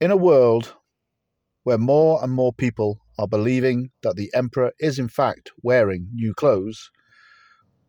[0.00, 0.76] In a world
[1.64, 6.34] where more and more people are believing that the Emperor is in fact wearing new
[6.34, 6.92] clothes,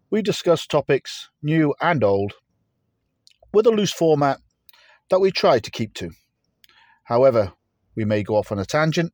[0.09, 2.33] we discuss topics, new and old,
[3.53, 4.39] with a loose format
[5.11, 6.09] that we try to keep to.
[7.03, 7.53] However,
[7.95, 9.13] we may go off on a tangent,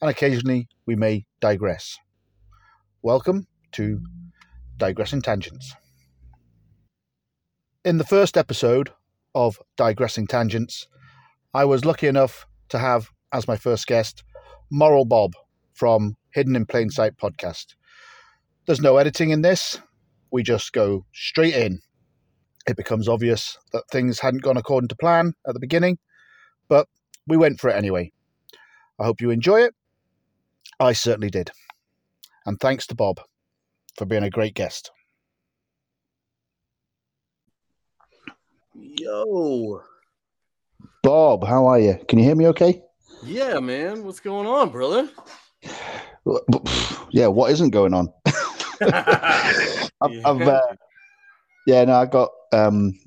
[0.00, 1.98] and occasionally we may digress.
[3.02, 4.00] Welcome to
[4.78, 5.74] Digressing Tangents.
[7.84, 8.88] In the first episode
[9.34, 10.88] of Digressing Tangents,
[11.56, 14.22] I was lucky enough to have as my first guest
[14.70, 15.32] Moral Bob
[15.72, 17.76] from Hidden in Plain Sight podcast.
[18.66, 19.80] There's no editing in this,
[20.30, 21.80] we just go straight in.
[22.68, 25.96] It becomes obvious that things hadn't gone according to plan at the beginning,
[26.68, 26.88] but
[27.26, 28.12] we went for it anyway.
[28.98, 29.74] I hope you enjoy it.
[30.78, 31.52] I certainly did.
[32.44, 33.18] And thanks to Bob
[33.96, 34.90] for being a great guest.
[38.74, 39.80] Yo.
[41.06, 41.96] Bob, how are you?
[42.08, 42.82] Can you hear me okay?
[43.22, 44.02] Yeah, man.
[44.02, 45.08] What's going on, brother?
[47.12, 48.12] Yeah, what isn't going on?
[48.82, 50.60] I've, I've uh,
[51.68, 52.30] yeah, no, I got.
[52.52, 52.98] Um,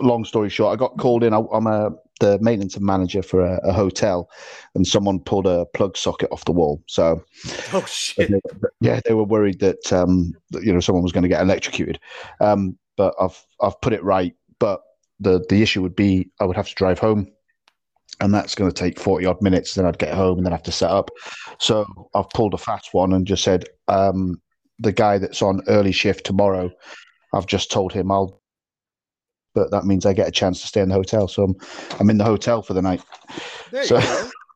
[0.00, 1.32] long story short, I got called in.
[1.32, 4.28] I, am a the maintenance manager for a, a, hotel,
[4.74, 6.82] and someone pulled a plug socket off the wall.
[6.86, 7.24] So,
[7.72, 8.30] oh shit!
[8.30, 8.40] They,
[8.82, 11.98] yeah, they were worried that, um, that you know someone was going to get electrocuted.
[12.40, 14.34] Um, but I've I've put it right.
[14.58, 14.82] But
[15.20, 17.32] the the issue would be I would have to drive home
[18.20, 19.74] and that's going to take 40 odd minutes.
[19.74, 21.10] Then I'd get home and then have to set up.
[21.58, 24.40] So I've pulled a fast one and just said, um,
[24.78, 26.70] the guy that's on early shift tomorrow,
[27.32, 28.40] I've just told him I'll,
[29.54, 31.28] but that means I get a chance to stay in the hotel.
[31.28, 31.56] So I'm,
[32.00, 33.02] I'm in the hotel for the night.
[33.70, 34.00] There so,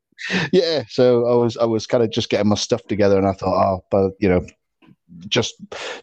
[0.51, 0.83] yeah.
[0.89, 3.63] So I was, I was kind of just getting my stuff together and I thought,
[3.63, 4.45] oh, but you know,
[5.27, 5.55] just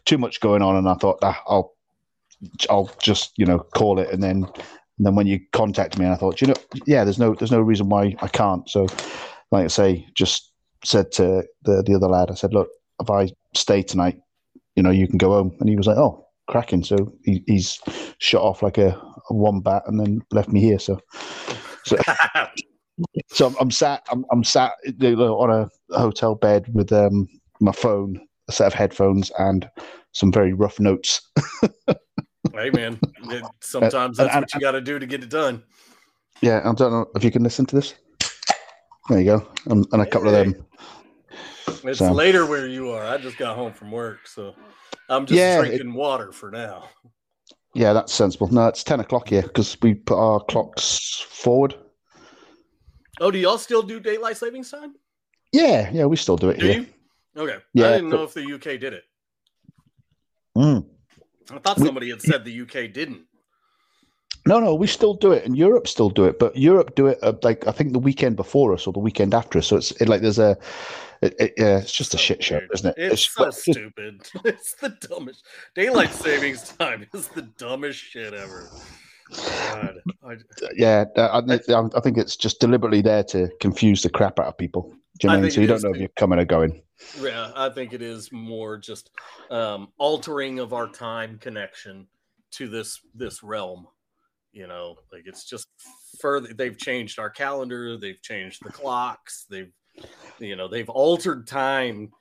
[0.05, 0.75] too much going on.
[0.75, 1.75] And I thought, ah, I'll,
[2.69, 4.47] I'll just, you know, call it and then
[5.01, 6.53] and then when you contact me, and I thought, you know,
[6.85, 8.69] yeah, there's no there's no reason why I can't.
[8.69, 8.85] So,
[9.49, 10.51] like I say, just
[10.85, 14.19] said to the the other lad, I said, look, if I stay tonight,
[14.75, 15.57] you know, you can go home.
[15.59, 16.83] And he was like, oh, cracking.
[16.83, 17.79] So he, he's
[18.19, 18.89] shot off like a,
[19.31, 20.77] a wombat and then left me here.
[20.77, 20.99] So,
[21.83, 21.97] so.
[23.29, 24.05] so I'm, I'm, sat.
[24.11, 27.27] I'm, I'm sat on a hotel bed with um,
[27.59, 28.19] my phone,
[28.49, 29.67] a set of headphones, and
[30.11, 31.27] some very rough notes.
[32.53, 32.99] hey man,
[33.61, 35.63] sometimes that's what you got to do to get it done.
[36.41, 37.95] Yeah, I don't know if you can listen to this.
[39.09, 40.65] There you go, and, and a couple of them.
[41.83, 42.11] It's so.
[42.11, 43.03] later where you are.
[43.05, 44.55] I just got home from work, so
[45.09, 46.89] I'm just yeah, drinking it, water for now.
[47.73, 48.47] Yeah, that's sensible.
[48.47, 51.75] No, it's ten o'clock here because we put our clocks forward.
[53.19, 54.95] Oh, do y'all still do daylight savings time?
[55.51, 56.79] Yeah, yeah, we still do it do here.
[56.81, 56.87] You?
[57.41, 59.03] Okay, yeah, I didn't know if the UK did it.
[60.57, 60.85] Mm.
[61.53, 63.25] I thought somebody had said the UK didn't.
[64.47, 67.19] No, no, we still do it, and Europe still do it, but Europe do it
[67.21, 69.67] uh, like I think the weekend before us or the weekend after us.
[69.67, 70.57] So it's it, like there's a,
[71.21, 72.95] it, it, yeah, it's just so a shit show, isn't it?
[72.97, 74.21] It's, it's so stupid.
[74.45, 75.45] it's the dumbest.
[75.75, 78.69] Daylight savings time is the dumbest shit ever.
[79.31, 80.35] God, I,
[80.75, 81.41] yeah, I,
[81.95, 84.93] I, think it's just deliberately there to confuse the crap out of people.
[85.19, 85.51] Do you I mean?
[85.51, 86.81] So you don't know if you're coming or going.
[87.19, 89.09] Yeah, I think it is more just
[89.49, 92.07] um, altering of our time connection
[92.51, 93.87] to this this realm.
[94.53, 95.67] You know, like it's just
[96.19, 96.53] further.
[96.53, 97.97] They've changed our calendar.
[97.97, 99.45] They've changed the clocks.
[99.49, 99.71] They've,
[100.39, 102.11] you know, they've altered time,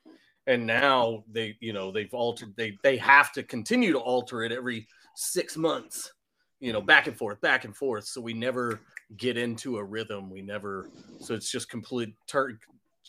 [0.46, 2.54] and now they, you know, they've altered.
[2.56, 4.86] They they have to continue to alter it every
[5.16, 6.12] six months.
[6.60, 8.04] You know, back and forth, back and forth.
[8.04, 8.80] So we never
[9.16, 10.30] get into a rhythm.
[10.30, 10.88] We never.
[11.20, 12.58] So it's just complete turn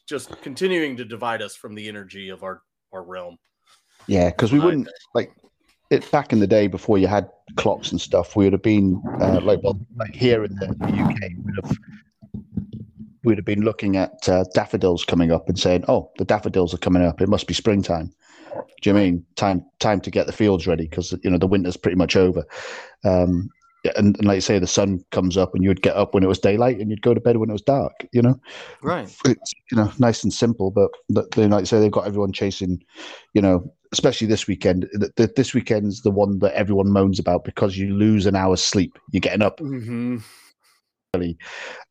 [0.07, 2.61] just continuing to divide us from the energy of our
[2.93, 3.37] our realm.
[4.07, 5.31] Yeah, because we wouldn't like
[5.89, 8.35] it back in the day before you had clocks and stuff.
[8.35, 11.77] We would have been uh, like well, like here in the, UK, we'd have
[13.23, 16.79] we'd have been looking at uh, daffodils coming up and saying, "Oh, the daffodils are
[16.79, 17.21] coming up.
[17.21, 18.11] It must be springtime."
[18.81, 21.77] Do you mean time time to get the fields ready because you know the winter's
[21.77, 22.43] pretty much over?
[23.03, 23.49] Um,
[23.83, 26.23] and, and, like you say, the sun comes up, and you would get up when
[26.23, 27.93] it was daylight, and you'd go to bed when it was dark.
[28.11, 28.39] You know,
[28.81, 29.05] right?
[29.25, 30.91] It's you know nice and simple, but
[31.31, 32.83] they like you say they've got everyone chasing.
[33.33, 34.87] You know, especially this weekend.
[34.93, 38.63] The, the, this weekend's the one that everyone moans about because you lose an hour's
[38.63, 38.97] sleep.
[39.11, 40.17] You're getting up mm-hmm.
[41.15, 41.37] early,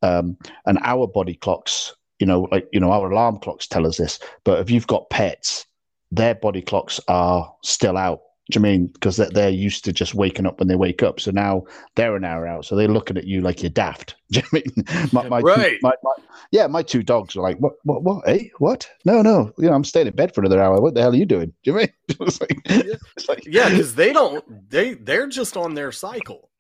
[0.03, 0.37] um,
[0.67, 1.95] and our body clocks.
[2.21, 4.21] You know, like you know, our alarm clocks tell us this.
[4.45, 5.67] But if you've got pets,
[6.13, 8.21] their body clocks are still out
[8.51, 11.21] do you mean because they're, they're used to just waking up when they wake up?
[11.21, 11.65] So now
[11.95, 12.65] they're an hour out.
[12.65, 14.17] So they're looking at you like you're daft.
[14.31, 14.85] Do you mean?
[15.13, 15.79] My, my, right.
[15.83, 16.13] My, my,
[16.53, 18.27] yeah, my two dogs are like, what, what, what?
[18.27, 18.89] Hey, what?
[19.05, 19.53] No, no.
[19.59, 20.81] You know, I'm staying in bed for another hour.
[20.81, 21.53] What the hell are you doing?
[21.65, 21.89] Do you mean?
[22.09, 24.45] it's like, it's like, yeah, because they don't.
[24.71, 26.51] They they're just on their cycle.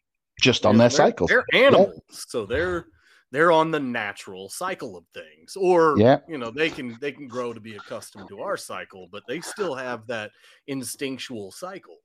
[0.40, 1.26] Just on their cycle.
[1.26, 2.16] They're animals, yeah.
[2.28, 2.86] so they're
[3.30, 6.18] they're on the natural cycle of things or Yeah.
[6.28, 9.40] you know they can they can grow to be accustomed to our cycle but they
[9.40, 10.30] still have that
[10.66, 11.98] instinctual cycle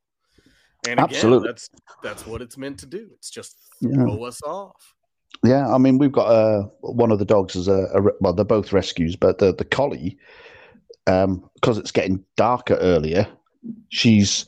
[0.87, 1.47] and again Absolutely.
[1.47, 1.69] that's
[2.03, 3.95] that's what it's meant to do it's just Yeah.
[3.95, 4.95] throw us off
[5.43, 8.45] Yeah, I mean, we've got uh, one of the dogs is a, a well, they're
[8.45, 10.17] both rescues, but the the collie,
[11.07, 13.27] um, because it's getting darker earlier,
[13.89, 14.45] she's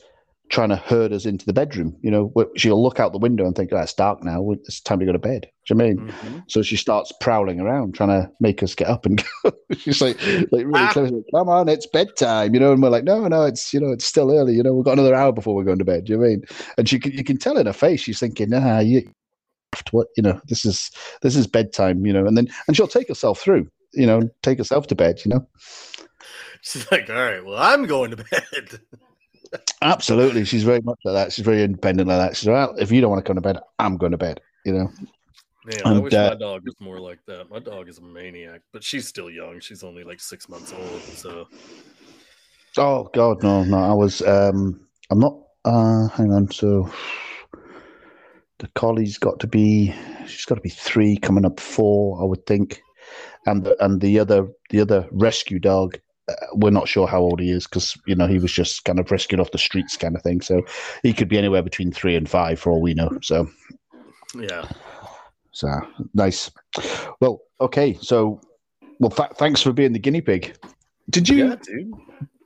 [0.50, 1.96] trying to herd us into the bedroom.
[2.00, 4.50] You know, she'll look out the window and think, "Oh, it's dark now.
[4.52, 6.12] It's time to go to bed." Do you know what I mean?
[6.12, 6.44] Mhm.
[6.48, 9.52] So she starts prowling around, trying to make us get up and go.
[9.76, 10.16] She's like,
[10.50, 10.92] like really Ah.
[10.92, 11.10] close.
[11.34, 12.72] Come on, it's bedtime, you know.
[12.72, 14.54] And we're like, no, no, it's you know, it's still early.
[14.54, 16.04] You know, we've got another hour before we're going to bed.
[16.04, 16.42] Do you know what I mean?
[16.78, 19.02] And she can, you can tell in her face, she's thinking, nah, you,
[19.90, 20.90] what, you know, this is
[21.22, 22.26] this is bedtime, you know.
[22.26, 25.46] And then and she'll take herself through, you know, take herself to bed, you know.
[26.62, 28.80] she's like all right well i'm going to bed
[29.82, 31.32] Absolutely, she's very much like that.
[31.32, 32.36] She's very independent like that.
[32.36, 34.40] She's like, well, if you don't want to come to bed, I'm going to bed.
[34.64, 34.92] You know.
[35.64, 37.50] Man, I wish uh, my dog was more like that.
[37.50, 39.60] My dog is a maniac, but she's still young.
[39.60, 41.02] She's only like six months old.
[41.14, 41.46] So
[42.76, 43.76] Oh God, no, no.
[43.78, 44.22] I was.
[44.22, 45.36] um I'm not.
[45.64, 46.50] uh Hang on.
[46.50, 46.90] So
[48.58, 49.94] the collie's got to be.
[50.26, 52.82] She's got to be three, coming up four, I would think.
[53.46, 55.98] And the, and the other the other rescue dog,
[56.54, 59.10] we're not sure how old he is because you know he was just kind of
[59.10, 60.40] rescued off the streets, kind of thing.
[60.40, 60.62] So
[61.02, 63.18] he could be anywhere between three and five for all we know.
[63.22, 63.48] So
[64.34, 64.68] yeah.
[65.52, 65.68] so
[66.14, 66.50] nice.
[67.20, 67.94] Well, okay.
[68.00, 68.40] So
[68.98, 70.56] well, th- thanks for being the guinea pig.
[71.10, 71.48] Did you?
[71.48, 71.56] Yeah.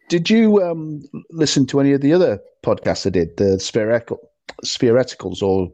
[0.09, 4.19] Did you um, listen to any of the other podcasts I did, the Spheretical,
[4.63, 5.73] Sphereticals, or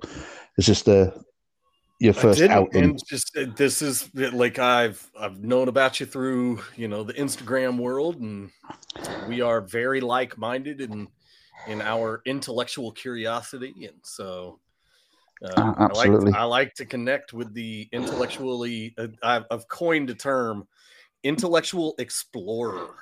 [0.59, 1.13] is this the
[2.00, 2.85] your first outing?
[2.85, 7.15] and just uh, this is like I've I've known about you through you know the
[7.15, 8.50] Instagram world, and
[9.29, 11.09] we are very like minded in
[11.67, 14.61] in our intellectual curiosity, and so.
[15.41, 16.33] Uh, Ah, I like- absolutely.
[16.33, 18.93] I like to connect with the intellectually.
[18.99, 20.67] Uh, I've, I've coined a term,
[21.23, 22.97] intellectual explorer.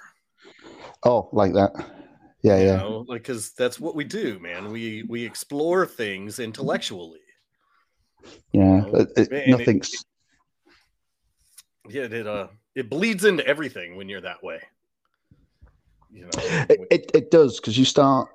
[1.03, 1.73] Oh, like that.
[2.43, 2.77] Yeah, you yeah.
[2.77, 4.71] know, like because that's what we do, man.
[4.71, 7.21] We we explore things intellectually.
[8.53, 8.81] Yeah.
[8.81, 10.05] know, It- it- and it- nothing's.
[11.89, 14.61] Yeah, it uh it bleeds into everything when you're that way.
[16.11, 16.31] You know,
[16.69, 18.29] It, it, it does because you start,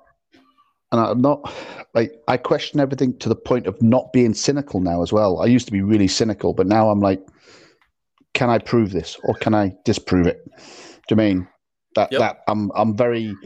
[0.90, 1.52] and I'm not
[1.94, 5.40] like I question everything to the point of not being cynical now as well.
[5.40, 7.20] I used to be really cynical, but now I'm like,
[8.34, 10.44] can I prove this or can I disprove it?
[11.08, 11.48] Do you mean
[11.94, 12.20] that Yep.
[12.20, 13.36] that I'm I'm very,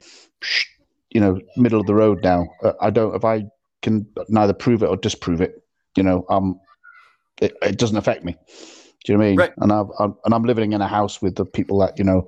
[1.11, 2.47] you know, middle of the road now.
[2.63, 3.45] Uh, I don't if I
[3.83, 5.63] can neither prove it or disprove it.
[5.97, 6.61] You know, um,
[7.41, 8.37] it, it doesn't affect me.
[9.05, 9.39] Do you know what I mean?
[9.39, 9.53] Right.
[9.59, 12.27] And I've, I'm and I'm living in a house with the people that you know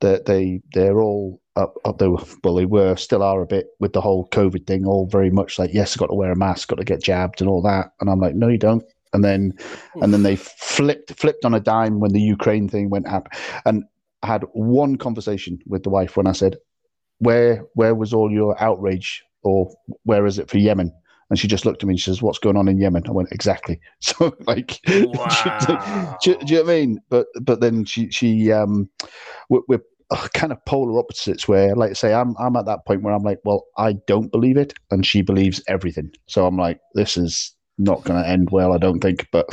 [0.00, 2.10] that they they're all up, up there.
[2.10, 4.84] Well, they were still are a bit with the whole COVID thing.
[4.84, 7.48] All very much like yes, got to wear a mask, got to get jabbed, and
[7.48, 7.92] all that.
[8.00, 8.84] And I'm like, no, you don't.
[9.12, 9.54] And then
[10.02, 13.28] and then they flipped flipped on a dime when the Ukraine thing went up.
[13.64, 13.84] And
[14.22, 16.56] I had one conversation with the wife when I said,
[17.18, 19.72] "Where where was all your outrage, or
[20.02, 20.92] where is it for Yemen?"
[21.30, 23.10] And she just looked at me and she says, "What's going on in Yemen?" I
[23.10, 25.28] went, "Exactly." So like, Wow.
[26.22, 27.00] do, do you know what I mean?
[27.10, 28.88] But but then she she um,
[29.50, 31.46] we're, we're uh, kind of polar opposites.
[31.46, 34.32] Where like I say, I'm I'm at that point where I'm like, well, I don't
[34.32, 36.10] believe it, and she believes everything.
[36.26, 39.28] So I'm like, this is not going to end well, I don't think.
[39.30, 39.46] But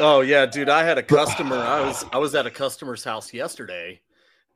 [0.00, 0.68] Oh yeah, dude.
[0.68, 1.56] I had a customer.
[1.56, 4.00] I was I was at a customer's house yesterday,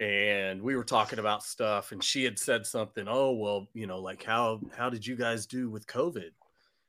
[0.01, 3.07] and we were talking about stuff, and she had said something.
[3.09, 6.31] Oh well, you know, like how how did you guys do with COVID?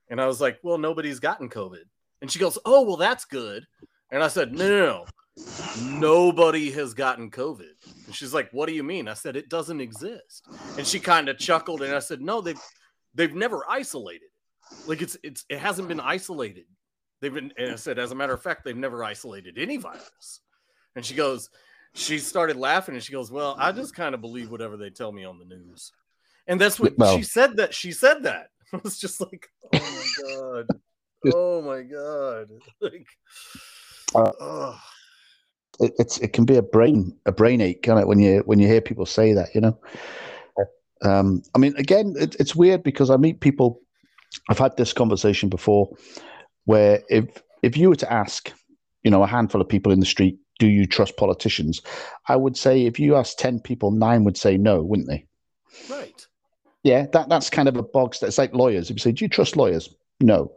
[0.09, 1.83] And I was like, well, nobody's gotten COVID.
[2.21, 3.65] And she goes, oh well, that's good.
[4.11, 5.99] And I said, no, no, no.
[5.99, 7.73] nobody has gotten COVID.
[8.05, 9.07] And she's like, what do you mean?
[9.07, 10.47] I said, it doesn't exist.
[10.77, 12.61] And she kind of chuckled, and I said, no, they've
[13.13, 14.87] they've never isolated it.
[14.87, 16.65] Like it's it's it hasn't been isolated.
[17.21, 20.41] They've been, and I said, as a matter of fact, they've never isolated any virus.
[20.95, 21.49] And she goes,
[21.93, 25.11] she started laughing and she goes, Well, I just kind of believe whatever they tell
[25.11, 25.91] me on the news.
[26.47, 28.47] And that's what Well- she said that she said that.
[28.73, 30.67] I was just like, Oh my God.
[31.33, 32.49] Oh my God.
[32.81, 33.07] Like,
[34.39, 34.77] Uh,
[35.79, 38.07] it, it's it can be a brain a brain ache, can it?
[38.07, 39.79] When you when you hear people say that, you know.
[41.01, 43.81] Um, I mean, again, it, it's weird because I meet people.
[44.49, 45.89] I've had this conversation before,
[46.65, 47.25] where if
[47.63, 48.51] if you were to ask,
[49.03, 51.81] you know, a handful of people in the street, do you trust politicians?
[52.29, 55.25] I would say if you ask ten people, nine would say no, wouldn't they?
[55.89, 56.25] right.
[56.83, 58.19] Yeah, that that's kind of a box.
[58.19, 58.89] That's like lawyers.
[58.89, 59.89] If you say, do you trust lawyers?
[60.21, 60.53] No.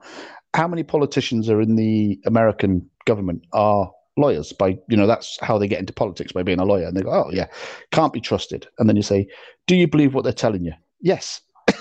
[0.55, 4.53] How many politicians are in the American government are lawyers?
[4.53, 6.87] By you know, that's how they get into politics by being a lawyer.
[6.87, 7.47] And they go, oh yeah,
[7.91, 8.69] can't be trusted.
[8.79, 9.27] And then you say,
[9.67, 10.73] do you believe what they're telling you?
[11.01, 11.41] Yes.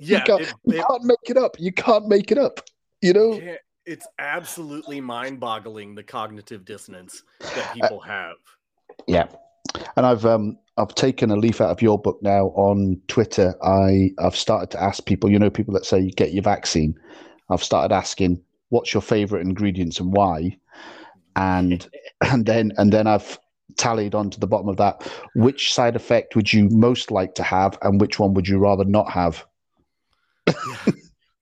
[0.00, 0.18] Yeah.
[0.18, 1.56] you, can't, it- you can't make it up.
[1.58, 2.60] You can't make it up.
[3.02, 3.40] You know.
[3.86, 8.36] It's absolutely mind-boggling the cognitive dissonance that people have.
[9.06, 9.26] Yeah,
[9.96, 13.54] and I've um I've taken a leaf out of your book now on Twitter.
[13.62, 16.98] I I've started to ask people, you know, people that say you get your vaccine.
[17.48, 20.56] I've started asking what's your favorite ingredients and why,
[21.36, 21.88] and
[22.20, 23.38] and then and then I've
[23.76, 27.78] tallied onto the bottom of that which side effect would you most like to have
[27.82, 29.46] and which one would you rather not have
[30.46, 30.92] Yeah.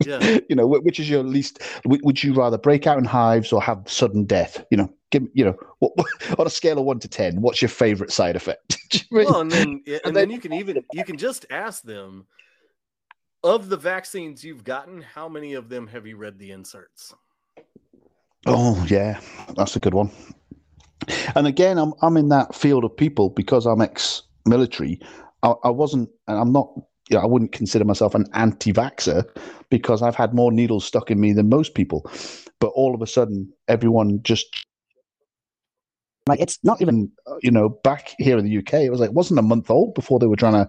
[0.49, 3.83] you know which is your least would you rather break out in hives or have
[3.87, 5.93] sudden death you know give you know what,
[6.39, 9.01] on a scale of 1 to 10 what's your favorite side effect you?
[9.11, 12.27] Well, and then and, And then then- you can even you can just ask them
[13.45, 17.15] of the vaccines you've gotten, how many of them have you read the inserts?
[18.47, 19.21] oh yeah
[19.57, 20.11] that's a good one
[21.35, 25.01] and again i'm i'm in that field of people because i'm ex-military
[25.43, 26.69] i, I wasn't and i'm not
[27.11, 29.25] you know, I wouldn't consider myself an anti-vaxxer
[29.71, 32.11] because I've had more needles stuck in me than most people.
[32.61, 34.47] But all of a sudden, everyone just
[36.27, 38.75] like it's not even uh, you know back here in the UK.
[38.75, 40.69] It was like it wasn't a month old before they were trying to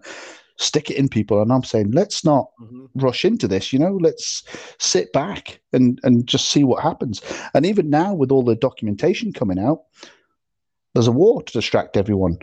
[0.58, 2.88] stick it in people, and I'm saying let's not Mhm.
[2.96, 3.72] rush into this.
[3.74, 4.44] You know, let's
[4.80, 7.22] sit back and and just see what happens.
[7.54, 9.82] And even now, with all the documentation coming out,
[10.94, 12.38] there's a war to distract everyone.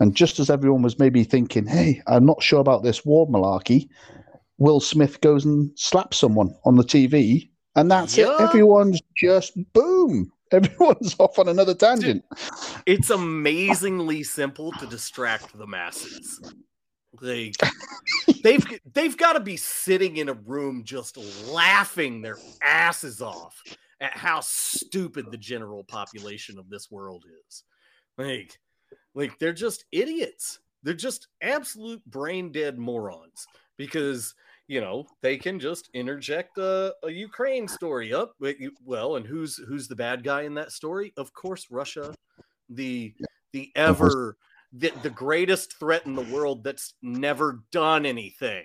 [0.00, 3.88] And just as everyone was maybe thinking, "Hey, I'm not sure about this war malarkey,"
[4.58, 8.26] Will Smith goes and slaps someone on the TV, and that's Yeah.
[8.26, 8.40] it.
[8.40, 10.32] Everyone's just boom.
[10.52, 12.24] Everyone's off on another tangent.
[12.84, 16.40] It's amazingly simple to distract the masses.
[17.20, 17.56] Like
[18.42, 23.62] they've they've got to be sitting in a room just laughing their asses off
[24.00, 27.64] at how stupid the general population of this world is.
[28.18, 28.58] Like
[29.14, 30.60] like they're just idiots.
[30.82, 34.34] They're just absolute brain dead morons because
[34.68, 38.34] you know they can just interject a, a Ukraine story up.
[38.84, 41.12] Well, and who's who's the bad guy in that story?
[41.16, 42.14] Of course, Russia,
[42.68, 43.14] the
[43.52, 44.36] the ever
[44.72, 48.64] the, the greatest threat in the world that's never done anything.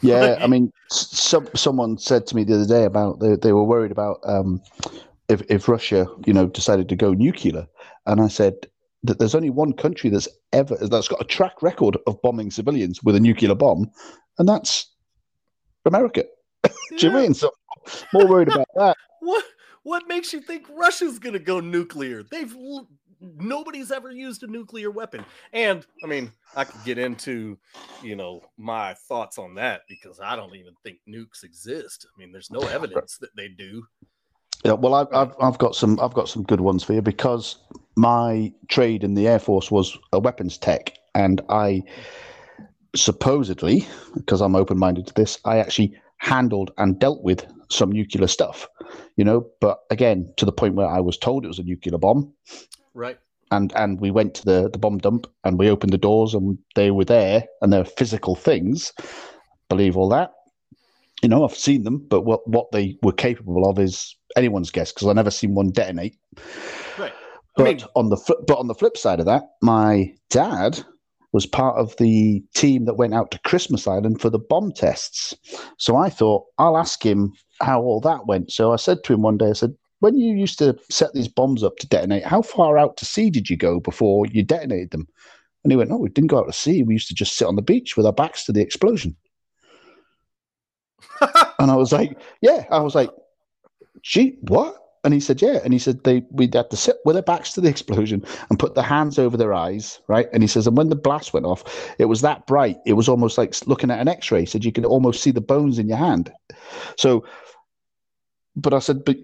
[0.00, 3.64] Yeah, I mean, some someone said to me the other day about they, they were
[3.64, 4.60] worried about um,
[5.28, 7.66] if if Russia, you know, decided to go nuclear,
[8.06, 8.54] and I said
[9.04, 13.02] that there's only one country that's ever that's got a track record of bombing civilians
[13.02, 13.90] with a nuclear bomb,
[14.38, 14.92] and that's
[15.84, 16.24] America.
[16.64, 17.34] Do you mean?
[17.34, 17.50] So
[18.12, 18.96] more worried about that.
[19.20, 19.44] What
[19.82, 22.22] what makes you think Russia's going to go nuclear?
[22.22, 22.54] They've
[23.22, 25.24] nobody's ever used a nuclear weapon.
[25.52, 27.58] And I mean, I could get into,
[28.02, 32.06] you know, my thoughts on that because I don't even think nukes exist.
[32.06, 33.84] I mean, there's no evidence that they do.
[34.64, 37.56] Yeah, well, I've, I've I've got some I've got some good ones for you because
[37.96, 41.82] my trade in the air force was a weapons tech, and I
[42.94, 48.28] supposedly, because I'm open minded to this, I actually handled and dealt with some nuclear
[48.28, 48.68] stuff,
[49.16, 49.46] you know.
[49.60, 52.32] But again, to the point where I was told it was a nuclear bomb,
[52.94, 53.18] Right.
[53.50, 56.58] and and we went to the the bomb dump and we opened the doors and
[56.76, 58.92] they were there and they're physical things.
[59.68, 60.32] Believe all that.
[61.22, 64.92] You know, I've seen them, but what what they were capable of is anyone's guess
[64.92, 66.16] because I never seen one detonate.
[66.98, 67.12] Right.
[67.12, 70.84] I But mean, on the flip, but on the flip side of that, my dad
[71.32, 75.34] was part of the team that went out to Christmas Island for the bomb tests.
[75.78, 78.50] So I thought I'll ask him how all that went.
[78.50, 81.28] So I said to him one day, I said, "When you used to set these
[81.28, 84.90] bombs up to detonate, how far out to sea did you go before you detonated
[84.90, 85.06] them?"
[85.62, 86.82] And he went, "No, we didn't go out to sea.
[86.82, 89.16] We used to just sit on the beach with our backs to the explosion."
[91.58, 93.10] And I was like, "Yeah." I was like,
[94.02, 97.14] "Gee, what?" And he said, "Yeah." And he said they we had to sit with
[97.14, 100.28] their backs to the explosion and put their hands over their eyes, right?
[100.32, 103.08] And he says, and when the blast went off, it was that bright, it was
[103.08, 104.40] almost like looking at an X-ray.
[104.40, 106.32] He said you could almost see the bones in your hand.
[106.96, 107.24] So,
[108.56, 109.16] but I said, but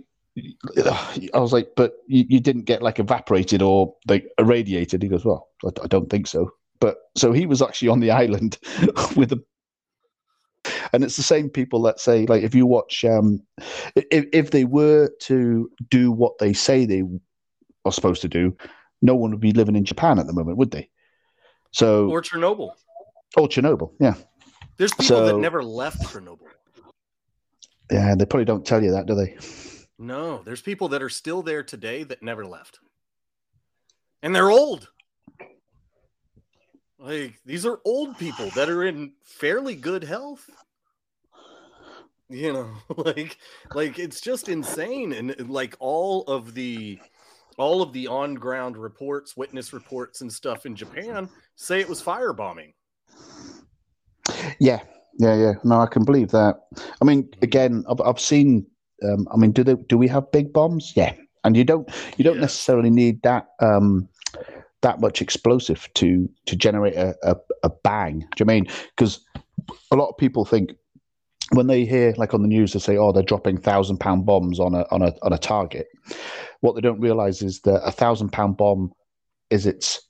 [1.34, 5.02] I was like, but you, you didn't get like evaporated or like irradiated.
[5.02, 6.50] He goes, well, I, I don't think so.
[6.80, 8.58] But so he was actually on the island
[9.16, 9.42] with a
[10.92, 13.42] and it's the same people that say like if you watch um
[13.94, 17.02] if, if they were to do what they say they
[17.84, 18.56] are supposed to do
[19.02, 20.88] no one would be living in japan at the moment would they
[21.70, 22.70] so or Chernobyl.
[23.36, 24.14] or chernobyl yeah
[24.76, 26.46] There's people that never left Chernobyl.
[27.90, 29.36] yeah they probably don't tell you that do they
[29.98, 32.78] No, there's people that are still there today that never left.
[34.22, 34.88] And they're old.
[37.00, 40.48] Like these are old people that are in fairly good health.
[42.30, 43.38] You know, like
[43.74, 46.98] like it's just insane and like all of the
[47.56, 52.74] all of the on-ground reports, witness reports and stuff in Japan say it was firebombing.
[54.60, 54.80] yeah
[55.18, 56.56] yeah yeah no i can believe that
[57.00, 58.66] i mean again i've, I've seen
[59.02, 60.92] Um, I mean, do they do we have big bombs?
[60.96, 62.40] Yeah, and you don't you don't Yeah.
[62.40, 64.08] necessarily need that um,
[64.82, 68.26] that much explosive to to generate a, a, a bang.
[68.34, 68.66] Do you mean
[68.96, 69.20] because
[69.92, 70.74] a lot of people think
[71.52, 74.60] when they hear like on the news they say oh they're dropping thousand pound bombs
[74.60, 75.88] on a on a on a target
[76.60, 78.92] what they don't realize is that a thousand pound bomb
[79.50, 80.08] is its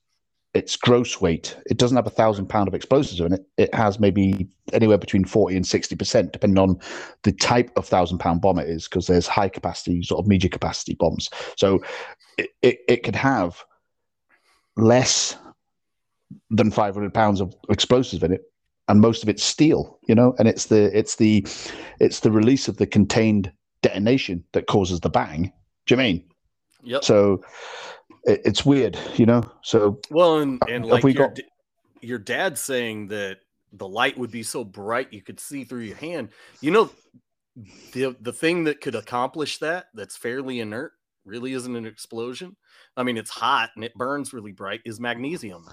[0.54, 1.56] its gross weight.
[1.66, 3.46] It doesn't have a thousand pound of explosives in it.
[3.58, 6.78] It has maybe anywhere between 40 and 60 percent depending on
[7.22, 10.50] the type of thousand pound bomb it is because there's high capacity sort of medium
[10.50, 11.28] capacity bombs.
[11.56, 11.80] So
[12.38, 13.62] it, it, it could have
[14.76, 15.36] less
[16.50, 18.42] than 500 pounds of explosives in it
[18.88, 21.46] and most of it's steel you know and it's the it's the
[22.00, 23.52] it's the release of the contained
[23.82, 25.52] detonation that causes the bang
[25.86, 26.24] do you mean
[26.84, 27.04] Yep.
[27.04, 27.42] so
[28.24, 31.38] it, it's weird you know so Well, and uh, and like we your, got-
[32.00, 33.38] your dad saying that
[33.72, 36.30] the light would be so bright you could see through your hand.
[36.62, 36.90] You know,
[37.92, 40.92] the the thing that could accomplish that that's fairly inert
[41.24, 42.56] really isn't an explosion.
[42.96, 44.80] I mean, it's hot and it burns really bright.
[44.86, 45.66] Is magnesium.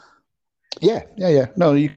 [0.81, 1.91] yeah yeah yeah no you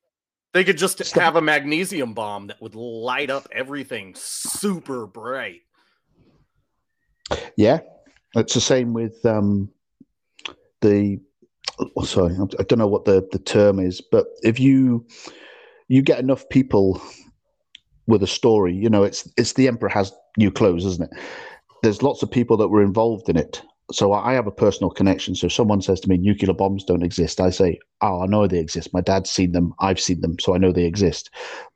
[0.54, 1.22] They could just Stop.
[1.22, 5.60] have a magnesium bomb that would light up everything super bright.
[7.56, 7.80] Yeah,
[8.34, 9.70] it's the same with um,
[10.80, 11.20] the.
[11.96, 15.06] oh, Sorry, I don't know what the, the term is, but if you
[15.88, 17.00] you get enough people
[18.06, 21.18] with a story, you know, it's it's the emperor has new clothes, isn't it?
[21.82, 23.62] There's lots of people that were involved in it.
[23.90, 25.35] So I have a personal connection.
[25.35, 28.47] So if someone says to me, nuclear bombs don't exist, I say, oh, I know
[28.47, 28.92] they exist.
[28.92, 29.73] My dad's seen them.
[29.80, 30.38] I've seen them.
[30.38, 31.30] So I know they exist.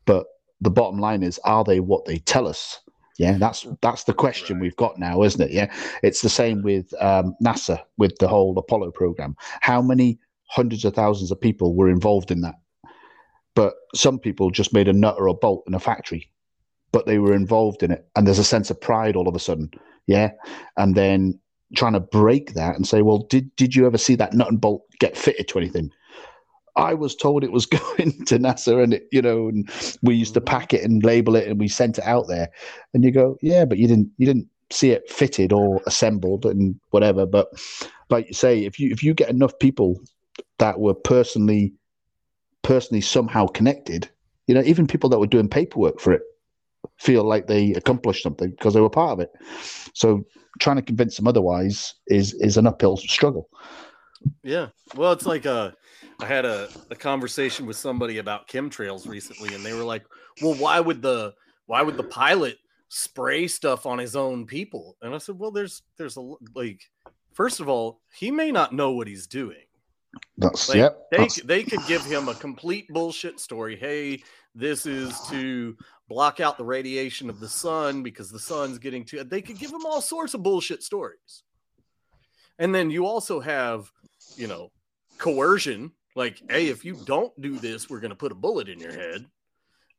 [0.05, 0.27] But
[0.61, 2.81] the bottom line is, are they what they tell us?
[3.19, 4.63] Yeah, that's that's the question Right.
[4.63, 5.51] we've got now, isn't it?
[5.51, 9.37] Yeah, it's the same with um, NASA with the whole Apollo program.
[9.61, 12.55] How many hundreds of thousands of people were involved in that?
[13.55, 16.31] But some people just made a nut or a bolt in a factory,
[16.91, 19.39] but they were involved in it, and there's a sense of pride all of a
[19.39, 19.71] sudden.
[20.07, 20.31] Yeah,
[20.79, 21.39] and then
[21.75, 24.61] trying to break that and say, well, did did you ever see that nut and
[24.61, 25.91] bolt get fitted to anything?
[26.77, 29.69] I was told it was going to NASA, and it, you know, and
[30.03, 30.47] we used to Mhm.
[30.47, 32.49] pack it and label it, and we sent it out there.
[32.95, 36.75] And you go, yeah, but you didn't you didn't see it fitted or assembled and
[36.91, 37.27] whatever.
[37.27, 37.49] But
[38.11, 40.01] like you say, if you if you get enough people
[40.59, 41.73] that were personally
[42.63, 44.09] personally somehow connected,
[44.47, 46.23] you know, even people that were doing paperwork for it
[46.99, 49.31] feel like they accomplished something because they were part of it.
[49.95, 50.25] So
[50.61, 53.49] trying to convince them otherwise is is an uphill struggle.
[54.43, 54.69] Yeah.
[54.95, 55.73] Well, it's like uh
[56.21, 60.05] I had a, a conversation with somebody about chemtrails recently, and they were like,
[60.41, 61.35] Well, why would the
[61.67, 64.97] why would the pilot spray stuff on his own people?
[65.03, 66.81] And I said, Well, there's there's a like
[67.33, 69.57] first of all, he may not know what he's doing.
[70.37, 70.99] That's Like, yep.
[71.11, 73.77] They that's- they could give him a complete bullshit story.
[73.77, 74.23] Hey,
[74.55, 75.75] this is to
[76.13, 79.25] block out the radiation of the sun because the sun's getting too.
[79.25, 81.43] They could give them all sorts of bullshit stories.
[82.59, 83.91] And then you also have,
[84.37, 84.71] you know,
[85.17, 85.91] coercion.
[86.15, 88.93] Like, hey, if you don't do this, we're going to put a bullet in your
[88.93, 89.25] head.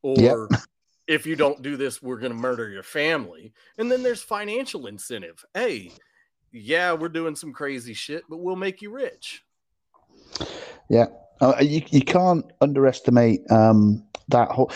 [0.02, 0.62] Or Yep.
[1.08, 3.52] if you don't do this, we're going to murder your family.
[3.76, 5.44] And then there's financial incentive.
[5.52, 5.90] Hey,
[6.52, 9.42] yeah, we're doing some crazy shit, but we'll make you rich.
[10.88, 11.06] Yeah,
[11.40, 14.70] uh, you you can't underestimate um, that whole.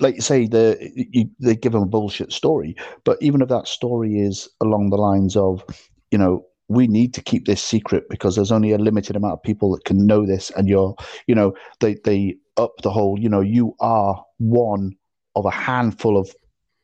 [0.00, 3.68] Like you say, the you, they give them a bullshit story, but even if that
[3.68, 5.64] story is along the lines of,
[6.10, 9.42] you know, we need to keep this secret because there's only a limited amount of
[9.42, 10.94] people that can know this, and you're,
[11.26, 14.92] you know, they they up the whole, you know, you are one
[15.36, 16.34] of a handful of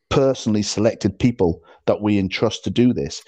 [0.09, 3.23] personally selected people that we entrust to do this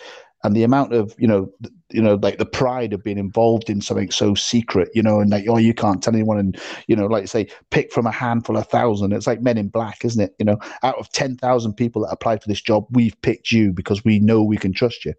[0.44, 1.50] and the amount of you know
[1.90, 5.30] you know like the pride of being involved in something so secret you know and
[5.30, 8.56] like oh you can't tell anyone and you know like say pick from a handful
[8.56, 9.12] of thousand.
[9.12, 10.34] It's like men in black isn't it?
[10.38, 14.04] You know out of 10,000 people that applied for this job we've picked you because
[14.04, 15.14] we know we can trust you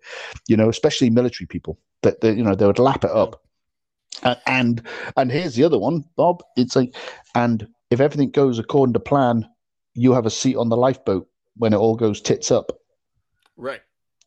[0.47, 3.41] you know especially military people that they, you know they would lap it up.
[4.23, 6.43] And, and and here's the other one bob.
[6.57, 6.95] It's like
[7.35, 9.47] and if everything goes according to plan
[9.95, 12.71] you have a seat on the lifeboat when it all goes tits up.
[13.55, 13.81] Right.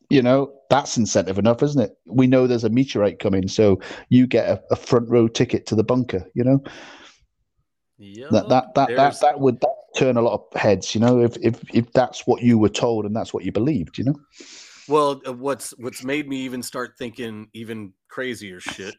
[0.09, 4.25] You know that's incentive enough isn't it we know there's a meteorite coming so you
[4.27, 6.61] get a, a front row ticket to the bunker you know
[7.97, 8.27] Yeah.
[8.31, 11.35] that that that, that that would that turn a lot of heads you know if
[11.41, 14.15] if if that's what you were told and that's what you believed you know
[14.87, 18.95] Well, uh, what's what's made me even start thinking even crazier shit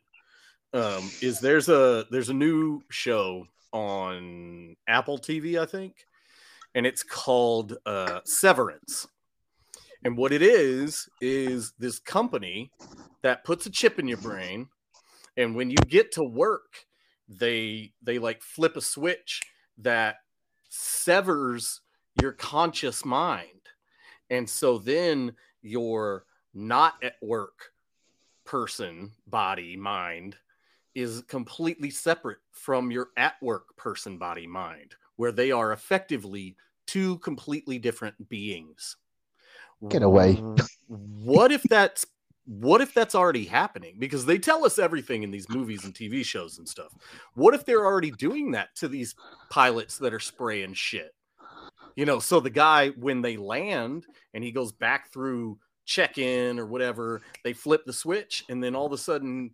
[0.75, 5.95] um, is there's a there's a new show on Apple TV, I think,
[6.75, 9.07] and it's called uh, Severance.
[10.05, 12.71] And what it is is this company
[13.23, 14.69] that puts a chip in your brain,
[15.37, 16.87] and when you get to work,
[17.29, 19.43] they they like flip a switch
[19.79, 20.17] that
[20.69, 21.81] severs
[22.21, 23.61] your conscious mind
[24.31, 27.73] And so then your not at work
[28.45, 30.37] person, body, mind
[30.95, 36.57] is completely separate from your at work person, body, mind, where they are effectively
[36.87, 38.97] two completely different beings.
[39.89, 40.43] Get away.
[40.43, 42.05] Uh, what if that's
[42.47, 43.97] what if that's already happening?
[43.99, 46.95] Because they tell us everything in these movies and TV shows and stuff.
[47.35, 49.15] What if they're already doing that to these
[49.51, 51.15] pilots that are spraying shit?
[51.95, 56.59] You know, so the guy, when they land and he goes back through check in
[56.59, 59.51] or whatever, they flip the switch, and then all of a sudden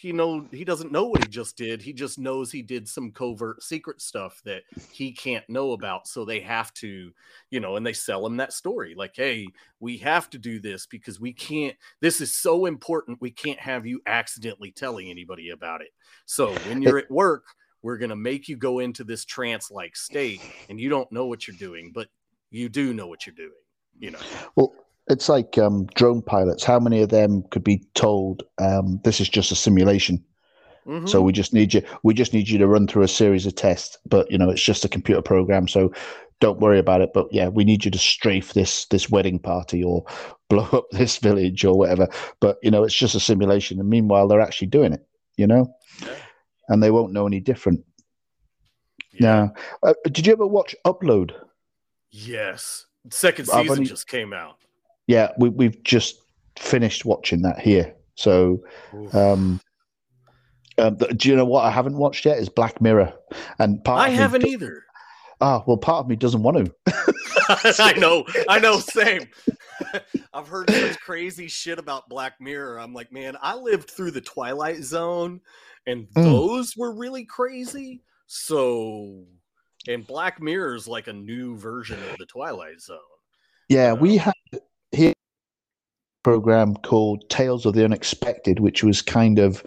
[0.00, 1.82] he know he doesn't know what he just did.
[1.82, 6.06] He just knows he did some covert secret stuff that he can't know about.
[6.06, 7.10] So they have to,
[7.50, 9.48] you know, and they sell him that story like, hey,
[9.80, 11.74] we have to do this because we can't.
[12.00, 13.20] This is so important.
[13.20, 15.88] We can't have you accidentally telling anybody about it.
[16.26, 17.46] So when you're at work,
[17.82, 21.56] we're gonna make you go into this trance-like state, and you don't know what you're
[21.56, 22.06] doing, but
[22.50, 23.50] you do know what you're doing.
[23.98, 24.20] You know.
[24.54, 24.74] Well,
[25.08, 26.64] it's like um, drone pilots.
[26.64, 30.22] How many of them could be told um, this is just a simulation?
[30.86, 31.06] Mm-hmm.
[31.06, 31.82] So we just need you.
[32.02, 33.96] We just need you to run through a series of tests.
[34.06, 35.68] But you know, it's just a computer program.
[35.68, 35.92] So
[36.40, 37.10] don't worry about it.
[37.12, 40.04] But yeah, we need you to strafe this this wedding party or
[40.48, 42.08] blow up this village or whatever.
[42.40, 43.80] But you know, it's just a simulation.
[43.80, 45.06] And meanwhile, they're actually doing it.
[45.36, 46.14] You know, yeah.
[46.68, 47.84] and they won't know any different.
[49.12, 49.20] Yeah.
[49.20, 51.32] Now, uh, did you ever watch Upload?
[52.10, 52.86] Yes.
[53.10, 54.56] Second season only, just came out
[55.08, 56.20] yeah, we, we've just
[56.56, 57.94] finished watching that here.
[58.14, 58.62] So,
[59.12, 59.60] um,
[60.76, 62.38] um, do you know what I haven't watched yet?
[62.38, 63.12] Is Black Mirror,
[63.58, 64.84] and part I haven't either.
[65.40, 66.74] Ah, well, part of me doesn't want to.
[67.78, 69.28] I know, I know, same.
[70.34, 72.78] I've heard such crazy shit about Black Mirror.
[72.78, 75.40] I'm like, man, I lived through the Twilight Zone,
[75.86, 76.22] and mm.
[76.22, 78.02] those were really crazy.
[78.26, 79.24] So,
[79.86, 82.98] and Black Mirror is like a new version of the Twilight Zone.
[83.68, 84.34] Yeah, we had
[84.92, 85.12] here
[86.22, 89.62] program called Tales of the Unexpected, which was kind of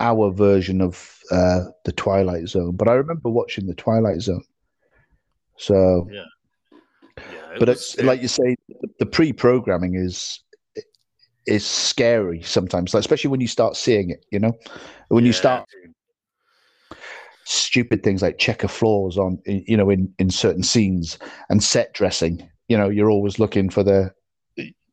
[0.00, 2.76] our version of uh, the Twilight Zone.
[2.76, 4.44] But I remember watching the Twilight Zone.
[5.56, 6.24] So yeah,
[7.16, 8.56] yeah it but it's like you say,
[8.98, 10.40] the pre-programming is
[11.46, 14.24] is scary sometimes, like, especially when you start seeing it.
[14.30, 14.52] You know,
[15.08, 15.68] when yeah, you start.
[17.46, 21.18] Stupid things like checker floors on, you know, in, in certain scenes
[21.50, 22.48] and set dressing.
[22.68, 24.14] You know, you're always looking for the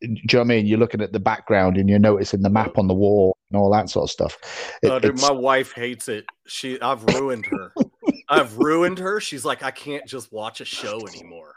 [0.02, 0.66] do you know what I mean?
[0.66, 3.72] You're looking at the background and you're noticing the map on the wall and all
[3.72, 4.38] that sort of stuff.
[4.82, 6.26] It, oh, dude, my wife hates it.
[6.48, 7.74] She, I've ruined her.
[8.30, 9.20] I've ruined her.
[9.20, 11.56] She's like, I can't just watch a show anymore.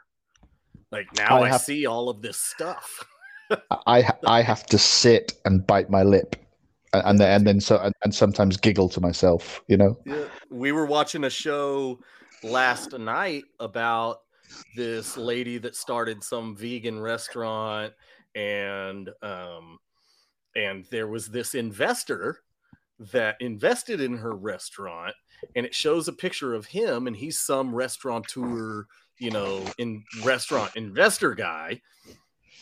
[0.93, 3.05] Like now, I, I see all of this stuff.
[3.87, 6.37] I I have to sit and bite my lip,
[6.93, 9.61] and then and then so and, and sometimes giggle to myself.
[9.67, 9.99] You know.
[10.07, 11.99] Yeah, we were watching a show
[12.45, 14.21] last night about
[14.77, 17.93] this lady that started some vegan restaurant
[18.35, 19.79] and um,
[20.57, 22.41] and there was this investor
[22.99, 25.15] that invested in her restaurant
[25.57, 28.87] and it shows a picture of him and he's some restaurateur
[29.19, 31.81] you know in restaurant investor guy.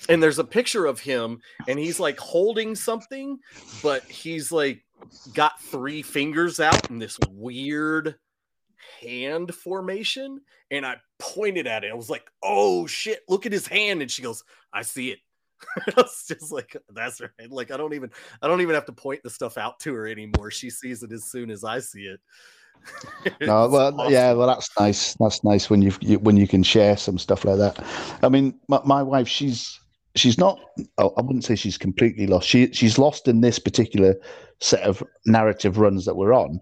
[0.09, 3.39] And there's a picture of him and he's like holding something
[3.83, 4.83] but he's like
[5.35, 8.17] got three fingers out in this weird
[9.01, 11.93] hand formation and i pointed at it.
[11.93, 14.03] I was like oh shit look at his hand.
[14.03, 15.19] And she goes i see it
[15.97, 17.51] it's just like that's right.
[17.51, 20.07] Like I don't even I don't even have to point the stuff out to her
[20.07, 20.51] anymore.
[20.51, 22.21] She sees it as soon as I see it.
[23.41, 24.13] no, well, awesome.
[24.13, 25.15] yeah, well, that's nice.
[25.15, 27.85] That's nice when you, you, when you can share some stuff like that.
[28.23, 29.79] I mean, my, my wife, she's
[30.17, 30.59] she's not.
[30.99, 32.49] Oh, I wouldn't say she's completely lost.
[32.49, 34.17] She she's lost in this particular
[34.61, 36.61] set of narrative runs that we're on,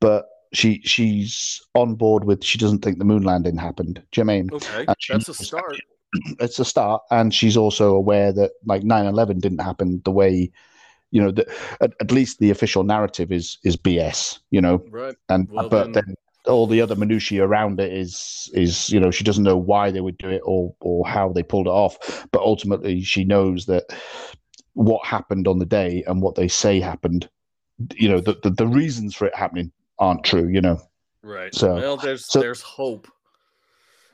[0.00, 2.42] but she she's on board with.
[2.44, 4.02] She doesn't think the moon landing happened.
[4.10, 4.50] Do you know I mean?
[4.52, 5.76] Okay, that's a start
[6.40, 10.50] it's a start, and she's also aware that like 9-11 didn't happen the way
[11.10, 11.46] you know the,
[11.80, 14.82] at, at, least the official narrative is is bs you know?
[14.90, 15.14] Right.
[15.28, 16.14] And well, but then, then
[16.46, 20.00] all the other minutiae around it is is you know she doesn't know why they
[20.00, 22.26] would do it or or how they pulled it off.
[22.32, 23.84] But ultimately she knows that
[24.74, 27.28] what happened on the day and what they say happened
[27.94, 30.80] you know the the, the reasons for it happening aren't true you know?
[31.22, 31.54] Right.
[31.54, 33.08] So well there's so, there's hope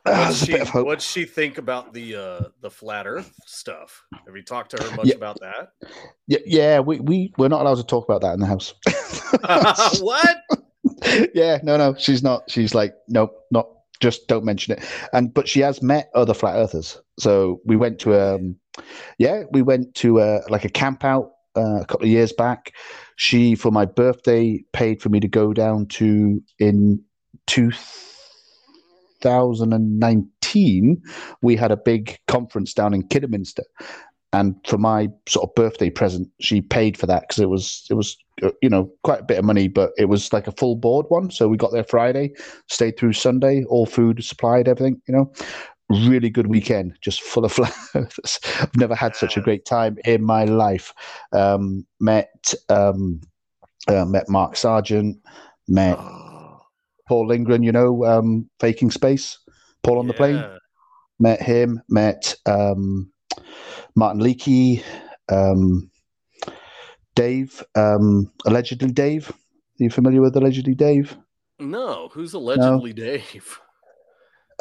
[0.04, 4.04] What's she, what's she think about the uh, the flat Earth stuff?
[4.26, 5.14] Have you talked to her much yeah.
[5.14, 5.72] about that?
[6.26, 8.74] Yeah, yeah, we we we're not allowed to talk about that in the house.
[10.00, 10.36] what?
[11.34, 12.50] yeah, no, no, she's not.
[12.50, 13.68] She's like, nope, not
[14.00, 14.84] just don't mention it.
[15.12, 17.00] And but she has met other flat earthers.
[17.20, 18.56] So we went to um,
[19.18, 22.72] yeah, we went to uh, like a camp out uh, a couple of years back.
[23.16, 27.02] She for my birthday paid for me to go down to in
[27.46, 27.70] two
[29.22, 31.02] 2019,
[31.42, 33.64] we had a big conference down in Kidderminster,
[34.32, 37.94] and for my sort of birthday present, she paid for that because it was it
[37.94, 40.76] was uh, you know quite a bit of money, but it was like a full
[40.76, 41.30] board one.
[41.30, 42.32] So we got there Friday,
[42.68, 45.00] stayed through Sunday, all food supplied, everything.
[45.06, 45.32] You know,
[45.90, 47.52] really good weekend, just full of
[47.92, 48.40] flowers.
[48.60, 50.94] I've never had such a great time in my life.
[51.32, 53.20] Um, met um,
[53.88, 55.18] uh, met Mark Sargent,
[55.68, 56.21] met oh.
[57.12, 59.38] Paul Lindgren, you know, um, faking space,
[59.82, 60.12] Paul on yeah.
[60.12, 60.44] the plane.
[61.20, 63.12] Met him, met um,
[63.94, 64.82] Martin Liedtke,
[65.30, 65.90] um,
[67.14, 69.28] Dave, um, allegedly Dave.
[69.28, 71.14] Are you familiar with allegedly Dave?
[71.58, 73.04] No, who's allegedly no.
[73.04, 73.60] Dave?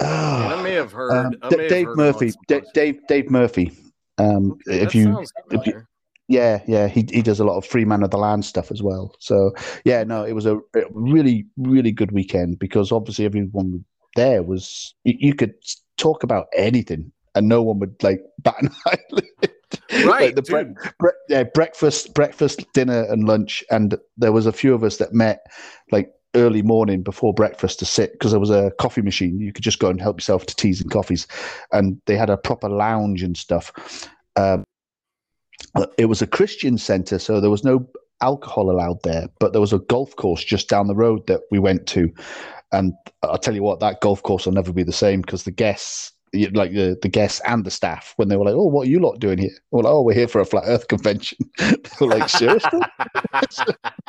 [0.04, 1.38] Oh, I may have heard.
[1.44, 2.34] Um, may Dave have heard Murphy.
[2.48, 3.72] D- Dave Dave Murphy.
[4.18, 5.86] Um, okay, if, you, if you,
[6.32, 8.82] yeah, yeah, he he does a lot of free man of the land stuff as
[8.82, 9.14] well.
[9.20, 10.60] So yeah, no, it was a
[10.92, 13.84] really really good weekend because obviously everyone
[14.16, 15.54] there was you, you could
[15.98, 19.54] talk about anything and no one would like bat an eyelid.
[20.06, 24.54] Right, like the bre- bre- yeah, breakfast, breakfast, dinner, and lunch, and there was a
[24.54, 25.46] few of us that met
[25.92, 29.40] like early morning before breakfast to sit because there was a coffee machine.
[29.40, 31.28] You could just go and help yourself to teas and coffees,
[31.74, 33.72] and they had a proper lounge and stuff.
[34.38, 34.64] Um,
[35.98, 37.88] it was a Christian center, so there was no
[38.22, 41.60] alcohol allowed there, but there was a golf course just down the road that we
[41.60, 42.14] went to.
[42.72, 42.94] And
[43.24, 46.14] I'll tell you what, that golf course will never be the same because the guests
[46.54, 49.00] like the, the guests and the staff when they were like, "Oh, what are you
[49.00, 52.08] lot doing here?" Well, like, "Oh, we're here for a flat Earth convention." they were
[52.08, 52.80] like, "Seriously?"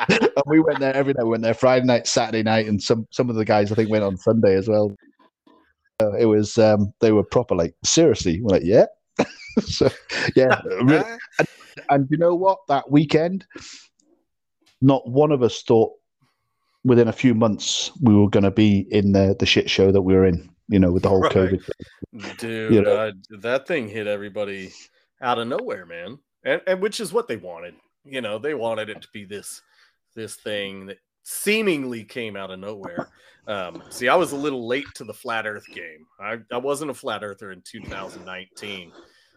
[0.07, 1.23] and we went there every night.
[1.23, 3.89] We went there Friday night, Saturday night, and some some of the guys I think
[3.89, 4.95] went on Sunday as well.
[6.01, 8.85] Uh, it was um, they were proper like, "Seriously?" We're like, "Yeah."
[9.59, 9.89] so
[10.35, 11.03] yeah, really.
[11.39, 11.47] and,
[11.89, 12.59] and you know what?
[12.67, 13.45] That weekend,
[14.81, 15.93] not one of us thought
[16.83, 20.01] within a few months we were going to be in the the shit show that
[20.01, 21.31] we were in you know, with the whole right.
[21.31, 21.69] COVID.
[22.37, 22.95] Dude, you know?
[22.95, 24.71] uh, that thing hit everybody
[25.21, 26.19] out of nowhere, man.
[26.43, 27.75] And, and which is what they wanted.
[28.05, 29.61] You know, they wanted it to be this
[30.15, 33.09] this thing that seemingly came out of nowhere.
[33.47, 36.05] Um, see, I was a little late to the flat Earth game.
[36.19, 38.91] I, I wasn't a flat earther in 2019,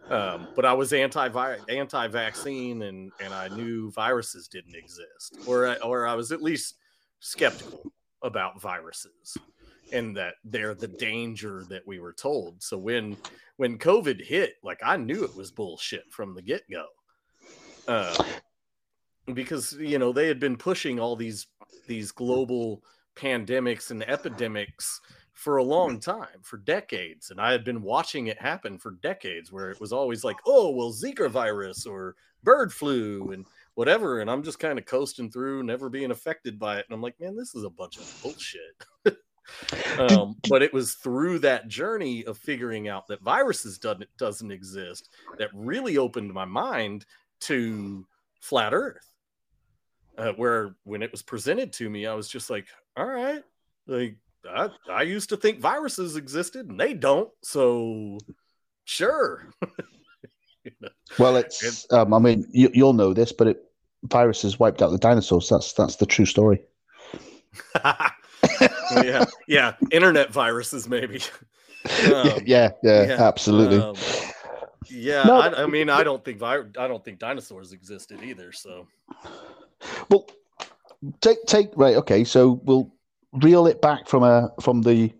[0.09, 5.77] um, but I was anti anti vaccine, and and I knew viruses didn't exist, or
[5.83, 6.75] or I was at least
[7.19, 7.91] skeptical
[8.23, 9.37] about viruses
[9.93, 12.61] and that they're the danger that we were told.
[12.61, 13.17] So when
[13.57, 16.85] when COVID hit, like I knew it was bullshit from the get go,
[17.87, 18.15] uh,
[19.33, 21.47] because you know they had been pushing all these
[21.87, 22.83] these global
[23.17, 25.01] pandemics and epidemics
[25.33, 29.51] for a long time, for decades, and I had been watching it happen for decades,
[29.51, 34.31] where it was always like, oh well, Zika virus or bird flu and whatever, and
[34.31, 37.35] I'm just kind of coasting through, never being affected by it, and I'm like, man,
[37.35, 39.15] this is a bunch of bullshit.
[39.97, 45.09] Um, but it was through that journey of figuring out that viruses doesn't doesn't exist
[45.37, 47.05] that really opened my mind
[47.41, 48.05] to
[48.41, 49.13] flat Earth.
[50.17, 52.65] Uh, where when it was presented to me, I was just like,
[52.97, 53.43] "All right,
[53.87, 54.15] like
[54.49, 57.29] I, I used to think viruses existed, and they don't.
[57.43, 58.17] So,
[58.85, 59.49] sure."
[61.17, 61.87] Well, it's.
[61.93, 63.63] Um, I mean, you, you'll know this, but it
[64.03, 65.49] viruses wiped out the dinosaurs.
[65.49, 66.61] That's that's the true story.
[68.91, 71.21] yeah, yeah, internet viruses maybe.
[72.13, 73.77] Um, yeah, yeah, yeah, absolutely.
[73.77, 73.95] Um,
[74.89, 78.51] yeah, no, I, I, mean, I don't think I don't think dinosaurs existed either.
[78.51, 78.87] So,
[80.09, 80.27] well,
[81.21, 81.95] take take right.
[81.95, 82.91] Okay, so we'll
[83.33, 85.11] reel it back from a from the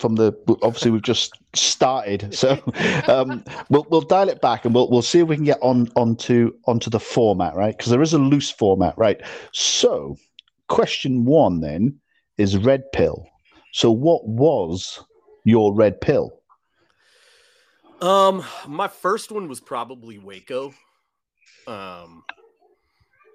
[0.00, 0.32] from the
[0.62, 2.56] obviously we've just started so
[3.08, 5.88] um, we'll we'll dial it back and we'll we'll see if we can get on
[5.96, 9.20] onto onto the format right because there is a loose format right
[9.52, 10.16] so
[10.68, 11.98] question one then
[12.36, 13.26] is red pill.
[13.72, 15.00] So, what was
[15.44, 16.40] your red pill?
[18.00, 20.72] Um, my first one was probably Waco.
[21.66, 22.22] Um,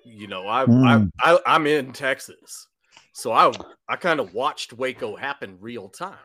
[0.05, 1.09] you know, I, mm.
[1.19, 2.67] I, I am in Texas,
[3.13, 3.51] so I
[3.87, 6.17] I kind of watched Waco happen real time.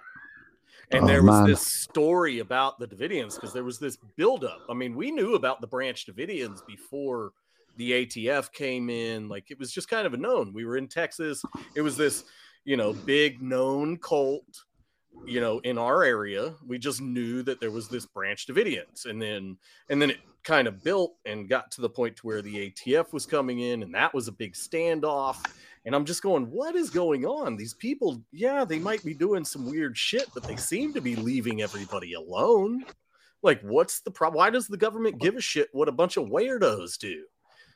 [0.90, 1.46] And oh, there was man.
[1.46, 4.60] this story about the Davidians because there was this buildup.
[4.70, 7.32] I mean, we knew about the Branch Davidians before
[7.76, 9.28] the ATF came in.
[9.28, 10.54] Like it was just kind of a known.
[10.54, 11.42] We were in Texas.
[11.74, 12.24] It was this
[12.68, 14.64] you know, big known cult,
[15.26, 16.54] you know, in our area.
[16.66, 19.06] We just knew that there was this branch Davidians.
[19.06, 19.56] And then
[19.88, 23.12] and then it kind of built and got to the point to where the ATF
[23.12, 25.36] was coming in and that was a big standoff.
[25.84, 27.56] And I'm just going, what is going on?
[27.56, 31.16] These people, yeah, they might be doing some weird shit, but they seem to be
[31.16, 32.84] leaving everybody alone.
[33.42, 34.38] Like, what's the problem?
[34.38, 37.24] Why does the government give a shit what a bunch of weirdos do?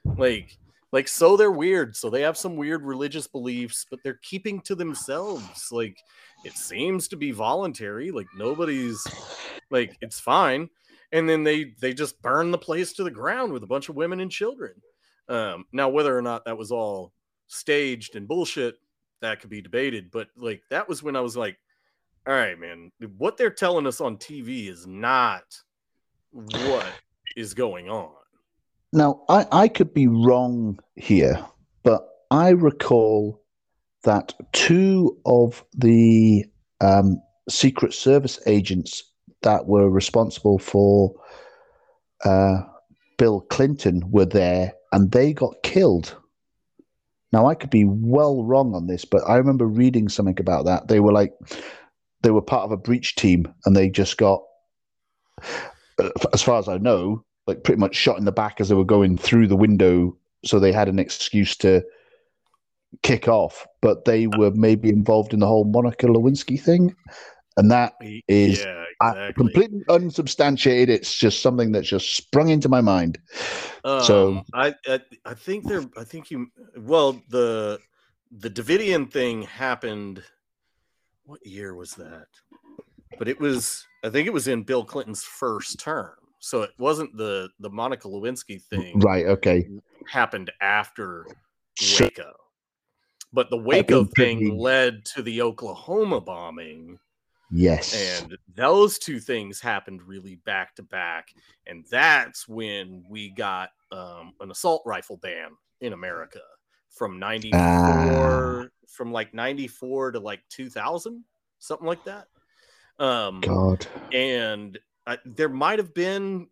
[0.05, 0.59] Like,
[0.92, 4.74] like so they're weird so they have some weird religious beliefs but they're keeping to
[4.74, 5.96] themselves like
[6.44, 9.05] it seems to be voluntary like nobody's
[9.70, 10.68] like it's fine
[11.12, 13.96] and then they they just burn the place to the ground with a bunch of
[13.96, 14.72] women and children.
[15.28, 17.12] Um now whether or not that was all
[17.46, 18.76] staged and bullshit
[19.20, 21.59] that could be debated but like that was when i was like
[22.26, 25.44] all right man what they're telling us on tv is not
[26.33, 26.87] what
[27.37, 28.22] is going on
[28.92, 31.42] Now, I, I could be wrong here,
[31.83, 33.42] but I recall
[34.05, 36.44] that two of the
[36.81, 39.02] um, Secret Service agents
[39.42, 41.14] that were responsible for
[42.24, 42.59] uh,
[43.16, 46.16] Bill Clinton were there and they got killed.
[47.33, 50.88] Now, I could be well wrong on this, but I remember reading something about that.
[50.88, 51.33] They were like,
[52.22, 54.42] they were part of a breach team and they just got,
[55.98, 58.74] uh, as far as I know, like pretty much shot in the back as they
[58.74, 60.16] were going through the window.
[60.44, 61.83] So they had an excuse to
[63.02, 66.94] kick off, but they were maybe involved in the whole Monica Lewinsky thing.
[67.57, 67.94] And that
[68.28, 70.88] is yeah uh, exactly completely unsubstantiated.
[70.94, 73.18] It's just something that's just sprung into my mind.
[73.85, 76.46] so- Um, I, I I think there I think you
[76.78, 77.78] well the
[78.31, 80.22] the Davidian thing happened.
[81.24, 82.28] What year was that?
[83.18, 87.16] But it was I think it was in Bill Clinton's first term, so it wasn't
[87.16, 89.26] the the Monica Lewinsky thing Right.
[89.26, 89.68] Okay.
[90.11, 91.24] happened after
[91.78, 92.07] Sure.
[92.09, 92.33] Waco.
[93.33, 96.98] But the Waco thing be- led to the Oklahoma bombing.
[97.50, 97.94] Yes.
[97.94, 101.28] And those two things happened really back to back.
[101.66, 105.50] And that's when we got um, an assault rifle ban
[105.81, 106.40] in America
[106.90, 108.66] from 94, Ah.
[108.88, 111.24] from like 94 to like 2000,
[111.59, 112.26] something like that.
[112.98, 113.87] Um, God.
[114.12, 114.78] and
[115.25, 116.49] there might have been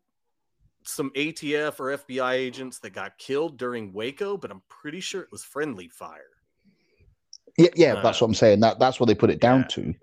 [0.84, 5.32] some ATF or FBI agents that got killed during Waco, but I'm pretty sure it
[5.32, 6.22] was friendly fire.
[7.56, 7.68] Yeah.
[7.74, 7.94] Yeah.
[7.94, 8.60] Uh, that's what I'm saying.
[8.60, 9.66] That that's what they put it down yeah.
[9.68, 9.94] to.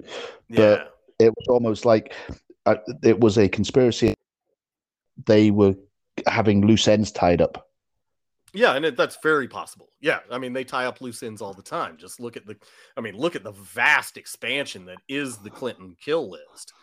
[0.49, 0.83] Yeah.
[1.19, 2.13] It was almost like
[2.65, 4.13] uh, it was a conspiracy.
[5.25, 5.75] They were
[6.27, 7.67] having loose ends tied up.
[8.53, 9.89] Yeah, and it, that's very possible.
[9.99, 11.97] Yeah, I mean they tie up loose ends all the time.
[11.97, 12.55] Just look at the,
[12.95, 16.73] I mean, look at the vast expansion that is the Clinton kill list.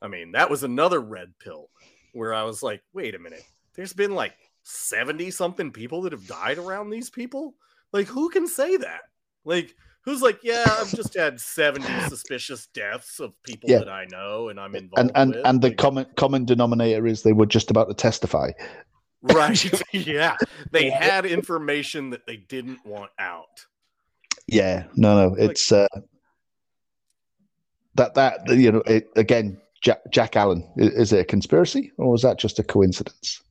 [0.00, 1.70] I mean, that was another red pill
[2.12, 3.42] where I was like, wait a minute,
[3.74, 7.54] there's been like seventy something people that have died around these people.
[7.92, 9.00] Like, who can say that?
[9.44, 13.78] Like, who's like, yeah, I've just had seventy suspicious deaths of people Yeah.
[13.78, 15.46] that I know and I'm involved And and with.
[15.46, 18.50] and the Like, common common denominator is they were just about to testify.
[19.22, 19.82] right?
[19.92, 20.36] yeah,
[20.70, 23.66] they had information that they didn't want out.
[24.46, 25.86] Yeah, no, no, it's uh,
[27.94, 29.60] that that you know it, again.
[29.80, 33.42] Jack, Jack Allen, is it a conspiracy or was that just a coincidence?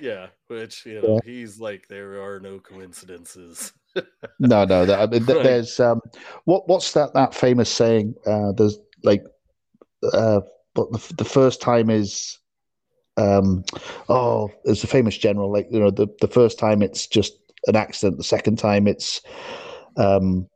[0.00, 3.72] Yeah, which you know, he's like, there are no coincidences.
[4.38, 4.86] No, no.
[4.86, 5.42] That, I mean, Right.
[5.42, 6.00] There's um,
[6.44, 8.14] what what's that that famous saying?
[8.26, 9.22] Uh, there's like,
[10.14, 10.40] uh,
[10.74, 12.38] but the, the first time is,
[13.18, 13.64] um,
[14.08, 15.52] oh, there's a famous general.
[15.52, 17.34] Like you know, the the first time it's just
[17.66, 18.16] an accident.
[18.16, 19.20] The second time it's,
[19.98, 20.48] um,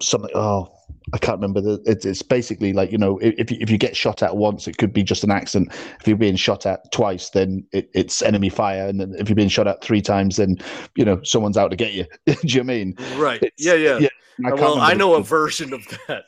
[0.00, 0.30] something.
[0.34, 0.72] Oh,
[1.12, 1.60] I can't remember.
[1.60, 4.78] The, it's it's basically like you know, if if you, get shot at once, it
[4.78, 5.72] could be just an accident.
[6.00, 9.36] If you're being shot at twice, then it, it's enemy fire, and then if you're
[9.36, 10.56] being shot at three times, then
[10.96, 12.04] you know someone's out to get you.
[12.26, 12.94] Do you mean?
[13.16, 13.42] right.
[13.42, 13.98] It's- Yeah, yeah.
[13.98, 14.08] yeah,
[14.46, 16.24] I well, I know a version of that.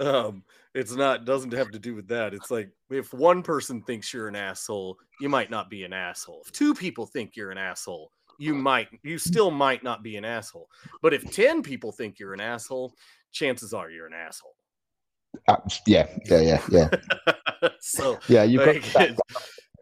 [0.00, 2.34] Um, it's not doesn't have to do with that.
[2.34, 6.42] It's like if one person thinks you're an asshole, you might not be an asshole.
[6.44, 10.24] If two people think you're an asshole, you might you still might not be an
[10.24, 10.68] asshole.
[11.02, 12.94] But if 10 people think you're an asshole,
[13.32, 14.54] chances are you're an asshole.
[15.46, 18.42] Uh, yeah, yeah, yeah, yeah, so yeah.
[18.44, 19.16] You've got like,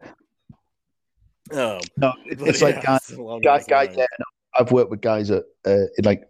[1.53, 2.13] um, no.
[2.25, 3.83] it- It's like yeah, guy, it's along guy, those guy.
[3.85, 3.97] lines.
[3.97, 4.25] Yeah, no,
[4.59, 6.23] I've worked with guys at uh, in like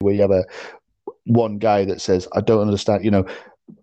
[0.00, 0.44] where you have a
[1.24, 3.26] one guy that says, "I don't understand." You know,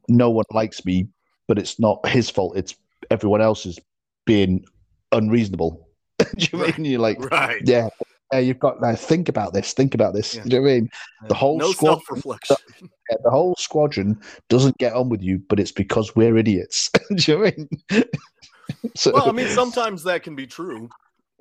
[0.08, 1.08] no one likes me,
[1.48, 2.58] but it's not his fault.
[2.58, 2.76] It's
[3.10, 3.80] everyone else is
[4.26, 4.66] being
[5.12, 5.88] unreasonable.
[6.20, 6.78] Do you Right.
[6.78, 7.62] mean you're like, right.
[7.66, 7.88] yeah,
[8.32, 9.74] yeah, you've got now think about this.
[9.74, 10.36] Think about this.
[10.36, 10.44] Yeah.
[10.44, 10.90] Do you know what I mean?
[11.28, 12.58] the whole no squad- self-reflection.
[13.10, 16.92] Yeah, the whole squadron doesn't get on with you, but it's because we're idiots.
[17.16, 17.54] Do you know what
[17.90, 18.04] I mean?
[18.96, 20.90] so, well, I mean, sometimes that can be true.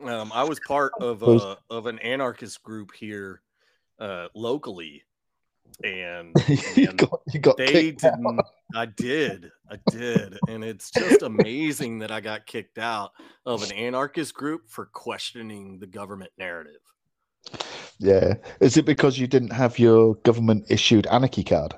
[0.03, 3.43] Um, I was part of a, of an anarchist group here
[3.99, 5.03] uh, locally,
[5.85, 6.35] and
[6.77, 8.41] you got you got they didn't.
[8.75, 13.13] I did, I did, and it's just amazing that I got kicked out
[13.47, 16.81] of an anarchist group for questioning the government narrative.
[17.99, 18.35] Yeah.
[18.61, 21.75] Is it because you didn't have your government issued anarchy card?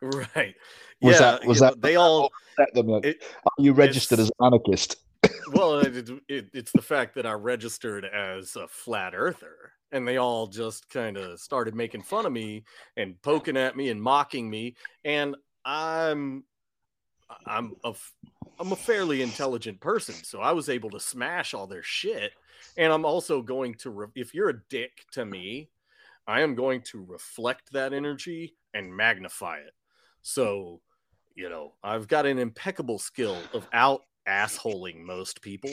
[0.00, 0.54] Right?
[1.00, 1.18] Was yeah.
[1.18, 2.30] that- was that- they all?
[2.58, 4.96] Like, It- are you registered as an anarchist?
[5.52, 10.18] well, it, it, it's the fact that I registered as a flat earther, and they
[10.18, 12.64] all just kind of started making fun of me
[12.96, 14.74] and poking at me and mocking me,
[15.04, 16.44] and I'm
[17.46, 17.94] I'm a
[18.58, 22.32] I'm a fairly intelligent person, so I was able to smash all their shit.
[22.76, 25.70] And I'm also going to, re- if you're a dick to me,
[26.26, 29.72] I am going to reflect that energy and magnify it.
[30.22, 30.80] So,
[31.34, 35.70] you know, I've got an impeccable skill of out assholing most people.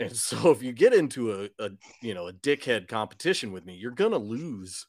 [0.00, 1.70] And so if you get into a, a
[2.02, 4.86] you know a dickhead competition with me, you're gonna lose.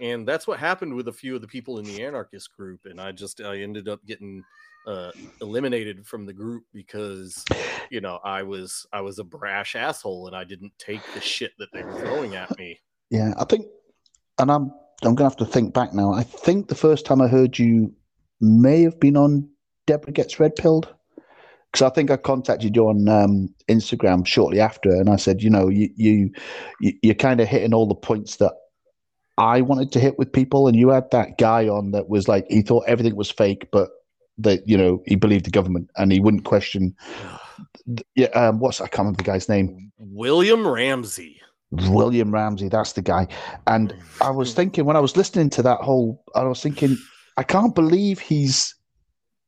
[0.00, 2.80] And that's what happened with a few of the people in the anarchist group.
[2.84, 4.42] And I just I ended up getting
[4.86, 7.44] uh, eliminated from the group because
[7.90, 11.52] you know I was I was a brash asshole and I didn't take the shit
[11.58, 12.80] that they were throwing at me.
[13.10, 13.66] Yeah, I think,
[14.38, 14.72] and I'm
[15.02, 16.12] I'm gonna have to think back now.
[16.12, 17.94] I think the first time I heard you
[18.40, 19.48] may have been on
[19.86, 20.92] Deborah Gets Red Pilled
[21.74, 25.50] because I think I contacted you on um, Instagram shortly after, and I said, you
[25.50, 26.30] know, you you,
[26.80, 28.52] you you're kind of hitting all the points that
[29.38, 32.46] I wanted to hit with people, and you had that guy on that was like
[32.48, 33.90] he thought everything was fake, but
[34.38, 36.94] that you know he believed the government and he wouldn't question.
[38.14, 39.90] Yeah, um, what's I can't remember the guy's name.
[39.98, 41.40] William Ramsey.
[41.88, 43.26] William Ramsey, that's the guy.
[43.66, 46.96] And I was thinking when I was listening to that whole, I was thinking,
[47.36, 48.76] I can't believe he's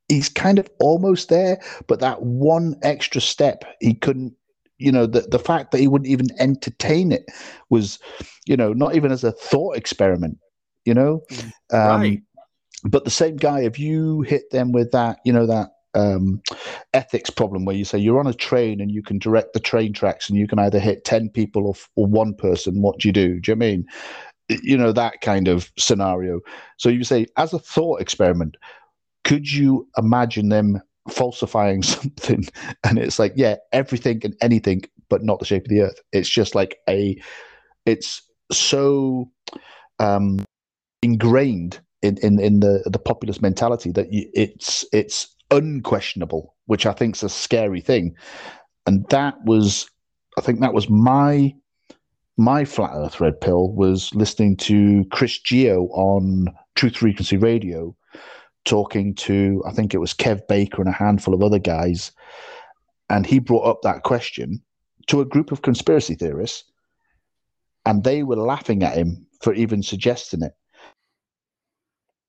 [0.08, 4.34] he's kind of almost there, but that one extra step he couldn't.
[4.78, 7.24] You know, the the fact that he wouldn't even entertain it
[7.70, 7.98] was,
[8.44, 10.38] you know, not even as a thought experiment.
[10.84, 11.22] You know,
[11.72, 12.22] um, right.
[12.84, 16.42] But the same guy, if you hit them with that, you know, that um,
[16.92, 19.92] ethics problem where you say you're on a train and you can direct the train
[19.92, 23.12] tracks and you can either hit 10 people or, or one person, what do you
[23.12, 23.40] do?
[23.40, 23.86] Do you know I mean?
[24.48, 26.40] You know, that kind of scenario.
[26.76, 28.56] So you say, as a thought experiment,
[29.26, 32.44] could you imagine them falsifying something?
[32.84, 36.00] And it's like, yeah, everything and anything, but not the shape of the earth.
[36.12, 37.20] It's just like a,
[37.86, 38.22] it's
[38.52, 39.28] so
[39.98, 40.38] um,
[41.02, 47.16] ingrained in, in, in the, the populist mentality that it's, it's unquestionable, which I think
[47.16, 48.14] is a scary thing.
[48.86, 49.90] And that was,
[50.38, 51.52] I think that was my
[52.38, 57.96] my flat earth red pill was listening to Chris Geo on Truth Frequency Radio,
[58.66, 62.12] talking to I think it was Kev Baker and a handful of other guys,
[63.08, 64.62] and he brought up that question
[65.06, 66.64] to a group of conspiracy theorists,
[67.86, 70.52] and they were laughing at him for even suggesting it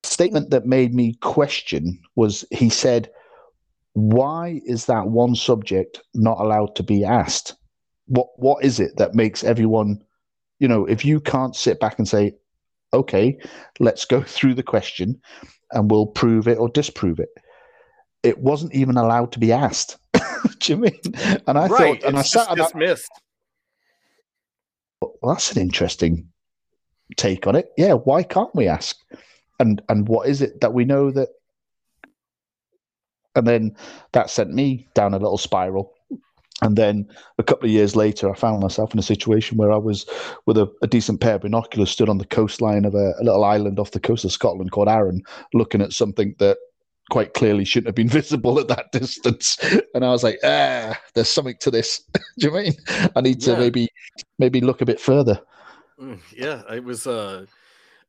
[0.08, 3.10] statement that made me question was he said,
[3.94, 7.56] Why is that one subject not allowed to be asked?
[8.08, 10.02] What what is it that makes everyone,
[10.60, 12.34] you know, if you can't sit back and say,
[12.94, 13.38] Okay,
[13.80, 15.22] let's go through the question
[15.72, 17.30] and we'll prove it or disprove it.
[18.24, 19.98] It wasn't even allowed to be asked.
[20.60, 21.00] Do you mean?
[21.48, 22.02] And I right.
[22.02, 23.12] thought, and it's I sat just dismissed.
[25.02, 26.30] well, that's an interesting
[27.16, 27.72] take on it.
[27.78, 28.98] Yeah, why can't we ask?
[29.60, 31.30] and and what is it that we know that
[33.36, 33.76] and then
[34.14, 35.94] that sent me down a little spiral
[36.62, 39.78] and then a couple of years later i found myself in a situation where i
[39.78, 40.06] was
[40.46, 43.44] with a, a decent pair of binoculars stood on the coastline of a, a, little
[43.44, 45.22] island off the coast of scotland called arran
[45.54, 46.58] looking at something that
[47.10, 49.58] quite clearly shouldn't have been visible at that distance
[49.94, 52.02] and i was like ah there's something to this
[52.40, 52.74] do you mean
[53.16, 53.60] i need to Yeah.
[53.60, 53.88] maybe
[54.40, 55.40] maybe look a bit further
[56.00, 57.08] Mm, Yeah, it was.
[57.08, 57.46] Uh,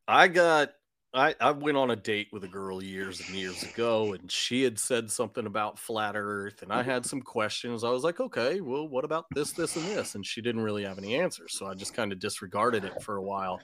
[0.07, 0.71] I got.
[1.15, 4.63] I I went on a date with a girl years and years ago, and she
[4.63, 7.83] had said something about flat Earth, and I had some questions.
[7.83, 10.15] I was like, okay, well, what about this, this, and this?
[10.15, 13.17] And she didn't really have any answers, so I just kind of disregarded it for
[13.17, 13.59] a while,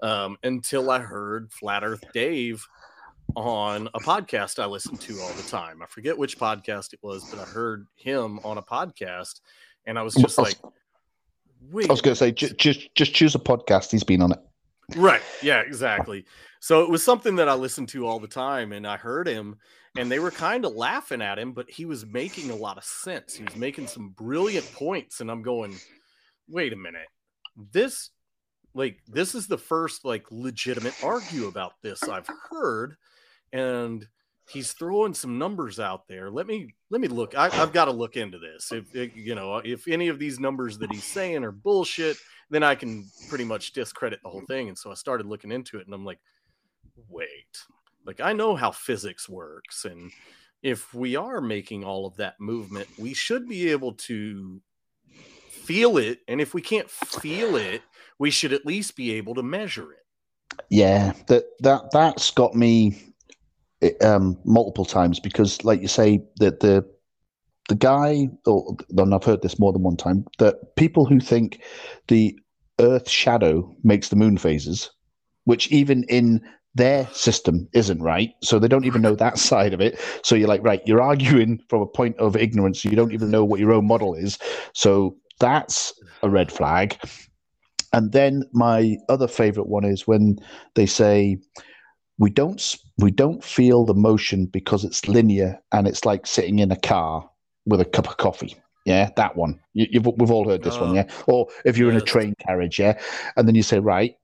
[0.00, 2.64] um, until I heard Flat Earth Dave
[3.34, 5.82] on a podcast I listen to all the time.
[5.82, 9.40] I forget which podcast it was, but I heard him on a podcast,
[9.86, 10.54] and I was just like,
[11.70, 11.90] wait.
[11.90, 14.38] i was going to say ju- just just choose a podcast he's been on it
[14.94, 15.22] Right.
[15.42, 16.26] Yeah, exactly.
[16.60, 19.56] So it was something that I listened to all the time and I heard him
[19.96, 22.84] and they were kind of laughing at him, but he was making a lot of
[22.84, 23.34] sense.
[23.34, 25.76] He was making some brilliant points and I'm going,
[26.48, 27.08] "Wait a minute.
[27.72, 28.10] This
[28.74, 32.96] like this is the first like legitimate argue about this I've heard
[33.52, 34.06] and
[34.48, 36.30] he's throwing some numbers out there.
[36.30, 37.36] Let me let me look.
[37.36, 38.70] I, I've got to look into this.
[38.72, 42.16] If, if you know, if any of these numbers that he's saying are bullshit,
[42.50, 44.68] then I can pretty much discredit the whole thing.
[44.68, 46.18] And so I started looking into it and I'm like,
[47.08, 47.58] wait,
[48.04, 49.84] like I know how physics works.
[49.84, 50.12] And
[50.62, 54.60] if we are making all of that movement, we should be able to
[55.50, 56.20] feel it.
[56.28, 57.82] And if we can't feel it,
[58.18, 60.06] we should at least be able to measure it.
[60.70, 63.12] Yeah, that that that's got me
[64.00, 66.88] um, multiple times because, like you say, that the
[67.68, 71.60] the guy, or and I've heard this more than one time, that people who think
[72.08, 72.38] the
[72.80, 74.90] Earth shadow makes the moon phases,
[75.44, 76.40] which even in
[76.74, 78.30] their system isn't right.
[78.42, 79.98] So they don't even know that side of it.
[80.22, 82.84] So you're like, right, you're arguing from a point of ignorance.
[82.84, 84.38] You don't even know what your own model is.
[84.74, 85.92] So that's
[86.22, 86.96] a red flag.
[87.92, 90.38] And then my other favorite one is when
[90.74, 91.38] they say,
[92.18, 96.72] we don't we don't feel the motion because it's linear and it's like sitting in
[96.72, 97.28] a car
[97.66, 98.56] with a cup of coffee.
[98.84, 99.58] Yeah, that one.
[99.74, 100.94] You, have we've all heard this one, oh.
[100.94, 101.08] yeah.
[101.26, 103.00] Or if you're in a train carriage, yeah,
[103.36, 104.16] and then you say, right.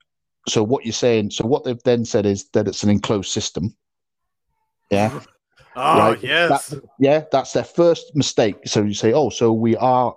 [0.48, 1.30] So what you're saying?
[1.30, 3.76] So what they've then said is that it's an enclosed system.
[4.90, 5.20] Yeah.
[5.74, 6.22] Oh right?
[6.22, 6.68] yes.
[6.68, 8.56] That, yeah, that's their first mistake.
[8.66, 10.14] So you say, oh, so we are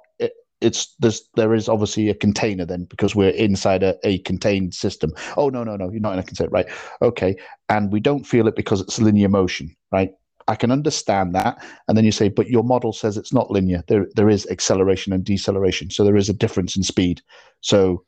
[0.62, 5.14] it's there's there is obviously a container then because we're inside a, a contained system.
[5.38, 6.68] Oh no no no you're not in a container right?
[7.02, 7.36] Okay,
[7.70, 10.12] and we don't feel it because it's linear motion, right?
[10.48, 13.84] I can understand that, and then you say, but your model says it's not linear.
[13.88, 17.22] There there is acceleration and deceleration, so there is a difference in speed.
[17.62, 18.06] So,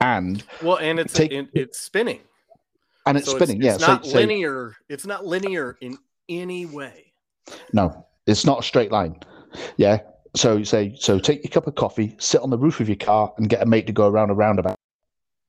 [0.00, 2.20] and well, and it's take, it, it's spinning,
[3.04, 3.62] and it's so spinning.
[3.62, 4.74] It's, it's yeah, not linear.
[4.88, 5.98] it's not linear in
[6.28, 7.12] any way.
[7.72, 9.20] No, it's not a straight line.
[9.76, 9.98] Yeah,
[10.36, 12.96] so you say, so take your cup of coffee, sit on the roof of your
[12.96, 14.76] car, and get a mate to go around a roundabout,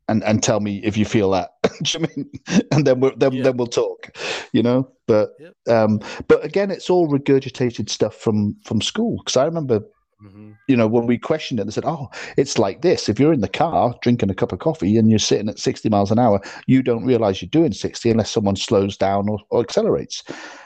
[0.07, 1.51] and and tell me if you feel that.
[1.95, 2.29] I mean?
[2.71, 3.43] And then we'll then, yeah.
[3.43, 4.17] then we'll talk,
[4.53, 4.89] you know.
[5.07, 5.53] But yep.
[5.67, 9.81] um, but again, it's all regurgitated stuff from from school because I remember.
[10.25, 10.53] Mm-hmm.
[10.67, 13.07] You know, when we questioned it, they said, "Oh, it's like this.
[13.07, 15.89] If you're in the car drinking a cup of coffee and you're sitting at 60
[15.89, 19.61] miles an hour, you don't realize you're doing 60 unless someone slows down or, or
[19.61, 20.23] accelerates."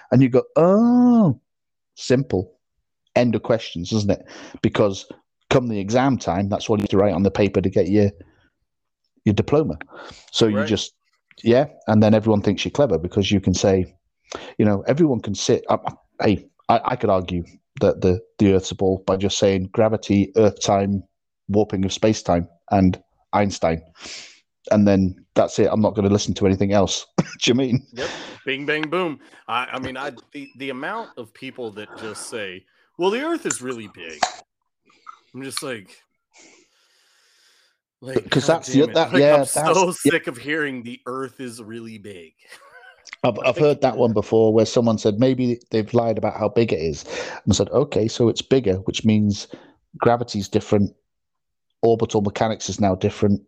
[0.10, 1.38] And you go, "Oh,
[1.96, 2.58] simple."
[3.16, 4.26] end of questions, isn't it?
[4.62, 5.06] Because
[5.50, 7.90] come the exam time, that's all you have to write on the paper to get
[7.90, 8.10] your
[9.26, 9.78] your diploma.
[10.32, 10.62] So right.
[10.62, 10.94] you just
[11.44, 13.94] yeah, and then everyone thinks you're clever because you can say,
[14.58, 15.64] you know, everyone can sit.
[16.22, 17.44] Hey, I, I could argue
[17.80, 21.04] that the the Earth's a ball by just saying gravity, Earth time,
[21.48, 23.02] warping of space time, and
[23.34, 23.82] Einstein,
[24.72, 25.70] and then that's it.
[25.72, 27.06] I'm not going to listen to anything else.
[27.18, 27.86] Do you mean?
[27.94, 28.10] Yep.
[28.46, 29.20] Bing, bang, boom.
[29.48, 32.66] I, I mean, I the, the amount of people that just say,
[32.98, 34.20] well, the Earth is really big.
[35.34, 36.02] I'm just like,
[38.02, 39.38] like because oh, that's the, that like, yeah.
[39.38, 42.34] I'm so sick of hearing the Earth is really big.
[43.24, 46.74] I've, I've heard that one before where someone said maybe they've lied about how big
[46.74, 47.06] it is
[47.46, 49.48] and said, okay, so it's bigger, which means
[49.98, 50.96] gravity's different,
[51.82, 53.42] orbital mechanics is now different.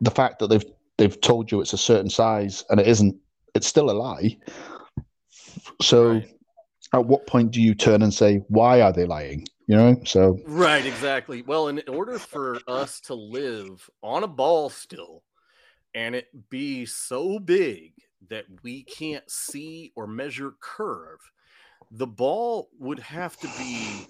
[0.00, 0.64] The fact that they've
[0.98, 3.16] they've told you it's a certain size and it isn't,
[3.54, 4.36] it's still a lie.
[5.82, 6.28] So right
[6.94, 10.38] at what point do you turn and say why are they lying you know so.
[10.46, 11.42] Right exactly.
[11.42, 15.22] Well in order for us to live on a ball still
[15.94, 17.92] and it be so big
[18.28, 21.20] that we can't see or measure curve
[21.90, 24.08] the ball would have to be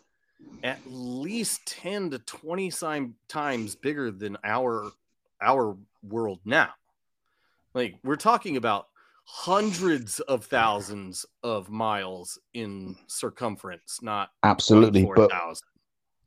[0.63, 2.73] at least 10 to 20
[3.29, 4.91] times bigger than our
[5.43, 6.71] our world now.
[7.75, 8.89] Like we're talking about
[9.25, 15.31] hundreds of thousands of miles in circumference, not absolutely, but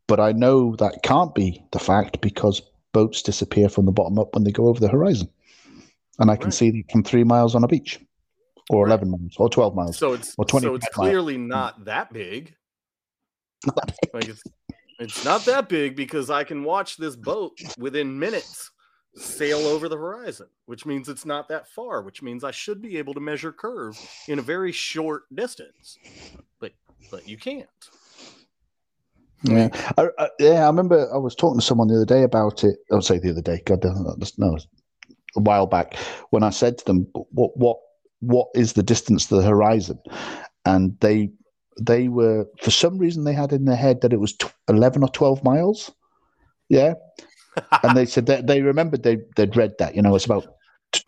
[0.08, 2.62] but I know that can't be the fact because
[2.93, 5.30] boats disappear from the bottom up when they go over the horizon,
[6.20, 6.54] and I can right.
[6.54, 8.00] see them from three miles on a beach,
[8.70, 8.89] or right.
[8.89, 9.98] eleven miles, or twelve miles.
[9.98, 10.66] So it's or twenty.
[10.66, 11.50] So it's clearly miles.
[11.50, 12.56] not that big.
[13.66, 14.14] Not that big.
[14.14, 14.43] Like it's,
[15.00, 18.70] it's not that big because I can watch this boat within minutes
[19.18, 22.97] sail over the horizon, which means it's not that far, which means I should be
[22.97, 23.97] able to measure curve
[24.28, 25.97] in a very short distance.
[26.59, 26.74] But
[27.11, 27.68] but you can't.
[29.43, 30.63] Yeah, I, I, yeah.
[30.63, 32.78] I remember I was talking to someone the other day about it.
[32.91, 33.84] I would say the other day, God,
[34.38, 34.57] no,
[35.36, 35.95] a while back
[36.32, 37.78] when I said to them, "What, what,
[38.20, 39.99] what is the distance to the horizon?"
[40.65, 41.32] And they,
[41.80, 44.36] they were for some reason they had in their head that it was
[44.68, 45.91] eleven or twelve miles.
[46.70, 46.95] Yeah,
[47.84, 49.95] and they said that they remembered they they'd read that.
[49.95, 50.47] You know, it's about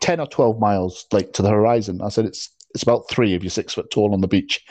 [0.02, 2.02] ten or twelve miles like to the horizon.
[2.02, 4.64] I said it's it's about three if you're six foot tall on the beach.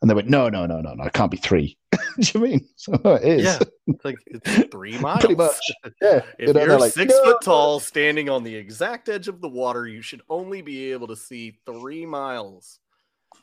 [0.00, 1.76] And they went, no, no, no, no, no, it can't be three.
[2.20, 2.68] Do you mean?
[2.76, 3.44] So it is.
[3.44, 3.58] Yeah,
[4.04, 5.20] like it's three miles.
[5.20, 5.56] Pretty much.
[6.00, 6.20] Yeah.
[6.38, 7.24] if you know, you're like, six no.
[7.24, 11.08] foot tall, standing on the exact edge of the water, you should only be able
[11.08, 12.78] to see three miles.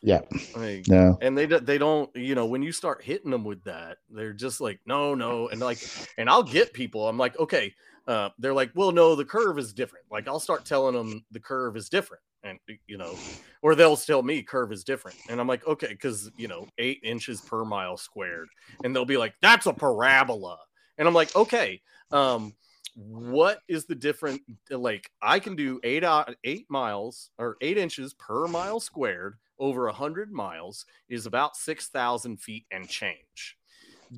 [0.02, 0.22] Yeah.
[0.56, 1.14] Like, yeah.
[1.22, 4.62] And they they don't, you know, when you start hitting them with that, they're just
[4.62, 5.80] like, no, no, and like,
[6.18, 7.08] and I'll get people.
[7.08, 7.74] I'm like, okay.
[8.08, 10.06] Uh, they're like, well, no, the curve is different.
[10.12, 13.16] Like, I'll start telling them the curve is different, and you know,
[13.64, 17.00] or they'll tell me curve is different, and I'm like, okay, because you know, eight
[17.04, 18.50] inches per mile squared,
[18.84, 20.60] and they'll be like, that's a parabola,
[21.00, 21.82] and I'm like, okay,
[22.12, 22.54] um,
[22.96, 24.40] what is the different?
[24.70, 29.86] Like, I can do eight uh, eight miles or eight inches per mile squared over
[29.86, 33.58] 100 miles is about 6,000 feet and change.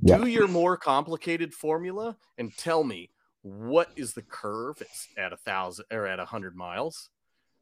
[0.04, 3.10] Do your more complicated formula and tell me
[3.42, 7.10] what is the curve it's at a thousand or at a hundred miles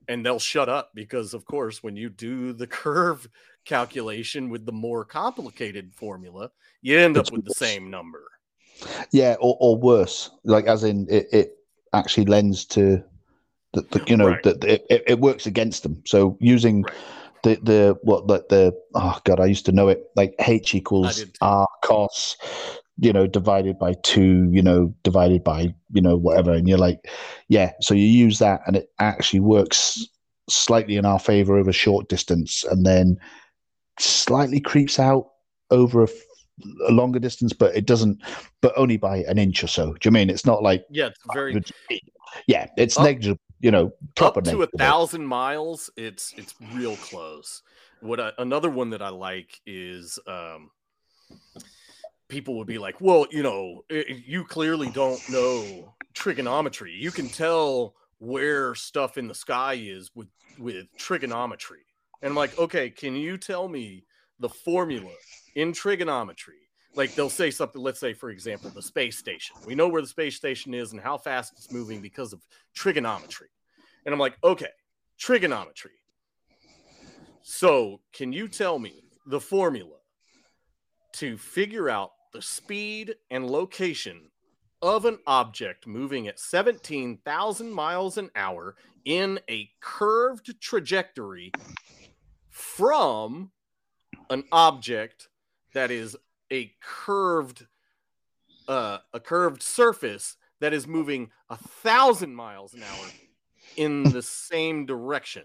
[0.07, 3.27] and they'll shut up because of course when you do the curve
[3.65, 6.49] calculation with the more complicated formula
[6.81, 8.23] you end up with the same number
[9.11, 11.57] yeah or, or worse like as in it, it
[11.93, 13.03] actually lends to
[13.73, 14.43] the, the you know right.
[14.43, 16.93] that it, it works against them so using right.
[17.45, 21.23] The the what the, the oh god i used to know it like h equals
[21.41, 22.35] r cos
[22.97, 26.51] you know divided by two you know divided by you know whatever.
[26.53, 27.09] And you're like
[27.49, 30.05] yeah so you use that and it actually works
[30.49, 33.17] slightly in our favor over short distance and then
[33.99, 35.31] slightly creeps out
[35.71, 36.07] over a,
[36.87, 38.21] a longer distance but it doesn't
[38.61, 39.93] but only by an inch or so.
[39.93, 40.29] Do you mean?
[40.29, 41.61] It's not like yeah it's very
[42.47, 47.63] yeah it's up, negligible you know up to a thousand miles it's it's real close
[48.01, 50.69] what I, another one that i like is um
[52.27, 56.91] people would be like, well, you know, it, you clearly don't know trigonometry.
[56.93, 60.27] You can tell where stuff in the sky is with
[60.57, 61.85] with trigonometry.
[62.21, 64.05] And I'm like, okay, can you tell me
[64.39, 65.11] the formula
[65.55, 66.64] in trigonometry?
[66.95, 69.55] Like they'll say something, let's say, for example, the space station.
[69.65, 72.41] We know where the space station is and how fast it's moving because of
[72.73, 73.49] trigonometry.
[74.05, 74.69] And I'm like, okay,
[75.17, 75.91] trigonometry.
[77.43, 79.97] So can you tell me the formula
[81.13, 84.29] to figure out the speed and location
[84.81, 88.75] of an object moving at 17,000 miles an hour
[89.05, 91.51] in a curved trajectory
[92.49, 93.51] from
[94.29, 95.29] an object
[95.73, 96.17] that is
[96.51, 97.65] a curved
[98.67, 103.07] uh, a curved surface that is moving a thousand miles an hour
[103.77, 105.43] in the same direction.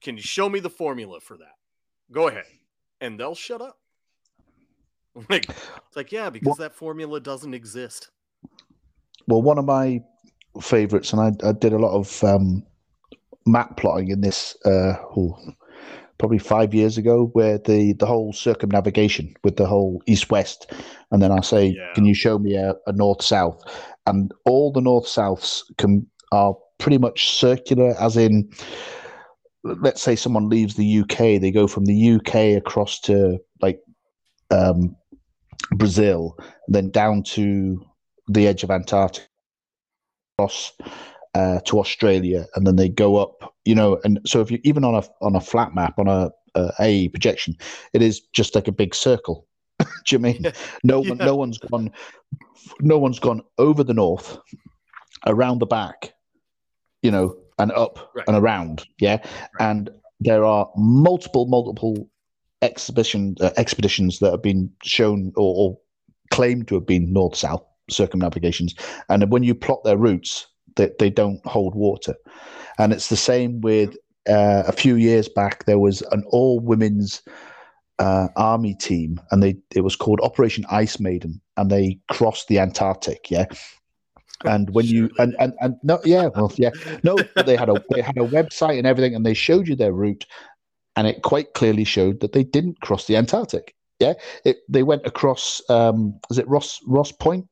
[0.00, 1.54] Can you show me the formula for that?
[2.10, 2.44] Go ahead.
[3.00, 3.78] And they'll shut up.
[5.30, 8.10] like, it's like, yeah, because that formula doesn't exist.
[9.26, 10.02] Well, one of my
[10.60, 12.64] favorites, and I, I did a lot of um,
[13.46, 15.38] map plotting in this, uh, oh,
[16.18, 20.72] probably five years ago, where the the whole circumnavigation with the whole east west,
[21.10, 21.92] and then I say, yeah.
[21.94, 23.62] can you show me a, a north south?
[24.06, 28.50] And all the north souths can are pretty much circular, as in,
[29.64, 33.80] let's say someone leaves the UK, they go from the UK across to like
[34.50, 34.96] um,
[35.72, 36.38] Brazil,
[36.68, 37.84] then down to
[38.28, 39.26] the edge of Antarctica,
[40.38, 40.72] across
[41.36, 43.54] uh, to Australia, and then they go up.
[43.66, 46.30] You know, and so if you even on a on a flat map on a,
[46.54, 47.56] a AE projection,
[47.92, 49.46] it is just like a big circle.
[49.78, 50.46] Do you mean
[50.82, 51.14] no yeah.
[51.14, 51.90] no one's gone
[52.80, 54.38] no one's gone over the north,
[55.26, 56.14] around the back,
[57.02, 58.24] you know, and up right.
[58.26, 59.70] and around, yeah, right.
[59.70, 62.08] and there are multiple multiple
[62.62, 65.78] exhibition uh, expeditions that have been shown or, or
[66.30, 68.74] claimed to have been north south circumnavigations,
[69.10, 70.46] and when you plot their routes,
[70.76, 72.14] they, they don't hold water.
[72.78, 73.96] And it's the same with
[74.28, 75.64] uh, a few years back.
[75.64, 77.22] There was an all women's
[77.98, 82.58] uh, army team, and they it was called Operation Ice Maiden, and they crossed the
[82.58, 83.30] Antarctic.
[83.30, 83.46] Yeah.
[84.44, 86.68] And when you and, and and no yeah well yeah
[87.02, 87.16] no
[87.46, 90.26] they had a they had a website and everything and they showed you their route
[90.96, 93.74] and it quite clearly showed that they didn't cross the Antarctic.
[93.98, 94.14] Yeah,
[94.44, 95.62] it, they went across.
[95.70, 97.46] Um, is it Ross Ross Point,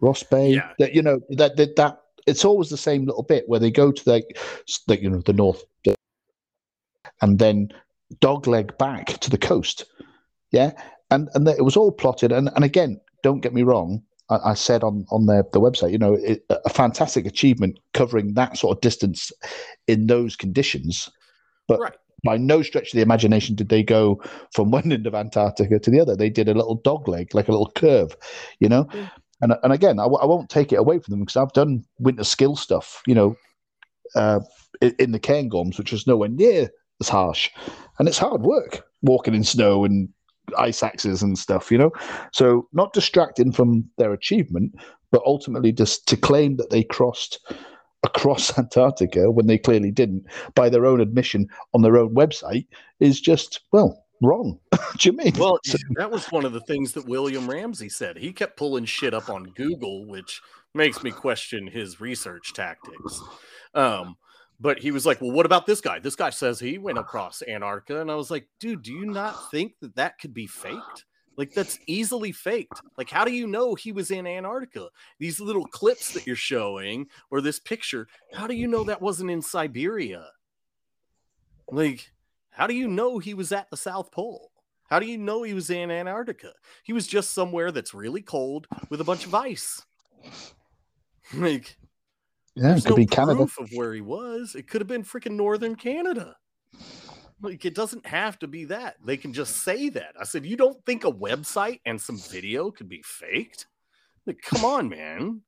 [0.00, 0.50] Ross Bay?
[0.50, 0.72] Yeah.
[0.78, 3.92] That you know that, that that it's always the same little bit where they go
[3.92, 4.22] to the,
[4.86, 5.64] the you know the north,
[7.20, 7.68] and then
[8.20, 9.84] dogleg back to the coast.
[10.52, 10.72] Yeah,
[11.10, 12.32] and and it was all plotted.
[12.32, 14.02] And and again, don't get me wrong.
[14.28, 18.34] I, I said on on their the website, you know, it, a fantastic achievement covering
[18.34, 19.32] that sort of distance
[19.86, 21.10] in those conditions.
[21.68, 24.22] But right by no stretch of the imagination did they go
[24.52, 26.16] from one end of Antarctica to the other.
[26.16, 28.16] They did a little dog leg, like a little curve,
[28.60, 28.84] you know.
[28.84, 29.10] Mm.
[29.40, 31.84] And and again, I w- I won't take it away from them because I've done
[31.98, 33.36] winter skill stuff, you know,
[34.14, 34.40] uh,
[34.80, 36.70] in, in the Cairngorms, which is nowhere near
[37.00, 37.50] as harsh,
[37.98, 40.08] and it's hard work walking in snow and
[40.56, 41.92] ice axes and stuff, you know.
[42.32, 44.74] So not distracting from their achievement,
[45.10, 47.38] but ultimately just to claim that they crossed
[48.02, 50.24] across Antarctica when they clearly didn't,
[50.54, 52.66] by their own admission on their own website,
[53.00, 54.58] is just, well, wrong.
[54.98, 55.32] Do you mean?
[55.38, 58.16] Well, so, that was one of the things that William Ramsey said.
[58.16, 60.40] He kept pulling shit up on Google, which
[60.74, 63.20] makes me question his research tactics.
[63.74, 64.16] Um,
[64.58, 65.98] but he was like, "Well, what about this guy?
[65.98, 69.50] This guy says he went across Antarctica," and I was like, "Dude, do you not
[69.50, 71.04] think that that could be faked?"
[71.36, 72.80] Like that's easily faked.
[72.96, 74.88] Like, how do you know he was in Antarctica?
[75.18, 79.30] These little clips that you're showing or this picture, how do you know that wasn't
[79.30, 80.26] in Siberia?
[81.70, 82.10] Like,
[82.56, 84.50] how do you know he was at the South Pole?
[84.88, 86.52] How do you know he was in Antarctica?
[86.84, 89.82] He was just somewhere that's really cold with a bunch of ice.
[91.34, 91.76] Like,
[92.54, 93.36] Yeah, it could no be Canada.
[93.38, 94.54] proof of where he was.
[94.54, 96.36] It could have been freaking northern Canada.
[97.42, 98.94] Like, it doesn't have to be that.
[99.04, 100.14] They can just say that.
[100.18, 103.66] I said, you don't think a website and some video could be faked?
[104.24, 105.42] Like, come on, man.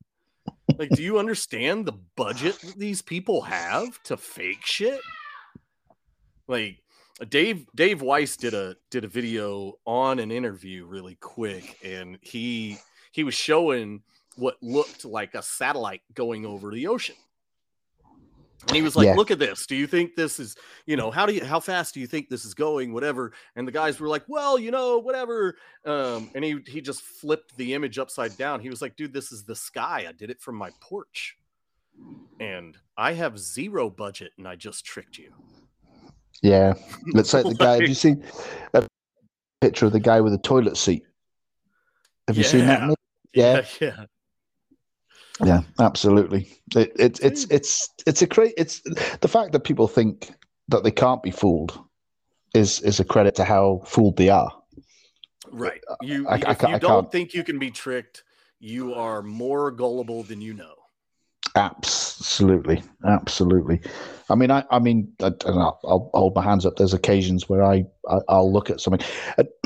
[0.77, 4.99] Like, do you understand the budget these people have to fake shit?
[6.49, 6.79] Like,
[7.25, 12.77] Dave Dave Weiss did a did a video on an interview really quick, and he
[13.11, 14.01] he was showing
[14.35, 17.15] what looked like a satellite going over the ocean.
[18.67, 19.15] And he was like, Yeah.
[19.15, 19.65] "Look at this.
[19.65, 20.55] Do you think this is,
[20.85, 23.67] you know, how do you how fast do you think this is going whatever?" And
[23.67, 27.73] the guys were like, "Well, you know, whatever." Um and he he just flipped the
[27.73, 28.59] image upside down.
[28.59, 30.05] He was like, "Dude, this is the sky.
[30.07, 31.37] I did it from my porch."
[32.39, 35.33] And I have zero budget and I just tricked you.
[36.41, 36.73] Yeah.
[37.13, 37.73] Let's say the guy.
[37.75, 38.23] Have you seen
[38.73, 38.85] a
[39.61, 41.03] picture of the guy with the toilet seat?
[42.27, 42.95] Have you seen that?
[43.33, 43.63] Yeah.
[43.79, 43.87] Yeah.
[43.87, 44.05] yeah.
[45.45, 46.49] Yeah, absolutely.
[46.75, 48.53] It, it, it's it's it's a great.
[48.57, 48.81] It's
[49.21, 50.31] the fact that people think
[50.67, 51.79] that they can't be fooled
[52.53, 54.51] is is a credit to how fooled they are.
[55.49, 55.81] Right.
[55.89, 58.23] Uh, you I- I if you I don't think you can be tricked,
[58.59, 60.73] you are more gullible than you know.
[61.55, 62.83] Absolutely, absolutely.
[63.05, 63.81] Absolutely.
[64.29, 66.75] I mean, I, I mean, I, don't know, I'll hold my hands up.
[66.75, 69.05] There's occasions where I, I I'll look at something.
[69.37, 69.43] Uh,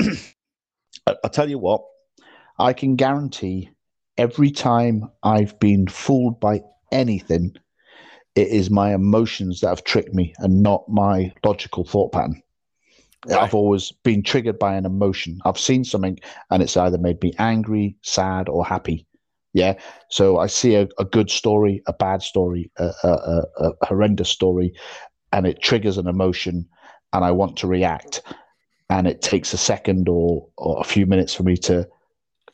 [1.06, 1.82] I- I'll tell you what,
[2.58, 3.70] I can guarantee
[4.16, 7.54] every time I've been fooled by anything,
[8.36, 12.42] it is my emotions that have tricked me and not my logical thought pattern.
[13.26, 13.42] Right.
[13.42, 15.40] I've always been triggered by an emotion.
[15.44, 16.18] I've seen something
[16.50, 19.06] and it's either made me angry, sad, or happy.
[19.54, 19.74] Yeah.
[20.10, 24.74] So I see a, a good story, a bad story, a, a, a, horrendous story,
[25.32, 26.68] and it triggers an emotion,
[27.12, 28.20] and I want to react.
[28.90, 31.88] And it takes a second or, or a few minutes for me to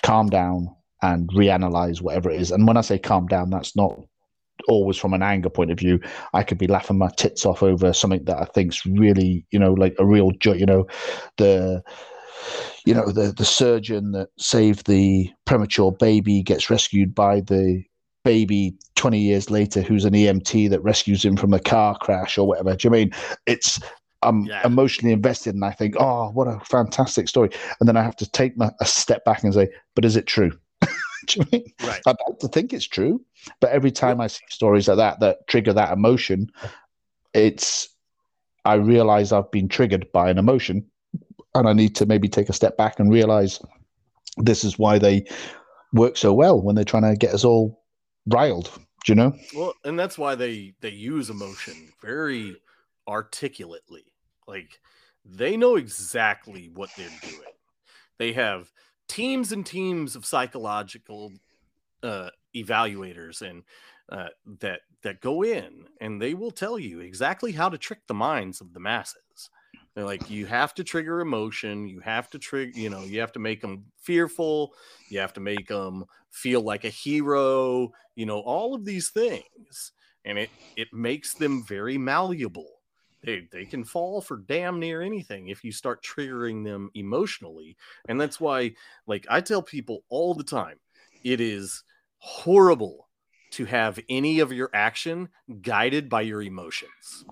[0.02, 0.68] calm down
[1.02, 2.50] and reanalyze whatever it is.
[2.50, 3.98] And when I say calm down, that's not
[4.68, 5.98] always from an anger point of view.
[6.34, 9.72] I could be laughing my tits off over something that I think's really, you know,
[9.72, 10.30] like a real.
[10.44, 10.86] You know,
[11.38, 11.82] the
[12.84, 17.82] you know the the surgeon that saved the premature baby gets rescued by the
[18.24, 22.46] baby 20 years later who's an EMT that rescues him from a car crash or
[22.46, 22.76] whatever.
[22.76, 23.10] Do you mean
[23.46, 23.80] it's
[24.22, 24.66] I'm Yeah.
[24.66, 27.48] emotionally invested and I think, oh, what a fantastic story.
[27.80, 30.26] And then I have to take my, a step back and say, but is it
[30.26, 30.52] true?
[31.26, 31.72] Do you mean?
[31.82, 32.00] Right.
[32.06, 33.22] I'd like to think it's true,
[33.60, 36.50] but every time I see stories like that that trigger that emotion,
[37.32, 37.88] it's
[38.64, 40.89] I realize I've been triggered by an emotion,
[41.54, 43.60] and I need to maybe take a step back and realize
[44.36, 45.24] this is why they
[45.92, 47.82] work so well when they're trying to get us all
[48.26, 48.70] riled.
[49.04, 49.34] Do you know?
[49.54, 52.56] Well, and that's why they they use emotion very
[53.08, 54.04] articulately.
[54.46, 54.80] Like
[55.24, 57.54] they know exactly what they're doing.
[58.18, 58.70] They have
[59.08, 61.32] teams and teams of psychological
[62.02, 63.62] uh, evaluators and
[64.10, 64.28] uh,
[64.60, 68.60] that that go in and they will tell you exactly how to trick the minds
[68.60, 69.22] of the masses.
[69.94, 71.88] They're like, you have to trigger emotion.
[71.88, 74.74] You have to trigger, you know, you have to make them fearful.
[75.08, 77.90] You have to make them feel like a hero.
[78.14, 79.92] You know, all of these things,
[80.24, 82.80] and it it makes them very malleable.
[83.22, 87.76] They they can fall for damn near anything if you start triggering them emotionally,
[88.08, 88.74] and that's why,
[89.06, 90.80] like I tell people all the time,
[91.24, 91.82] it is
[92.18, 93.08] horrible
[93.52, 95.28] to have any of your action
[95.60, 97.26] guided by your emotions.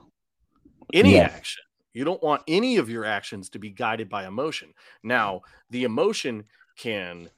[0.93, 1.23] Any Yeah.
[1.23, 1.63] action.
[1.99, 4.68] You don't want any of your actions to be guided by emotion.
[4.68, 5.09] Mm-hmm.
[5.09, 6.44] Now, the emotion
[6.76, 7.28] can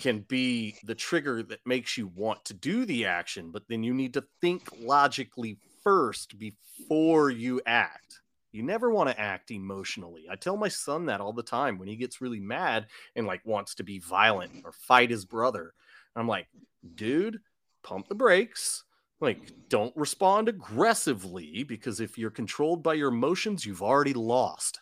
[0.00, 3.94] can be the trigger that makes you want to do the action, but then you
[3.94, 8.20] need to think logically first before you act.
[8.50, 10.26] You never want to act emotionally.
[10.28, 13.46] I tell my son that all the time when he gets really mad and like
[13.46, 15.72] wants to be violent or fight his brother.
[16.16, 16.48] I'm like,
[16.96, 17.38] dude,
[17.84, 18.82] pump the brakes.
[19.20, 24.80] Like, don't respond aggressively because if you're controlled by your emotions, you've already lost.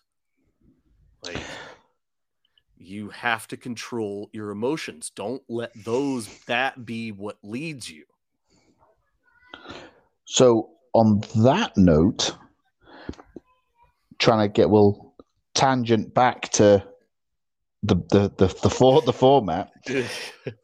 [1.23, 1.39] Like,
[2.77, 5.11] you have to control your emotions.
[5.11, 8.05] Don't let those that be what leads you.
[10.27, 12.37] So on that note,
[14.19, 15.15] trying to get well
[15.55, 16.87] tangent back to
[17.83, 19.71] the the the the, for, the format.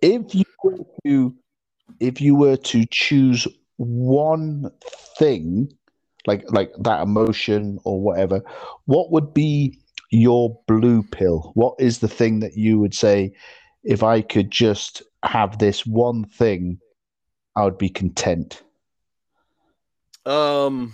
[0.00, 1.34] If you were to
[2.00, 3.46] if you were to choose
[3.76, 4.70] one
[5.18, 5.72] thing,
[6.26, 8.42] like like that emotion or whatever,
[8.86, 9.78] what would be
[10.10, 11.52] your blue pill?
[11.54, 13.32] What is the thing that you would say,
[13.82, 16.78] if I could just have this one thing,
[17.56, 18.62] I would be content?
[20.26, 20.92] um,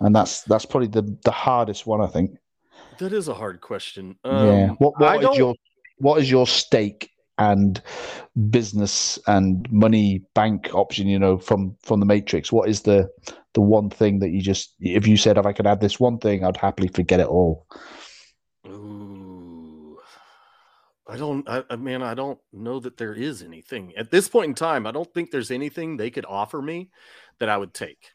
[0.00, 2.36] and that's that's probably the the hardest one I think.
[2.98, 4.16] That is a hard question.
[4.24, 4.70] yeah.
[4.70, 5.54] Um, What what is your
[5.98, 7.82] what is your stake and
[8.50, 11.06] business and money bank option?
[11.06, 12.52] You know, from from the Matrix.
[12.52, 13.10] What is the
[13.54, 16.18] the one thing that you just if you said if I could add this one
[16.18, 17.66] thing, I'd happily forget it all.
[18.66, 19.98] Ooh.
[21.06, 23.92] I don't I, I mean I don't know that there is anything.
[23.96, 26.90] At this point in time, I don't think there's anything they could offer me
[27.38, 28.10] that I would take.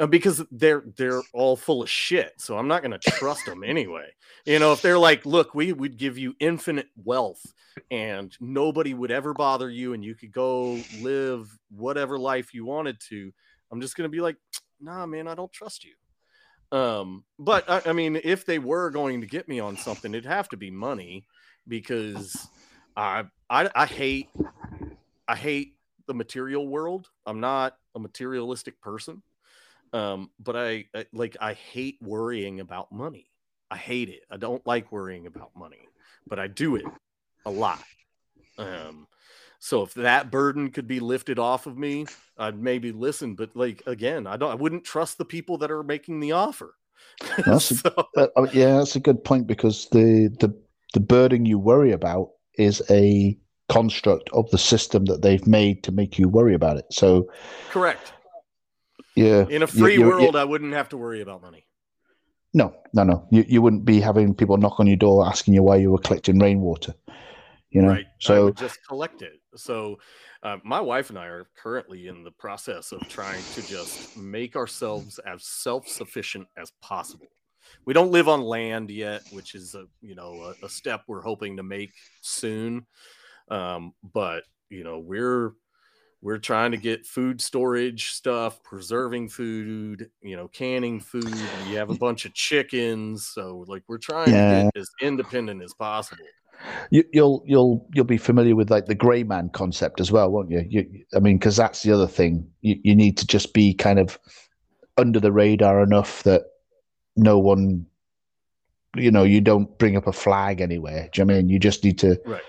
[0.00, 2.32] Uh, because they're they're all full of shit.
[2.38, 4.06] So I'm not going to trust them anyway.
[4.46, 7.42] You know, if they're like, "Look, we would give you infinite wealth
[7.90, 12.98] and nobody would ever bother you and you could go live whatever life you wanted
[13.10, 13.30] to."
[13.70, 14.36] I'm just going to be like,
[14.80, 15.92] "Nah, man, I don't trust you."
[16.72, 20.24] Um, but I, I mean, if they were going to get me on something, it'd
[20.24, 21.26] have to be money
[21.68, 22.48] because
[22.96, 24.30] I, I, I hate,
[25.28, 25.74] I hate
[26.06, 27.08] the material world.
[27.26, 29.22] I'm not a materialistic person.
[29.92, 33.30] Um, but I, I like, I hate worrying about money.
[33.70, 34.22] I hate it.
[34.30, 35.88] I don't like worrying about money,
[36.26, 36.84] but I do it
[37.46, 37.82] a lot.
[38.58, 39.06] Um,
[39.58, 42.06] so if that burden could be lifted off of me,
[42.38, 43.34] I'd maybe listen.
[43.34, 44.50] But like again, I don't.
[44.50, 46.74] I wouldn't trust the people that are making the offer.
[47.46, 50.54] That's so, Uh, uh, yeah, that's a good point because the the
[50.94, 53.38] the burden you worry about is a
[53.68, 56.86] construct of the system that they've made to make you worry about it.
[56.90, 57.30] So
[57.70, 58.12] correct.
[59.16, 61.66] Yeah, In a free you're- world, I wouldn't have to worry about money.
[62.52, 63.28] No, no, no.
[63.30, 65.98] You you wouldn't be having people knock on your door asking you why you were
[65.98, 66.94] collecting rainwater.
[67.70, 68.06] You know, right.
[68.06, 69.40] I so would just collect it.
[69.54, 70.00] So,
[70.42, 74.56] uh, my wife and I are currently in the process of trying to just make
[74.56, 77.28] ourselves as self-sufficient as possible.
[77.84, 81.22] We don't live on land yet, which is a you know a, a step we're
[81.22, 82.84] hoping to make soon.
[83.48, 85.52] Um, but you know we're
[86.22, 91.24] we're trying to get food storage stuff, preserving food, you know, canning food.
[91.24, 94.56] We have a bunch of chickens, so like we're trying Yeah.
[94.58, 96.24] to get as independent as possible.
[96.90, 100.50] you, you'll you'll you'll be familiar with like the grey man concept as well, won't
[100.50, 100.64] you?
[100.68, 102.46] you I mean, because that's the other thing.
[102.60, 104.18] You you need to just be kind of
[104.98, 106.42] under the radar enough that
[107.16, 107.86] no one,
[108.96, 111.08] you know, you don't bring up a flag anywhere.
[111.12, 112.42] Do you know what I mean you just need to, Right.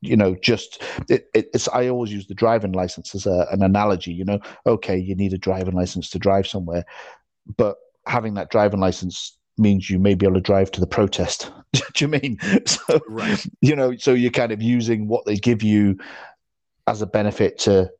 [0.00, 1.68] You know, just it, it, it's.
[1.68, 4.12] I always use the driving license as a, an analogy.
[4.12, 6.84] You know, okay, you need a driving license to drive somewhere,
[7.56, 7.76] but
[8.06, 11.50] having that driving license means you may be able to drive to the protest.
[11.72, 13.00] Do you mean so?
[13.08, 13.44] Right.
[13.60, 15.98] you know so you're kind of using what they give you
[16.86, 17.90] as a benefit to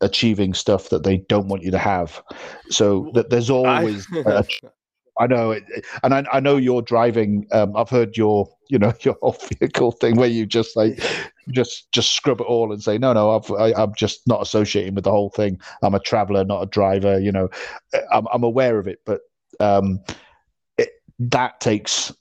[0.00, 2.22] achieving stuff that they don't want you to have
[2.70, 4.44] so that there's always a-
[5.20, 5.64] I know it,
[6.02, 9.92] and I, I know you're driving um, i've heard your you know your whole vehicle
[9.92, 10.98] thing where you just like
[11.50, 14.94] just just scrub it all and say no no I've, I, i'm just not associating
[14.94, 17.48] with the whole thing i'm a traveler not a driver you know
[18.10, 19.20] i'm, I'm aware of it but
[19.60, 20.00] um
[20.78, 22.12] it, that takes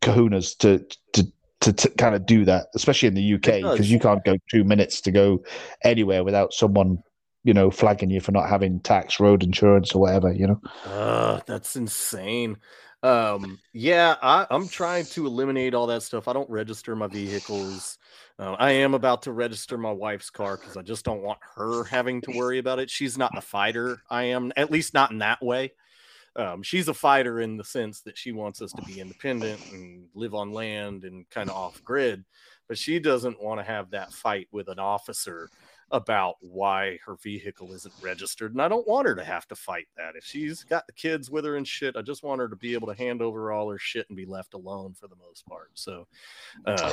[0.00, 4.00] kahunas to to to, to kind of do that, especially in the UK, because you
[4.00, 5.44] can't go two minutes to go
[5.84, 7.00] anywhere without someone,
[7.44, 10.32] you know, flagging you for not having tax, road insurance, or whatever.
[10.32, 10.60] You know.
[10.84, 12.56] Uh, that's insane.
[13.02, 16.28] Um, yeah, I, I'm trying to eliminate all that stuff.
[16.28, 17.98] I don't register my vehicles.
[18.38, 21.84] Uh, I am about to register my wife's car because I just don't want her
[21.84, 22.90] having to worry about it.
[22.90, 25.72] She's not the fighter I am, at least not in that way.
[26.36, 30.06] Um, she's a fighter in the sense that she wants us to be independent and
[30.14, 32.24] live on land and kind of off grid,
[32.68, 35.50] but she doesn't want to have that fight with an officer
[35.92, 38.52] about why her vehicle isn't registered.
[38.52, 40.16] And I don't want her to have to fight that.
[40.16, 42.72] If she's got the kids with her and shit, I just want her to be
[42.72, 45.70] able to hand over all her shit and be left alone for the most part.
[45.74, 46.06] So
[46.66, 46.92] um,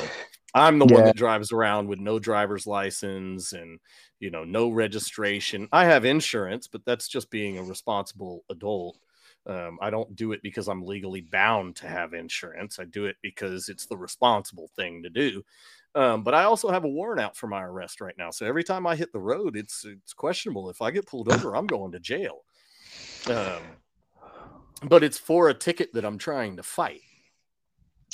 [0.54, 3.80] I'm the one that drives around with no driver's license and,
[4.18, 5.66] you know, no registration.
[5.72, 8.98] I have insurance, but that's just being a responsible adult.
[9.46, 12.78] Um, I don't do it because I'm legally bound to have insurance.
[12.78, 15.42] I do it because it's the responsible thing to do.
[15.94, 18.30] Um, but I also have a warrant out for my arrest right now.
[18.30, 20.70] So every time I hit the road, it's it's questionable.
[20.70, 22.44] If I get pulled over, I'm going to jail.
[23.28, 23.62] Um,
[24.84, 27.02] but it's for a ticket that I'm trying to fight.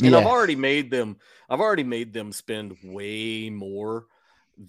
[0.02, 1.16] And I've already made them.
[1.48, 4.06] I've already made them spend way more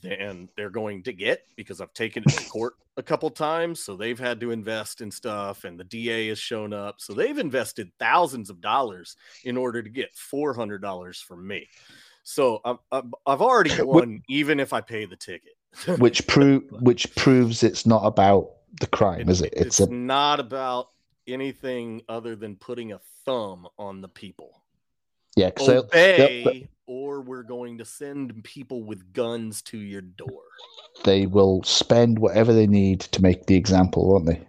[0.01, 3.82] than they're going to get because I've taken it to court a couple times.
[3.82, 6.99] So they've had to invest in stuff, and the DA has shown up.
[6.99, 11.68] So they've invested thousands of dollars in order to get four hundred dollars from me.
[12.30, 15.53] So I'm, I'm, I've already won, even if I pay the ticket.
[15.99, 18.49] which prove which proves it's not about
[18.82, 19.53] the crime, is it?
[19.55, 20.89] It's, It's a not about
[21.25, 24.61] anything other than putting a thumb on the people.
[25.38, 25.51] yeah.
[25.51, 30.43] 'cause they'll- Obey, or we're going to send people with guns to your door.
[31.05, 34.41] they will spend whatever they need to make the example, won't they?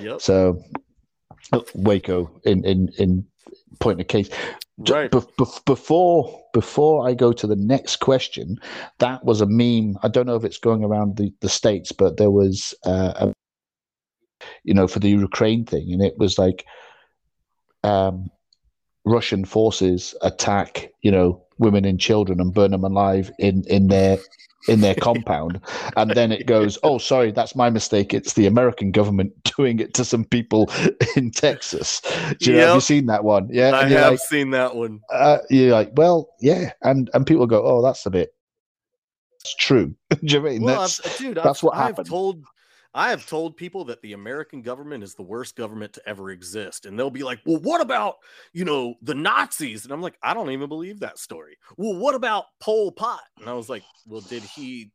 [0.00, 0.22] Yep.
[0.22, 0.62] So
[1.74, 3.26] Waco in in in
[3.78, 4.28] point of case.
[4.78, 5.10] Right.
[5.10, 8.58] Be- be- before before I go to the next question,
[8.98, 9.96] that was a meme.
[10.02, 13.32] I don't know if it's going around the, the states, but there was, uh, a,
[14.64, 16.64] you know, for the Ukraine thing, and it was like,
[17.84, 18.30] um,
[19.04, 24.18] Russian forces attack, you know, women and children and burn them alive in in their
[24.68, 25.60] in their compound.
[25.96, 28.12] And then it goes oh sorry that's my mistake.
[28.12, 30.70] It's the american government doing it to some people
[31.16, 32.00] in texas.
[32.38, 33.48] Do you know, have you seen that one?
[33.50, 35.00] Yeah i have like, seen that one.
[35.12, 36.72] uh, you're like well yeah.
[36.82, 38.34] And and people go oh that's a bit
[39.40, 39.94] it's true.
[40.10, 40.62] Do you mean?
[40.62, 42.00] Well, that's, dude, that's I've, what happened.
[42.00, 42.44] I've told
[42.92, 46.86] I have told people that the American government is the worst government to ever exist.
[46.86, 48.16] And they'll be like, well, what about,
[48.52, 49.84] you know, the Nazis?
[49.84, 51.56] And I'm like, I don't even believe that story.
[51.76, 53.22] Well, what about Pol Pot?
[53.38, 54.90] And I was like, well, did he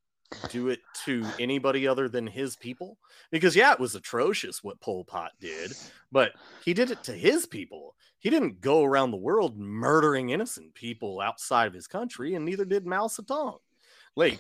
[0.50, 2.98] do it to anybody other than his people?
[3.32, 5.72] Because, yeah, it was atrocious what Pol Pot did,
[6.12, 6.34] but
[6.66, 7.96] he did it to his people.
[8.20, 12.66] He didn't go around the world murdering innocent people outside of his country, and neither
[12.66, 13.60] did Mao Zedong.
[14.16, 14.40] Like,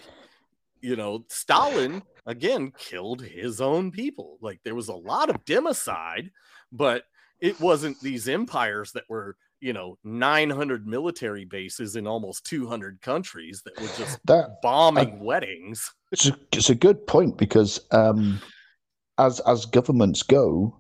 [0.81, 4.37] you know, Stalin again killed his own people.
[4.41, 6.31] Like there was a lot of democide,
[6.71, 7.03] but
[7.39, 13.61] it wasn't these empires that were, you know, 900 military bases in almost 200 countries
[13.65, 15.93] that were just that, bombing weddings.
[16.11, 18.41] It's a, it's a good point because um,
[19.17, 20.79] as as governments go,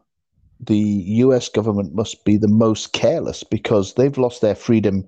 [0.59, 1.49] the U.S.
[1.49, 5.07] government must be the most careless because they've lost their freedom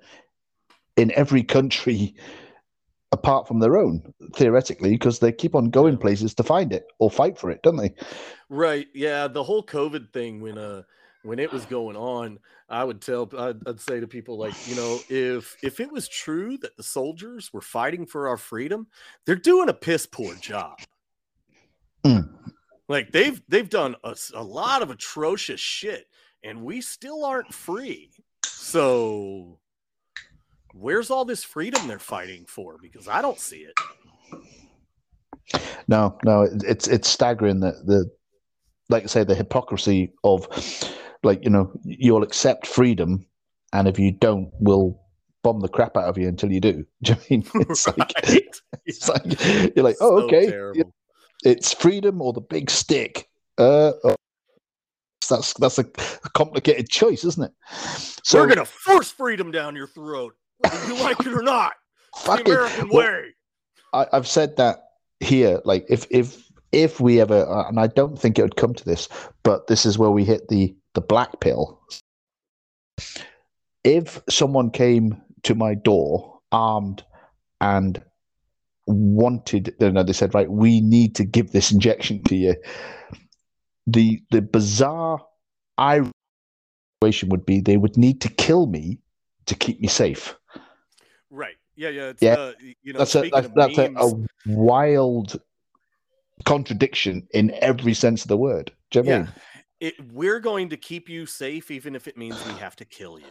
[0.96, 2.16] in every country
[3.12, 7.10] apart from their own theoretically because they keep on going places to find it or
[7.10, 7.94] fight for it don't they?
[8.50, 10.84] Right yeah the whole covid thing when uh
[11.24, 12.40] when it was going on
[12.70, 16.08] i would tell I'd, I'd, say to people like you know if if it was
[16.08, 18.88] true that the soldiers were fighting for our freedom
[19.26, 20.78] they're doing a piss poor job.
[22.04, 22.30] Mm.
[22.88, 26.08] like they've they've done a, a lot of atrocious shit
[26.44, 28.12] and we still aren't free.
[28.46, 29.60] So
[30.74, 32.78] where's all this freedom they're fighting for?
[32.82, 33.74] Because I don't see it.
[35.88, 38.10] No, no, it's it's staggering that the,
[38.90, 40.48] like I say, the hypocrisy of,
[41.24, 43.26] like you know, you'll accept freedom,
[43.72, 45.00] and if you don't, we'll
[45.44, 46.86] bomb the crap out of you until you do.
[47.04, 48.12] do you mean it's like
[48.86, 50.52] it's like you're like, oh, okay,
[51.44, 53.30] it's freedom or the big stick.
[53.58, 54.16] Uh, oh,
[55.30, 55.86] that's that's a
[56.36, 57.52] complicated choice, isn't it?
[58.24, 60.34] So, We're gonna force freedom down your throat
[60.88, 61.74] you like it or not.
[62.26, 63.24] the American well, way.
[63.94, 64.78] I, have said that
[65.20, 65.62] here.
[65.66, 68.86] Like if if if we ever, uh, and I don't think it would come to
[68.86, 69.08] this,
[69.44, 71.80] but this is where we hit the the black pill.
[73.84, 77.04] If someone came to my door armed
[77.62, 78.02] and
[78.86, 82.56] wanted, you know, they said, right, we need to give this injection to you.
[83.86, 85.20] The the bizarre
[87.02, 89.00] situation would be they would need to kill me
[89.46, 90.36] to keep me safe.
[91.30, 91.56] Right.
[91.76, 91.90] Yeah.
[91.90, 92.14] Yeah.
[92.20, 92.34] yeah.
[92.34, 92.54] Uh,
[92.84, 95.40] you know, that's a, that's, that's a, a, wild
[96.46, 98.72] contradiction in every sense of the word.
[98.92, 99.18] Do you yeah.
[99.20, 99.30] Mean?
[99.80, 103.20] It, we're going to keep you safe, even if it means we have to kill
[103.20, 103.26] you.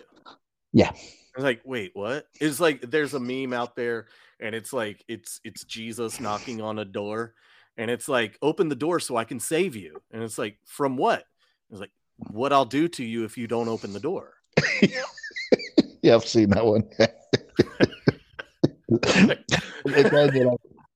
[0.73, 0.91] Yeah.
[0.91, 2.29] I was like, wait, what?
[2.41, 4.07] It's like there's a meme out there,
[4.41, 7.35] and it's like it's it's Jesus knocking on a door,
[7.77, 10.01] and it's like, open the door so I can save you.
[10.13, 11.25] And it's like, from what?
[11.71, 11.91] It's like,
[12.31, 14.35] what I'll do to you if you don't open the door.
[16.03, 16.85] yeah, I've seen that one.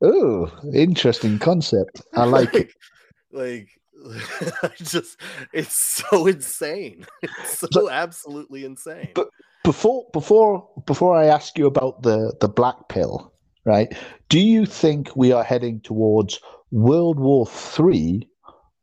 [0.02, 2.02] oh, interesting concept.
[2.14, 2.52] I like,
[3.32, 3.68] like
[4.02, 4.52] it.
[4.62, 5.20] Like, just
[5.52, 7.06] it's so insane.
[7.22, 9.10] It's so but, absolutely insane.
[9.14, 9.28] But
[9.64, 13.32] before before before I ask you about the the black pill,
[13.64, 13.94] right?
[14.28, 16.40] Do you think we are heading towards
[16.70, 18.28] World War Three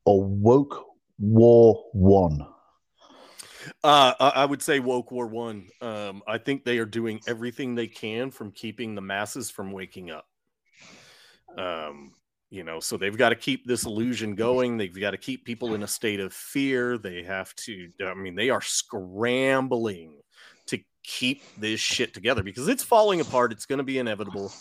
[0.05, 0.85] or woke
[1.17, 2.45] War One?
[3.83, 5.67] Uh, I would say woke war one.
[5.81, 10.11] Um, I think they are doing everything they can from keeping the masses from waking
[10.11, 10.27] up.
[11.57, 12.13] Um,
[12.49, 14.77] you know, so they've got to keep this illusion going.
[14.77, 16.97] They've got to keep people in a state of fear.
[16.97, 17.89] They have to.
[18.05, 20.21] I mean, they are scrambling
[20.67, 23.51] to keep this shit together because it's falling apart.
[23.51, 24.51] It's going to be inevitable.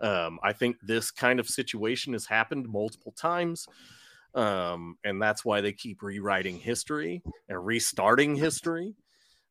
[0.00, 3.66] Um, I think this kind of situation has happened multiple times
[4.34, 8.94] um, and that's why they keep rewriting history and restarting history.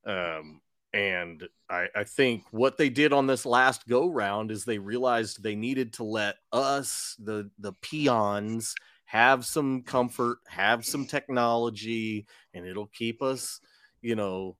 [0.05, 0.61] Um,
[0.93, 5.41] and I, I, think what they did on this last go round is they realized
[5.41, 8.75] they needed to let us, the the peons,
[9.05, 13.59] have some comfort, have some technology, and it'll keep us,
[14.01, 14.57] you know,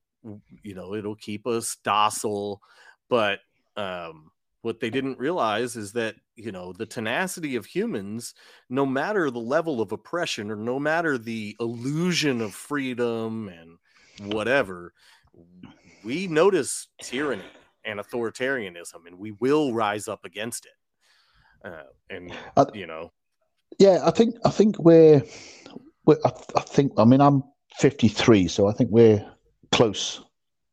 [0.62, 2.60] you know, it'll keep us docile.
[3.08, 3.40] But
[3.76, 4.30] um,
[4.64, 8.34] what they didn't realize is that you know the tenacity of humans
[8.68, 14.92] no matter the level of oppression or no matter the illusion of freedom and whatever
[16.04, 17.42] we notice tyranny
[17.84, 21.68] and authoritarianism, and we will rise up against it.
[21.68, 22.32] Uh, and
[22.74, 23.12] you know,
[23.78, 25.22] Yeah, I think I think we're,
[26.04, 27.42] we're I, I think I mean I'm
[27.78, 29.24] 53, so I think we're
[29.72, 30.22] close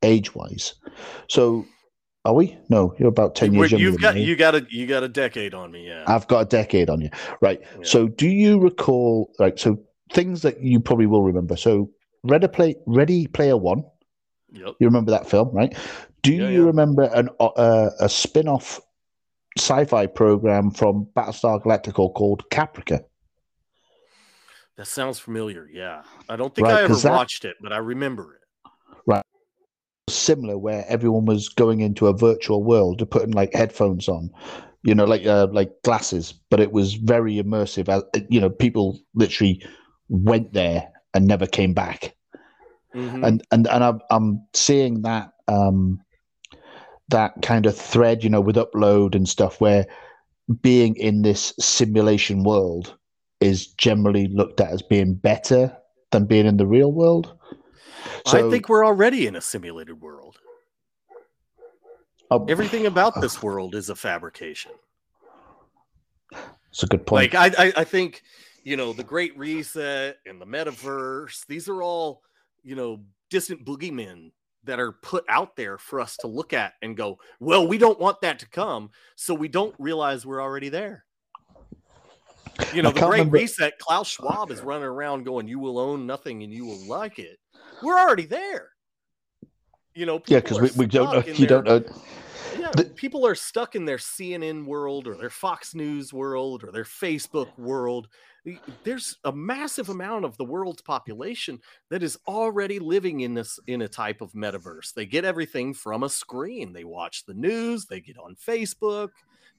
[0.03, 0.75] age wise.
[1.29, 1.65] So
[2.25, 2.57] are we?
[2.69, 4.23] No, you're about 10 years younger you've than got me.
[4.23, 5.87] you got a you got a decade on me.
[5.87, 6.03] Yeah.
[6.07, 7.09] I've got a decade on you,
[7.41, 7.59] right?
[7.61, 7.83] Yeah.
[7.83, 9.31] So do you recall?
[9.39, 9.79] Right, so
[10.13, 11.55] things that you probably will remember.
[11.57, 11.89] So
[12.23, 13.83] Ready Play Ready Player One.
[14.51, 14.75] Yep.
[14.79, 15.75] You remember that film, right?
[16.23, 16.65] Do Yeah, you yeah.
[16.67, 18.79] remember an uh, a spin-off
[19.57, 23.03] sci-fi program from Battlestar Galactica called Caprica?
[24.77, 25.67] That sounds familiar.
[25.71, 26.03] Yeah.
[26.29, 28.40] I don't think Right, I ever that- watched it, but I remember it.
[30.11, 34.29] Similar, where everyone was going into a virtual world, to putting like headphones on,
[34.83, 37.89] you know, like uh, like glasses, but it was very immersive.
[37.89, 39.63] Uh, You know, people literally
[40.09, 42.15] went there and never came back.
[42.95, 43.25] Mhm.
[43.25, 45.99] and and and I'm, I'm seeing that um
[47.09, 49.85] that kind of thread you know with upload and stuff where
[50.61, 52.95] being in this simulation world
[53.39, 55.75] is generally looked at as being better
[56.11, 57.33] than being in the real world
[58.27, 60.37] I think we're already in a simulated world.
[62.29, 64.71] oh, Everything about this world is a fabrication.
[66.69, 68.23] it's a good point Like I, I, I think,
[68.63, 71.45] you know, the Great Reset and the Metaverse.
[71.47, 72.21] These are all,
[72.63, 74.31] you know, distant boogeymen
[74.63, 77.99] that are put out there for us to look at and go, well, we don't
[77.99, 81.05] want that to come, so we don't realize we're already there.
[82.71, 83.79] You know, the Great remember- Reset.
[83.79, 87.39] Klaus Schwab is running around going, "You will own nothing and you will like it."
[87.83, 88.69] We're already there.
[89.93, 92.01] You know, yeah because we, we don't know you their- don't know
[92.57, 96.71] yeah, The- people are stuck in their CNN world or their Fox News world or
[96.71, 98.07] their Facebook world.
[98.83, 101.59] There's a massive amount of the world's population
[101.89, 104.93] that is already living in this in a type of metaverse.
[104.93, 106.73] They get everything from a screen.
[106.73, 109.09] They watch the news, they get on Facebook.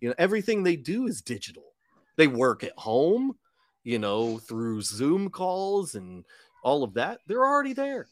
[0.00, 1.74] You know, everything they do is digital.
[2.16, 3.36] They work at home,
[3.84, 6.24] you know, through Zoom calls and
[6.62, 7.20] all of that.
[7.26, 8.06] They're already there.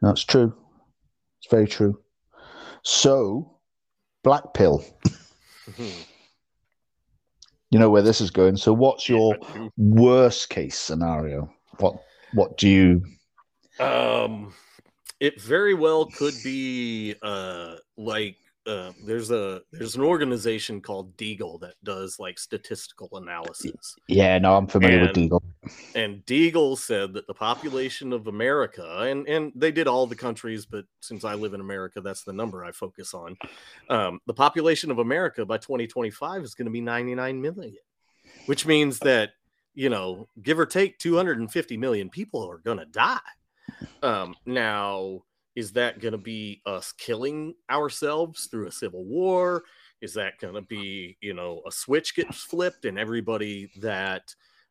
[0.00, 0.54] that's true.
[1.40, 2.00] It's very true.
[2.82, 3.58] So
[4.22, 4.84] black pill.
[7.70, 8.56] You know where this is going.
[8.56, 9.36] So what's your
[9.76, 11.52] worst case scenario?
[11.78, 11.96] What
[12.32, 13.04] what do you
[13.78, 14.54] Um,
[15.20, 18.36] it very well could be uh like
[18.68, 23.96] uh there's a there's an organization called Deagel that does like statistical analysis.
[24.08, 25.40] yeah no i'm familiar with And- Deagel
[25.94, 30.64] And Deagel said that the population of America and and they did all the countries,
[30.66, 33.36] but since I live in America, that's the number I focus on.
[33.90, 37.76] Um, the population of America by 2025 is going to be 99 million,
[38.46, 39.30] which means that
[39.74, 43.18] you know, give or take 250 million people are going to die.
[44.02, 45.20] Um, now,
[45.56, 49.64] is that going to be us killing ourselves through a civil war?
[50.00, 54.22] Is that going to be, you know, a switch gets flipped and everybody that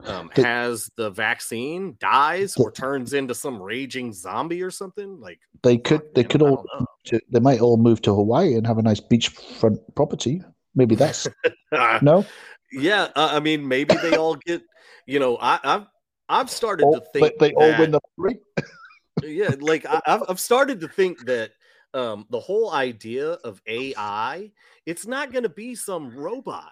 [0.05, 5.19] um, The- has the vaccine dies The- or turns into some raging zombie or something?
[5.19, 6.65] Like, they could they could all
[7.05, 10.41] to, they might all move to hawaii and have a nice beachfront property
[10.75, 11.27] maybe that's
[12.01, 12.23] no
[12.71, 14.61] yeah, uh, I mean, maybe they all get,
[15.05, 15.85] you know, I, I've
[16.29, 18.39] I've started All- to think they, they all win the lottery
[19.23, 21.51] yeah like I, I've, I've started to think that
[21.93, 24.51] um the whole idea of ai
[24.85, 26.71] it's not going to be some robot.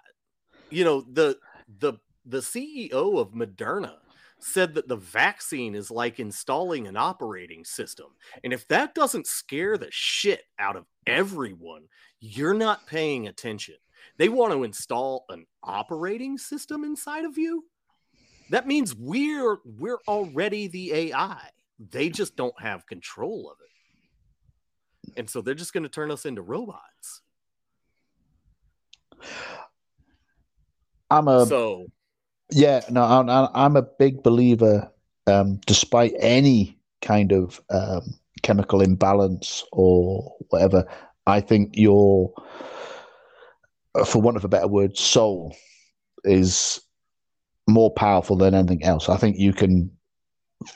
[0.70, 1.38] You know the
[1.78, 1.94] the
[2.24, 3.96] the ceo of moderna
[4.38, 8.06] said that the vaccine is like installing an operating system
[8.44, 11.82] and if that doesn't scare the shit out of everyone
[12.20, 13.76] you're not paying attention.
[14.18, 17.64] They want to install an operating system inside of you?
[18.50, 25.18] That means we're we're already the ai they just don't have control of it.
[25.18, 27.22] And so they're just going to turn us into robots.
[31.10, 31.86] i'm a so,
[32.50, 34.90] Yeah, no, I'm, I'm a big believer.
[35.28, 40.86] Um, despite any kind of um, chemical imbalance or whatever,
[41.26, 42.32] I think your,
[43.94, 45.56] uh, for want of a better word, soul
[46.24, 46.80] is
[47.68, 49.08] more powerful than anything else.
[49.08, 49.90] I think you can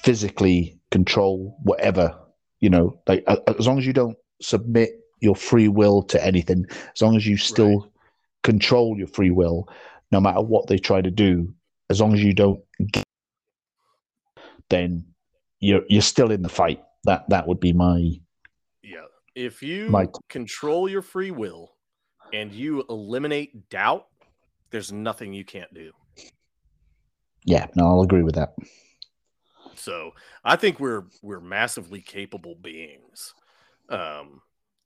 [0.03, 2.17] physically control whatever
[2.61, 3.25] you know, like
[3.59, 4.91] as long as you don't submit
[5.21, 7.91] your free will to anything, as long as you still
[8.43, 9.67] control your free will,
[10.13, 11.55] no matter what they try to do,
[11.89, 12.61] as long as you don't
[12.93, 13.05] get,
[14.69, 15.07] then
[15.59, 16.83] you're you're still in the fight.
[17.05, 18.21] That that would be my
[18.83, 21.73] yeah, if you My- control your free will
[22.33, 24.07] and you eliminate doubt,
[24.71, 25.93] there's nothing you can't do.
[27.45, 27.69] yeah.
[27.75, 28.55] No, I'll agree with that.
[29.81, 30.13] So
[30.45, 33.35] I think we're we're massively capable beings,
[33.89, 34.43] um,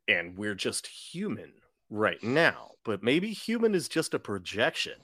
[0.09, 1.53] and we're just human
[1.91, 2.73] right now.
[2.85, 4.95] But maybe human is just a projection.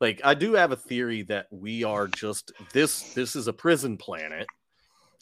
[0.00, 3.14] Like I do have a theory that we are just this.
[3.14, 4.46] This is a prison planet,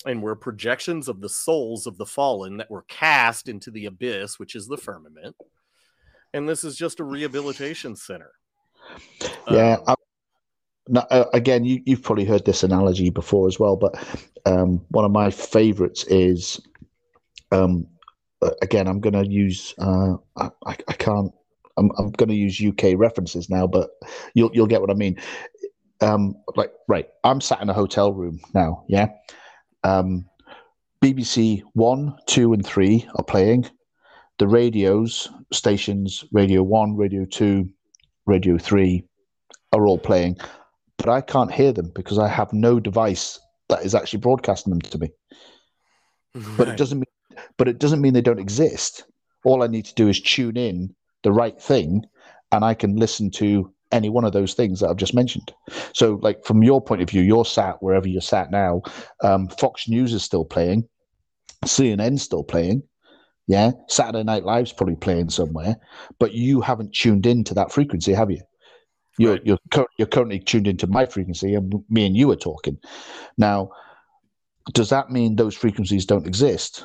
[0.07, 4.39] and we're projections of the souls of the fallen that were cast into the abyss,
[4.39, 5.37] which is the firmament.
[6.33, 8.33] And this is just a rehabilitation center.
[9.51, 9.79] Yeah.
[9.87, 9.97] Um,
[10.89, 13.95] now, uh, again, you, you've probably heard this analogy before as well, but
[14.47, 16.61] um, one of my favorites is,
[17.53, 17.87] um,
[18.43, 21.33] uh, again, I'm going to use, uh, I, I can't,
[21.77, 23.91] I'm, I'm going to use UK references now, but
[24.35, 25.19] you'll, you'll get what I mean.
[26.01, 29.09] Um, like, right, I'm sat in a hotel room now, yeah.
[29.85, 30.27] Um,
[31.03, 33.69] BBC One, Two, and Three are playing.
[34.39, 37.69] The radios, stations, Radio One, Radio Two,
[38.27, 39.05] Radio Three,
[39.73, 40.39] are all playing
[40.99, 43.39] but I can't hear them because I have no device
[43.69, 45.09] that is actually broadcasting them to me.
[46.35, 46.57] Right.
[46.59, 49.05] But it doesn't mean, but it doesn't mean they don't exist.
[49.45, 52.03] All I need to do is tune in the right thing,
[52.53, 55.53] and I can listen to any one of those things that I've just mentioned.
[55.95, 58.83] So, like from your point of view, you're sat wherever you're sat now.
[59.23, 60.89] Um, Fox News is still playing,
[61.65, 62.83] CNN still playing.
[63.47, 65.77] Yeah, Saturday Night Live's probably playing somewhere,
[66.19, 68.43] but you haven't tuned into that frequency, have you?
[69.19, 69.43] You're right.
[69.45, 69.59] you're
[69.99, 72.79] you're currently tuned into my frequency, and me and you are talking.
[73.37, 73.71] Now,
[74.73, 76.85] does that mean those frequencies don't exist?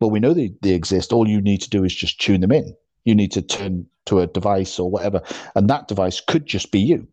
[0.00, 1.12] Well, we know they, they exist.
[1.12, 2.74] All you need to do is just tune them in.
[3.04, 5.22] You need to turn to a device or whatever,
[5.54, 7.06] and that device could just be you.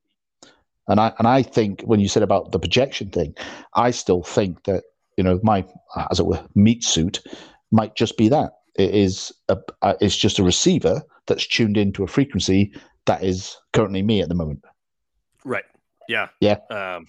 [0.88, 3.35] And I and I think when you said about the projection thing,
[3.76, 4.84] I still think that
[5.18, 5.65] you know my
[6.10, 7.22] as it were meat suit
[7.72, 8.52] might just be that.
[8.76, 12.73] It is a, uh, it's just a receiver that's tuned into a frequency
[13.06, 14.64] that is currently me at the moment.
[15.44, 15.65] Right.
[16.07, 16.28] Yeah.
[16.40, 16.57] Yeah.
[16.69, 17.07] Um,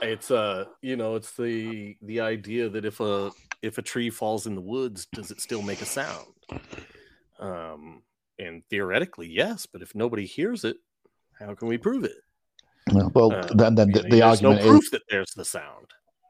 [0.00, 3.30] it's uh, you know, it's the the idea that if a
[3.62, 6.26] if a tree falls in the woods, does it still make a sound?
[7.38, 8.02] Um,
[8.38, 10.76] and theoretically, yes, but if nobody hears it,
[11.38, 12.16] how can we prove it?
[13.14, 15.86] Well, uh, then, then the, the argument no proof is that there's the sound.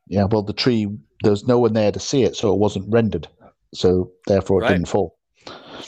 [0.09, 0.89] Yeah, well, the tree
[1.23, 3.29] there's no one there to see it, so it wasn't rendered,
[3.73, 4.73] so therefore it right.
[4.73, 5.17] didn't fall.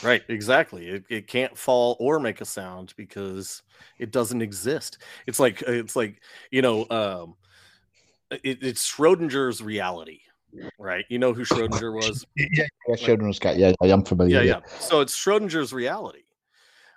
[0.02, 0.88] Right, exactly.
[0.88, 3.62] It, it can't fall or make a sound because
[3.98, 4.98] it doesn't exist.
[5.26, 7.36] It's like it's like you know, um,
[8.30, 10.20] it, it's Schrodinger's reality,
[10.78, 11.04] right?
[11.08, 12.26] You know who Schrodinger was?
[12.36, 13.56] yeah, yeah, Schrodinger's cat.
[13.56, 14.42] Yeah, I am familiar.
[14.42, 14.60] Yeah, yeah.
[14.80, 16.22] So it's Schrodinger's reality.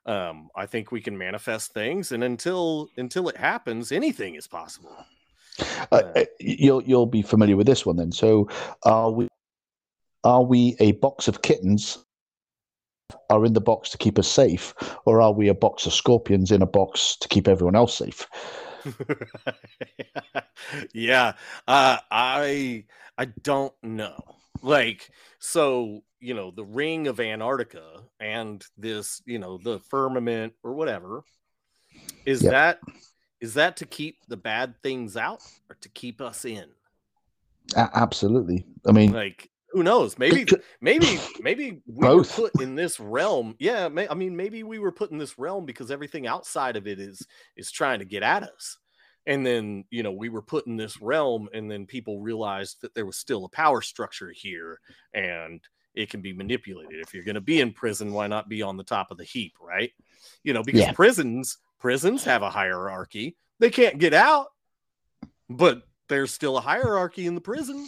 [0.05, 4.95] Um, I think we can manifest things, and until until it happens, anything is possible.
[5.91, 8.11] Uh, uh, you'll you'll be familiar with this one then.
[8.11, 8.47] So,
[8.83, 9.27] are we
[10.23, 12.05] are we a box of kittens
[13.29, 14.73] are in the box to keep us safe,
[15.05, 18.27] or are we a box of scorpions in a box to keep everyone else safe?
[20.93, 21.33] yeah,
[21.67, 22.85] uh, I
[23.17, 24.17] I don't know.
[24.61, 25.09] Like,
[25.39, 31.23] so you know, the ring of Antarctica and this, you know, the firmament or whatever,
[32.25, 32.51] is yep.
[32.51, 32.79] that
[33.39, 36.65] is that to keep the bad things out or to keep us in?
[37.75, 38.65] absolutely.
[38.87, 40.17] I mean, like who knows?
[40.17, 40.43] Maybe,
[40.81, 42.39] maybe, maybe we Both.
[42.39, 43.55] were put in this realm.
[43.59, 46.87] Yeah, may, I mean, maybe we were put in this realm because everything outside of
[46.87, 47.21] it is
[47.55, 48.79] is trying to get at us.
[49.27, 52.95] And then, you know, we were put in this realm, and then people realized that
[52.95, 54.79] there was still a power structure here,
[55.13, 55.61] and
[55.93, 56.99] it can be manipulated.
[56.99, 59.25] If you're going to be in prison, why not be on the top of the
[59.25, 59.91] heap, right?
[60.43, 60.91] You know, because yeah.
[60.93, 63.37] prisons prisons have a hierarchy.
[63.59, 64.47] They can't get out,
[65.47, 67.87] but there's still a hierarchy in the prison.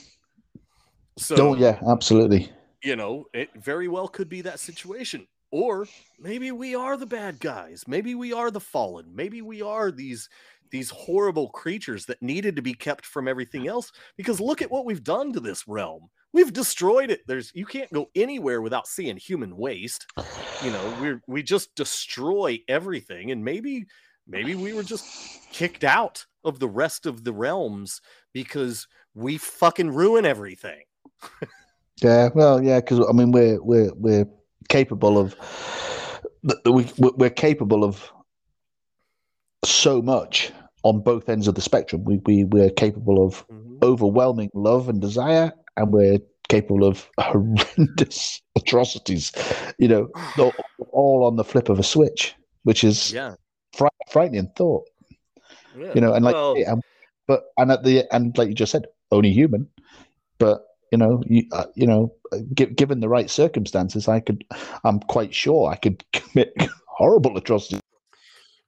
[1.20, 2.50] So, oh, yeah, absolutely.
[2.82, 5.28] You know, it very well could be that situation.
[5.52, 5.88] Or
[6.20, 7.84] maybe we are the bad guys.
[7.88, 9.14] Maybe we are the fallen.
[9.14, 10.30] Maybe we are these
[10.72, 14.86] these horrible creatures that needed to be kept from everything else because look at what
[14.86, 16.10] we've done to this realm.
[16.32, 17.22] We've destroyed it.
[17.26, 20.06] There's you can't go anywhere without seeing human waste.
[20.64, 23.88] You know, we're we just destroy everything and maybe
[24.28, 25.06] maybe we were just
[25.52, 28.00] kicked out of the rest of the realms
[28.32, 30.84] because we fucking ruin everything
[32.02, 34.28] yeah, well, yeah, because I mean, we're we're we're
[34.70, 35.36] capable of
[36.66, 38.12] we we're capable of
[39.66, 40.52] so much
[40.84, 42.04] on both ends of the spectrum.
[42.06, 43.78] We we we're capable of mm-hmm.
[43.84, 49.32] overwhelming love and desire, and we're capable of horrendous atrocities.
[49.78, 50.54] You know, all,
[50.92, 53.36] all on the flip of a switch, which is yeah
[54.10, 54.86] frightening thought.
[55.78, 55.92] Yeah.
[55.96, 56.56] You know, and like, well,
[57.28, 59.68] but and at the and like you just said, only human,
[60.40, 62.14] but you know, you, uh, you know,
[62.56, 64.44] given the right circumstances, I could,
[64.84, 66.54] I'm quite sure I could commit
[66.88, 67.82] horrible atrocities.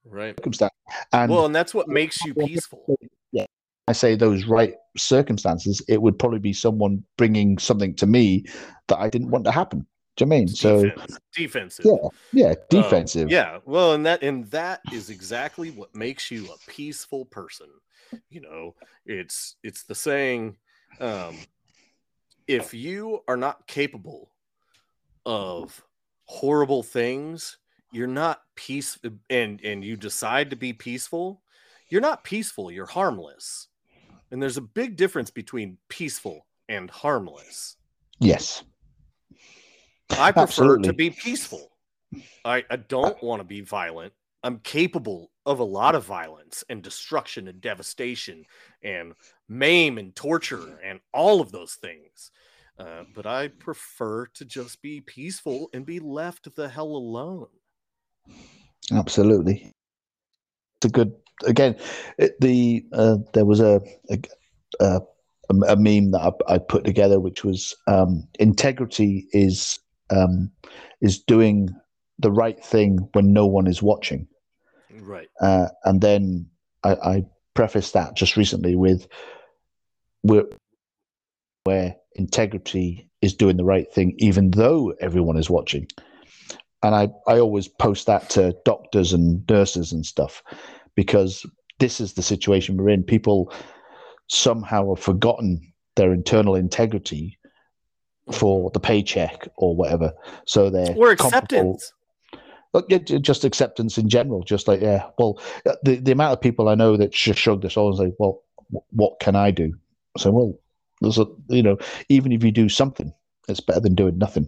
[0.05, 0.35] Right.
[0.37, 0.73] Circumstance.
[1.13, 2.97] And well, and that's what makes you peaceful.
[3.31, 3.45] Yeah.
[3.87, 8.45] I say those right circumstances, it would probably be someone bringing something to me
[8.87, 9.85] that I didn't want to happen.
[10.17, 10.47] Do you know I mean?
[10.49, 11.85] So Defense- defensive.
[11.85, 13.29] yeah, yeah, Um, defensive.
[13.31, 13.59] yeah.
[13.65, 17.67] Well, and that and that is exactly what makes you a peaceful person.
[18.29, 18.75] You know,
[19.05, 20.57] it's it's the saying,
[20.99, 21.37] um,
[22.47, 24.31] if you are not capable
[25.25, 25.83] of
[26.25, 27.57] horrible things,
[27.91, 28.97] you're not peace
[29.29, 31.41] and and you decide to be peaceful,
[31.89, 33.67] you're not peaceful, you're harmless.
[34.31, 37.75] And there's a big difference between peaceful and harmless.
[38.19, 38.63] Yes.
[40.09, 40.87] I prefer Absolutely.
[40.87, 41.71] to be peaceful.
[42.45, 44.13] I, I don't want to be violent.
[44.43, 48.45] I'm capable of a lot of violence and destruction and devastation
[48.83, 49.13] and
[49.47, 52.31] maim and torture and all of those things.
[52.79, 57.47] Uh, but I prefer to just be peaceful and be left the hell alone.
[58.91, 59.73] Absolutely.
[60.77, 61.13] It's a good
[61.45, 61.75] again.
[62.17, 64.19] It, the uh, there was a a,
[64.79, 65.01] a
[65.67, 70.51] a meme that I, put together, which was um, integrity is um,
[71.01, 71.69] is doing
[72.19, 74.27] the right thing when no one is watching.
[74.99, 75.27] Right.
[75.39, 76.47] Uh, and then
[76.83, 79.07] I, I prefaced that just recently with
[80.21, 80.45] where,
[81.63, 85.87] where integrity is doing the right thing, even though everyone is watching.
[86.83, 90.41] And I, I always post that to doctors and nurses and stuff
[90.95, 91.45] because
[91.79, 93.03] this is the situation we're in.
[93.03, 93.53] People
[94.27, 97.37] somehow have forgotten their internal integrity
[98.31, 100.13] for the paycheck or whatever.
[100.47, 101.93] So they're Or acceptance.
[102.73, 104.43] Look, yeah, ju- just acceptance in general.
[104.43, 107.61] Just like, yeah, well, uh, the, the amount of people I know that just shrug
[107.61, 108.43] their shoulders and say, well,
[108.73, 109.73] wh- what can I do?
[110.17, 110.59] So, well,
[111.01, 111.77] there's a, you know,
[112.09, 113.13] even if you do something,
[113.47, 114.47] it's better than doing nothing.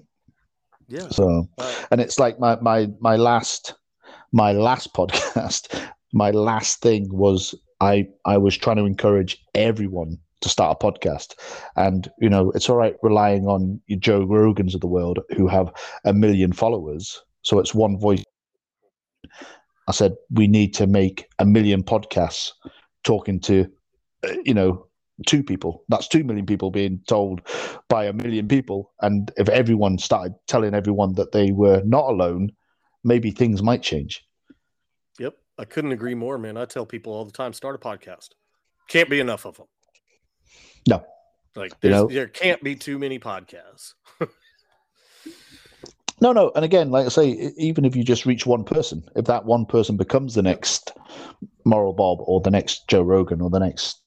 [0.88, 1.08] Yeah.
[1.10, 3.74] So, Uh, and it's like my, my, my last,
[4.32, 5.68] my last podcast,
[6.14, 11.36] my last thing was I, I was trying to encourage everyone to start a podcast.
[11.76, 15.48] And, you know, it's all right relying on your Joe Rogans of the world who
[15.48, 15.74] have
[16.06, 17.22] a million followers.
[17.44, 18.24] So it's one voice.
[19.88, 22.52] I said, we need to make a million podcasts
[23.04, 23.68] talking to,
[24.26, 24.88] uh, you know,
[25.28, 25.84] two people.
[25.90, 27.42] That's two million people being told
[27.90, 28.94] by a million people.
[29.02, 32.52] And if everyone started telling everyone that they were not alone,
[33.04, 34.24] maybe things might change.
[35.20, 35.36] Yep.
[35.60, 36.58] I couldn't agree more, man.
[36.58, 38.30] I tell people all the time start a podcast.
[38.88, 39.68] Can't be enough of them.
[40.88, 41.04] No.
[41.56, 43.94] Like You know- there can't be too many podcasts.
[46.24, 46.54] No, no.
[46.56, 49.66] And again, like I say, even if you just reach one person, if that one
[49.66, 50.94] person becomes the next
[51.66, 54.00] Moral Bob or the next Joe Rogan or the next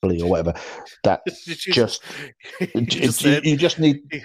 [0.00, 0.54] Billy or whatever,
[1.02, 2.02] that just
[2.74, 3.98] you just you- you just need,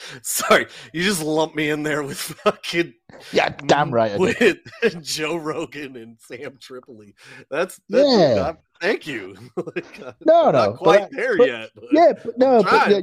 [0.22, 2.94] Sorry, you just lumped me in there with fucking
[3.32, 4.18] yeah, damn right.
[4.18, 4.36] With
[5.02, 7.14] Joe Rogan and Sam Tripoli.
[7.50, 8.42] That's, that's Yeah.
[8.46, 9.36] I'm- thank you.
[9.56, 11.70] Like, uh, I'm No, no, not but quite that- there but- yet.
[11.74, 13.00] but- Yeah, but no, but yeah,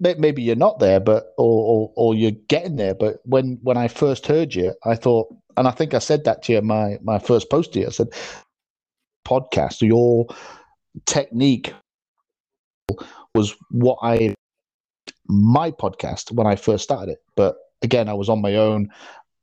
[0.00, 0.14] yeah.
[0.18, 2.94] Maybe you're not there, but or, or or you're getting there.
[2.94, 6.42] But when when I first heard you, I thought, and I think I said that
[6.44, 7.86] to you my my first post to you.
[7.86, 8.08] I said,
[9.26, 10.26] podcast, your
[11.06, 11.72] technique
[13.34, 14.34] was what I
[15.26, 17.18] my podcast when I first started it.
[17.36, 18.88] But again, I was on my own,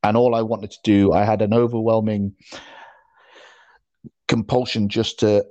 [0.04, 2.34] and all I wanted to do, I had an overwhelming
[4.28, 5.46] compulsion just to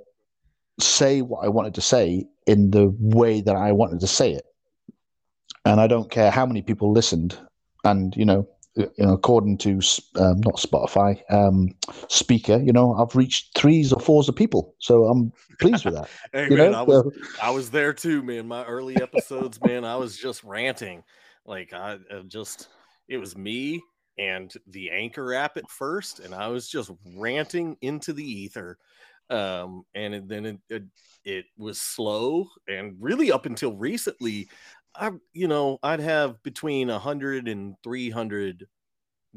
[0.79, 4.45] say what I wanted to say in the way that I wanted to say it.
[5.63, 7.37] And I don't care how many people listened.
[7.83, 9.71] And, you know, you know, according to
[10.15, 11.69] um, not Spotify, um,
[12.07, 14.75] Spreaker, you know, I've reached threes or fours of people.
[14.79, 16.09] So I'm pleased with that.
[16.33, 18.47] Hey You man, know, I was So- I was there too, man.
[18.47, 21.03] My early episodes, man, I was just ranting.
[21.45, 22.69] Like I uh, just
[23.07, 23.81] it was me
[24.17, 28.77] and the Anchor app at first, and I was just ranting into the ether.
[29.29, 30.83] Um, and then it, it
[31.23, 34.49] it was slow, and really up until recently,
[34.95, 38.67] I you know I'd have between 100 and 300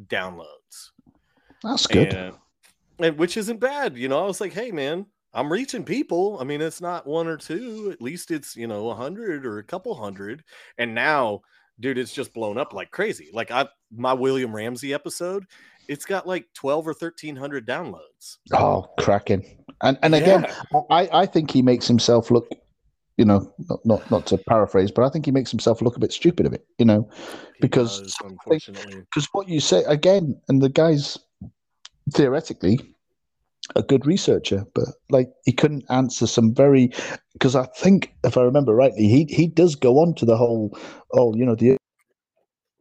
[0.08, 0.90] downloads
[1.62, 2.12] that's good.
[2.12, 2.34] and,
[2.98, 6.44] and which isn't bad you know i was like hey man i'm reaching people i
[6.44, 9.62] mean it's not one or two at least it's you know a hundred or a
[9.64, 10.42] couple hundred
[10.78, 11.40] and now
[11.78, 13.64] dude it's just blown up like crazy like i
[13.96, 15.44] my william ramsey episode
[15.86, 19.44] it's got like 12 or 1300 downloads Oh, cracking.
[19.82, 20.80] And and again, Yeah.
[20.90, 22.48] I, I think he makes himself look,
[23.16, 26.00] you know, not, not not to paraphrase, but I think he makes himself look a
[26.00, 27.08] bit stupid of it, you know,
[27.54, 31.18] He because does, unfortunately because what you say again, and the guy's
[32.12, 32.80] theoretically
[33.76, 36.92] a good researcher, but like he couldn't answer some very
[37.32, 40.76] because I think if I remember rightly, he he does go on to the whole
[41.12, 41.76] oh you know the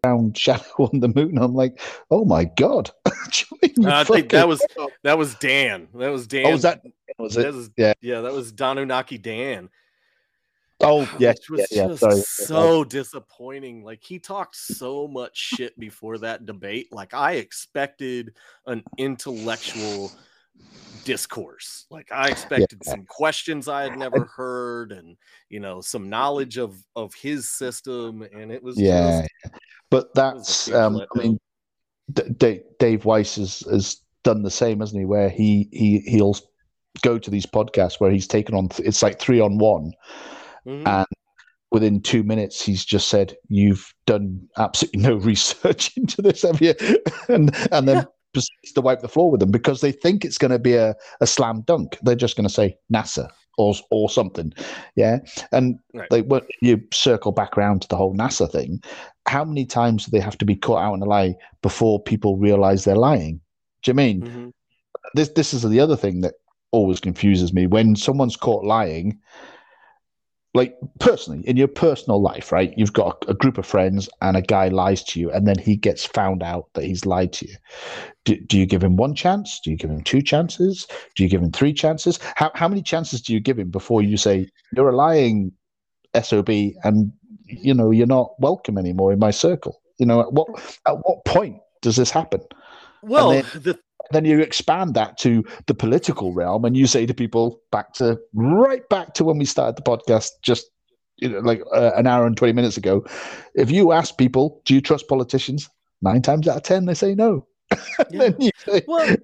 [0.03, 1.37] round shadow on the moon.
[1.37, 1.79] I'm like
[2.09, 4.61] oh my god, Do you mean you i think that was
[5.03, 6.81] that was dan that was dan oh was that
[7.17, 7.43] was it?
[7.43, 7.93] That was, Yeah.
[8.01, 9.69] yeah, that was Donunaki Dan.
[10.81, 11.87] Oh yeah, which was yeah, yeah.
[11.87, 13.83] just so disappointing.
[13.83, 16.91] Like he talked so much shit before that debate.
[16.91, 18.33] Like I expected
[18.65, 20.13] an intellectual
[21.05, 21.85] discourse.
[21.89, 25.17] Like I expected some questions I had never heard, and
[25.49, 28.23] you know some knowledge of of his system.
[28.33, 29.53] And it was Yeah, just,
[29.89, 31.39] but that's um, I mean,
[32.11, 35.05] D- D- Dave Weiss has, has done the same, hasn't he?
[35.05, 36.35] Where he he he'll
[37.01, 39.93] go to these podcasts where he's taken on it's like three on one,
[40.67, 40.87] Mhm.
[40.87, 41.07] and
[41.71, 46.73] within two minutes he's just said, "You've done absolutely no research into this, have you?"
[47.29, 48.03] and and then Yeah.
[48.33, 50.95] proceeds to wipe the floor with them because they think it's going to be a,
[51.21, 51.97] a slam dunk.
[52.01, 53.29] They're just going to say NASA
[53.59, 54.51] or or something,
[54.95, 55.19] yeah.
[55.51, 56.09] And Right.
[56.11, 58.81] like when you circle back around to the whole NASA thing,
[59.27, 62.37] how many times do they have to be caught out in a lie before people
[62.37, 63.39] realize they're lying?
[63.83, 64.51] Do you mean Mhm.
[65.13, 65.29] this?
[65.29, 66.33] This is the other thing that
[66.71, 69.19] always confuses me when someone's caught lying.
[70.55, 72.73] Like personally, in your personal life, right?
[72.77, 75.75] You've got a, group of friends, and a guy lies to you, and then he
[75.75, 77.55] gets found out that he's lied to you.
[78.25, 79.59] Do, do you give him one chance?
[79.63, 80.87] Do you give him two chances?
[81.15, 82.19] Do you give him three chances?
[82.35, 85.51] How how many chances do you give him before you say you're a lying
[86.21, 87.11] sob and
[87.47, 89.81] you know you're not welcome anymore in my circle?
[89.97, 90.47] You know at what
[90.87, 92.41] at what point does this happen?
[93.01, 93.79] Well, then- the
[94.11, 98.19] then you expand that to the political realm and you say to people back to
[98.33, 100.69] right back to when we started the podcast just
[101.17, 103.03] you know like uh, an hour and 20 minutes ago
[103.55, 105.69] if you ask people do you trust politicians?
[106.01, 107.47] nine times out of ten they say no.
[108.11, 108.29] Yeah.
[108.57, 109.15] say, well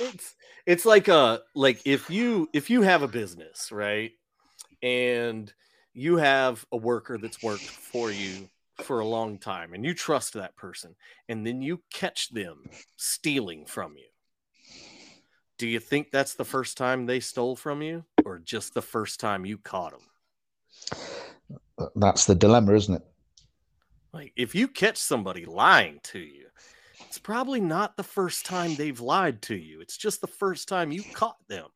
[0.00, 0.36] it's
[0.66, 4.12] it's like a like if you if you have a business right
[4.82, 5.52] and
[5.94, 8.48] you have a worker that's worked for you
[8.82, 10.94] for a long time and you trust that person
[11.28, 12.64] and then you catch them
[12.96, 14.06] stealing from you.
[15.58, 19.20] Do you think that's the first time they stole from you or just the first
[19.20, 20.00] time you caught them
[21.78, 23.02] uh, that's the dilemma isn't it?
[24.12, 26.46] Like if you catch somebody lying to you
[27.06, 29.80] it's probably not the first time they've lied to you.
[29.80, 31.66] It's just the first time you caught them.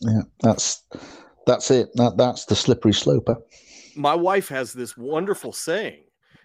[0.00, 0.84] Yeah that's
[1.46, 1.90] that's it.
[1.94, 3.36] That, that's the slippery slope huh?
[3.94, 6.04] My wife has this wonderful saying,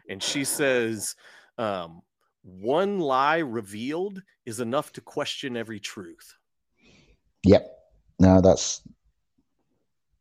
[0.09, 1.15] and she says,
[1.57, 2.01] um,
[2.43, 6.33] "One lie revealed is enough to question every truth."
[7.43, 7.71] yep
[8.19, 8.81] no that's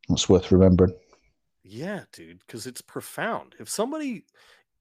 [0.08, 0.94] that's worth remembering
[1.64, 3.56] Yeah, dude, because it's profound.
[3.58, 4.24] If somebody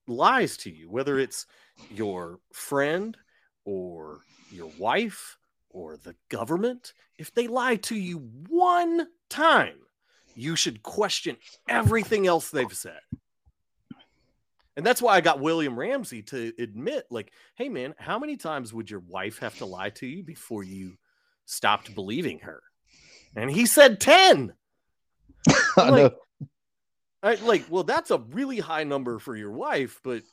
[0.08, 1.48] lies to you, whether it's
[1.90, 3.18] your friend
[3.66, 5.40] or your wife
[5.72, 9.80] or the government, if they lie to you one time,
[10.36, 11.38] you should question
[11.68, 13.00] everything else they've said.
[14.78, 18.74] And that's why I got William Ramsey to admit, like, hey, man, how many times
[18.74, 20.98] would your wife have to lie to you before you
[21.46, 22.62] stopped believing her?
[23.36, 24.54] And he said 10.
[25.78, 26.48] I Like, know.
[27.24, 30.24] I, like, well, that's a really high number for your wife, but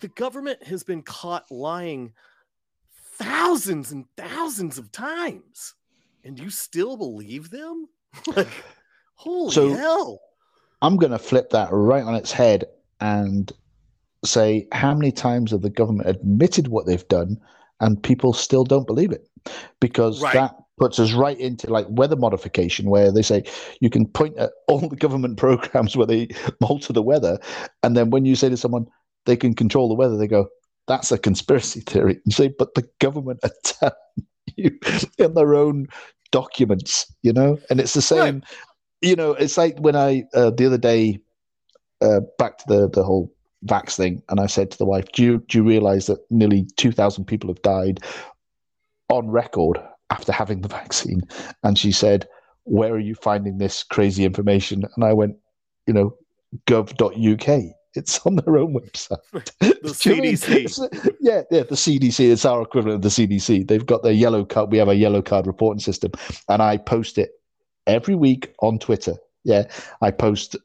[0.00, 2.12] the government has been caught lying
[3.18, 5.74] thousands and thousands of times,
[6.24, 7.88] and you still believe them?
[8.36, 8.48] like,
[9.14, 10.20] holy So- hell!
[10.82, 12.64] I'm going to flip that right on its head
[13.00, 13.50] and
[14.24, 17.38] say how many times have the government admitted what they've done
[17.80, 19.26] and people still don't believe it
[19.80, 20.34] because Right.
[20.34, 23.44] that puts us right into like weather modification where they say
[23.80, 26.28] you can point at all the government programs where they
[26.62, 27.38] alter the weather
[27.82, 28.86] and then when you say to someone
[29.26, 30.48] they can control the weather they go
[30.86, 33.94] that's a conspiracy theory you say but the government are telling
[34.56, 34.70] you
[35.18, 35.86] in their own
[36.30, 38.42] documents you know and it's the same
[39.04, 41.18] you know it's like when i uh, the other day
[42.00, 43.32] uh, back to the the whole
[43.66, 46.66] vax thing, and I said to the wife, "Do you do you realize that nearly
[46.76, 48.00] two thousand people have died
[49.08, 49.78] on record
[50.10, 51.22] after having the vaccine?"
[51.62, 52.28] And she said,
[52.64, 55.36] "Where are you finding this crazy information?" And I went,
[55.86, 56.16] "You know,
[56.66, 57.62] gov.uk."
[57.96, 59.18] It's on their own website.
[59.60, 61.14] The Do you mean- CDC.
[61.20, 62.30] yeah, yeah, the CDC.
[62.32, 63.68] It's our equivalent of the CDC.
[63.68, 64.72] They've got their yellow card.
[64.72, 66.10] We have a yellow card reporting system,
[66.48, 67.30] and I post it
[67.86, 69.14] every week on Twitter.
[69.44, 69.64] Yeah,
[70.00, 70.56] I post.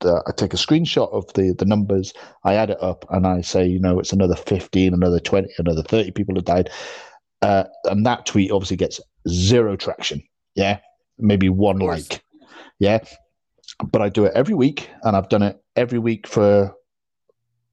[0.00, 2.12] The, I take a screenshot of the the numbers.
[2.44, 5.82] I add it up, and I say, you know, it's another fifteen, another twenty, another
[5.82, 6.70] thirty people have died.
[7.40, 10.22] Uh, and that tweet obviously gets zero traction.
[10.54, 10.78] Yeah,
[11.18, 12.22] maybe one like.
[12.78, 12.98] Yeah,
[13.90, 16.74] but I do it every week, and I've done it every week for,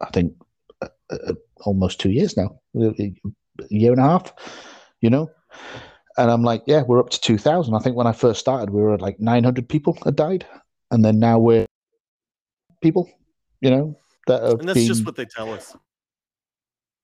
[0.02, 0.34] I think,
[0.82, 3.14] uh, uh, almost two years now, a
[3.70, 4.34] year and a half.
[5.02, 5.32] You know,
[6.20, 7.74] and I'm like, yeah, we're up to two thousand.
[7.76, 10.46] I think when I first started, we were at like nine hundred people had died,
[10.92, 11.66] and then now we're
[12.82, 13.10] people.
[13.62, 13.98] You know,
[14.28, 15.76] that have And that's just what they tell us.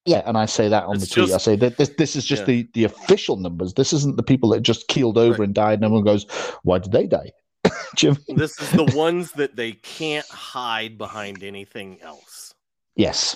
[0.06, 1.28] Yeah, and I say that on It's the tweet.
[1.30, 2.46] just- I say that this this is just Yeah.
[2.46, 3.74] the the official numbers.
[3.74, 5.46] This isn't the people that just keeled over Right.
[5.48, 6.26] and died, and everyone goes,
[6.64, 7.32] "Why did they die?"
[7.96, 8.38] Do you know what I mean?
[8.38, 12.54] This is the ones that they can't hide behind anything else.
[12.96, 13.36] Yes.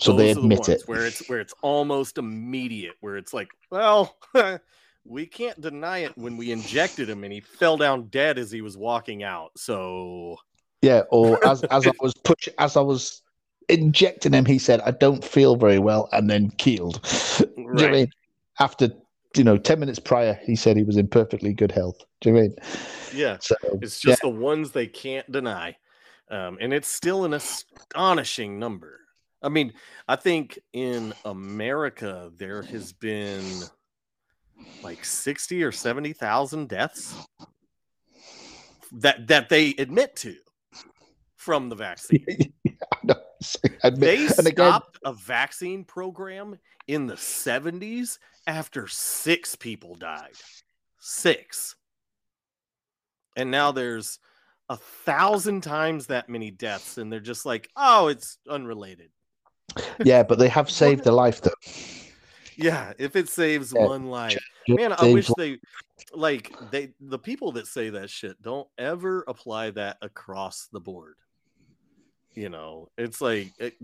[0.00, 0.82] So they Those are the admit it.
[0.86, 4.58] where it's where it's almost immediate, where it's like, well, eh,
[5.08, 8.60] we can't deny it when we injected him and he fell down dead as he
[8.60, 9.52] was walking out.
[9.56, 10.36] So
[10.82, 11.02] Yeah.
[11.10, 13.22] Or as as I was push as I was
[13.68, 17.02] injecting him, he said, "I don't feel very well," and then keeled.
[17.38, 18.08] Do you know I mean?
[18.60, 18.90] After
[19.36, 21.98] you know, ten minutes prior, he said he was in perfectly good health.
[22.20, 22.56] Do you know I mean?
[23.14, 25.76] yeah, So it's just the ones they can't deny.
[26.28, 29.00] Um, and it's still an astonishing number.
[29.42, 29.74] I mean,
[30.08, 33.62] I think in America there has been
[34.82, 37.14] like 60 or 70,000 deaths
[38.92, 40.34] that that they admit to
[41.36, 42.24] from the vaccine.
[43.84, 46.58] Admit- They and again, stopped a vaccine program
[46.88, 50.32] in the 70s after six people died.
[51.00, 51.76] Six.
[53.36, 54.18] And now there's
[54.68, 59.10] a thousand times that many deaths, and they're just like, oh, it's unrelated.
[60.02, 61.50] yeah, but they have saved a life though.
[62.56, 64.42] Yeah, if it saves Yeah, one life.
[64.68, 65.58] Man, I wish they
[66.12, 71.16] like they the people that say that shit don't ever apply that across the board.
[72.34, 73.74] You know, it's like it,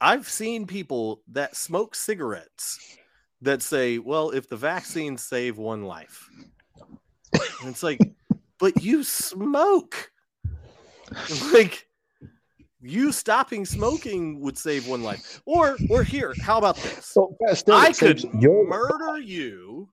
[0.00, 2.96] I've seen people that smoke cigarettes
[3.42, 6.28] that say, "Well, if the vaccines save one life,"
[7.60, 8.00] and it's like,
[8.58, 10.10] but you smoke.
[11.52, 11.87] Like
[12.80, 15.40] you stopping smoking would save one life.
[15.44, 17.06] Or or here, how about this?
[17.06, 19.88] So, still, I could your- murder you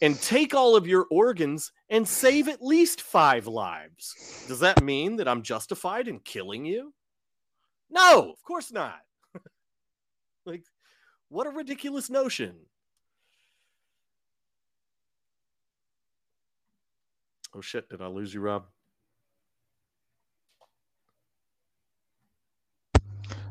[0.00, 4.44] and take all of your organs and save at least five lives.
[4.48, 6.94] Does that mean that I'm justified in killing you?
[7.90, 9.00] No, of course not.
[10.46, 10.64] like,
[11.28, 12.54] what a ridiculous notion.
[17.52, 18.66] Oh shit, did I lose you, Rob?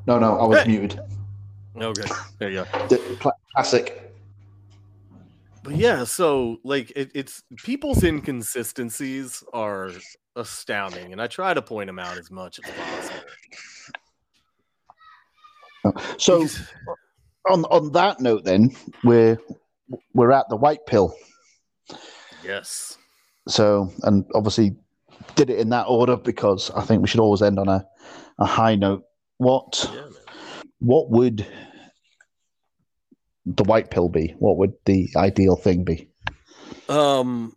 [0.09, 0.71] No, no, I was Hey.
[0.71, 0.99] muted.
[1.79, 3.31] Okay, there you go.
[3.53, 4.11] Classic.
[5.63, 9.91] But yeah, so like it, it's people's inconsistencies are
[10.35, 13.19] astounding, and I try to point them out as much as possible.
[15.85, 16.47] Oh, so
[17.47, 19.37] on on that note, then we're
[20.15, 21.13] we're at the white pill.
[22.43, 22.97] yes,
[23.47, 24.75] So and obviously
[25.35, 27.85] did it in that order because I think we should always end on a,
[28.39, 29.03] a high note.
[29.39, 30.09] What yeah,
[30.79, 31.47] what would
[33.45, 34.35] the white pill be?
[34.37, 36.09] What would the ideal thing be?
[36.89, 37.55] Um,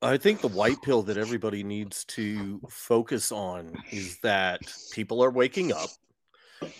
[0.00, 4.60] I think the white pill that everybody needs to focus on is that
[4.92, 5.90] people are waking up.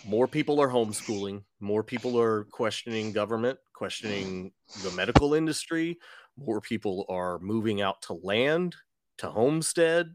[0.05, 1.43] More people are homeschooling.
[1.59, 4.51] More people are questioning government, questioning
[4.83, 5.99] the medical industry.
[6.37, 8.75] More people are moving out to land,
[9.19, 10.07] to homestead.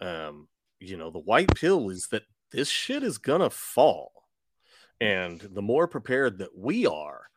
[0.00, 2.22] Um, you know, the white pill is that
[2.56, 4.12] this shit is gonna fall.
[4.98, 7.28] And the more prepared that we are,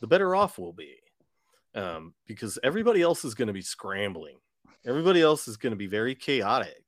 [0.00, 0.94] the better off we'll be
[1.74, 4.36] um, because everybody else is to be scrambling.
[4.86, 6.84] Everybody else is to be very chaotic.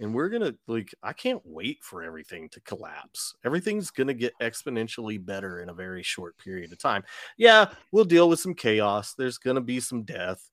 [0.00, 3.34] And we're to, like, I can't wait for everything to collapse.
[3.42, 7.04] Everything's to get exponentially better in a very short period of time.
[7.38, 9.14] Yeah, we'll deal with some chaos.
[9.14, 10.50] There's to be some death.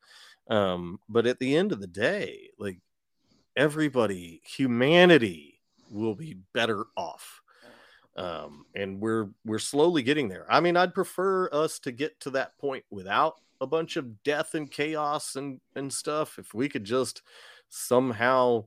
[0.50, 2.80] Um, but at the end of the day, like,
[3.58, 5.57] everybody, humanity
[5.92, 7.42] will be better off
[8.18, 10.46] um, and we're we're slowly getting there.
[10.50, 14.56] I mean, I'd prefer us to get to that point without a bunch of death
[14.56, 16.40] and chaos and and stuff.
[16.40, 17.22] If we could just
[17.70, 18.66] somehow,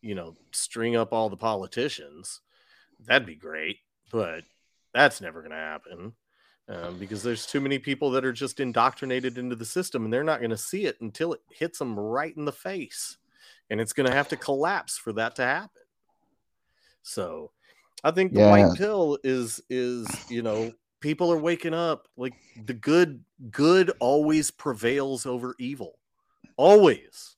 [0.00, 2.40] you know, string up all the politicians,
[3.04, 3.78] that'd be great.
[4.12, 4.44] But
[4.94, 6.12] that's never going to happen
[6.68, 10.22] um, because there's too many people that are just indoctrinated into the system, and they're
[10.22, 13.16] not going to see it until it hits them right in the face,
[13.68, 15.81] and it's going to have to collapse for that to happen.
[17.02, 17.50] So
[18.04, 18.50] I think the Yeah.
[18.50, 22.34] white pill is is you know people are waking up like
[22.66, 25.98] the good good always prevails over evil,
[26.56, 27.36] always.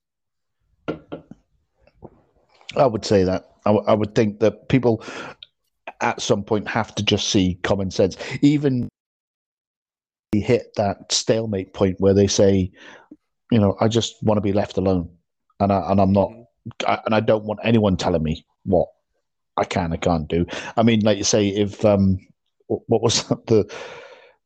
[2.77, 3.51] I would say that.
[3.67, 5.03] I, w- I would think that people
[6.01, 8.17] at some point have to just see common sense.
[8.43, 8.89] Even
[10.33, 12.71] hit that stalemate point where they say,
[13.51, 15.09] you know, I just want to be left alone,
[15.61, 16.91] and I and I'm not, mm-hmm.
[16.91, 18.89] I, and I don't want anyone telling me what
[19.57, 20.47] I can and can't do.
[20.77, 22.19] I mean, like you say, if um,
[22.67, 23.71] what was the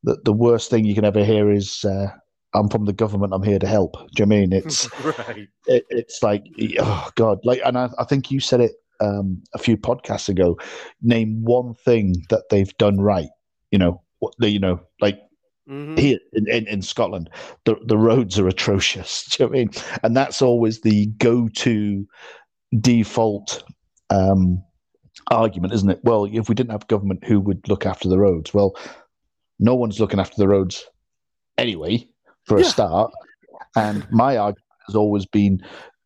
[0.05, 1.85] the, the worst thing you can ever hear is.
[1.85, 2.09] Uh,
[2.55, 3.35] I'm from the government.
[3.35, 3.93] I'm here to help.
[4.15, 5.49] Do you know I mean it's right.
[5.67, 6.45] it, it's like
[6.79, 10.57] oh god like and I, I think you said it um a few podcasts ago
[11.03, 13.29] name one thing that they've done right
[13.71, 15.21] you know what the you know like
[15.69, 15.99] Mhm.
[15.99, 17.29] here in, in, in Scotland,
[17.65, 19.25] the, the roads are atrocious.
[19.37, 19.71] Do you know I mean?
[20.03, 22.07] And that's always the go to
[22.81, 23.65] default
[24.11, 24.63] um,
[25.31, 26.01] argument, isn't it?
[26.05, 28.55] Well, if we didn't have government, who would look after the roads?
[28.55, 28.77] Well,
[29.59, 30.87] no one's looking after the roads
[31.57, 32.09] anyway,
[32.45, 33.13] for a start.
[33.77, 35.63] And my argument has always been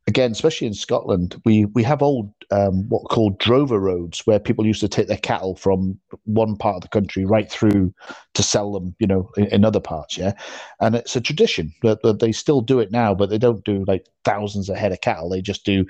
[0.06, 4.38] again, especially in Scotland, we we have old um, what are called drover roads where
[4.38, 7.94] people used to take their cattle from one part of the country right through
[8.34, 10.18] to sell them, you know, in, in other parts.
[10.18, 10.32] Yeah,
[10.80, 13.84] and it's a tradition that, that they still do it now, but they don't do
[13.86, 15.28] like thousands of head of cattle.
[15.30, 15.86] They just do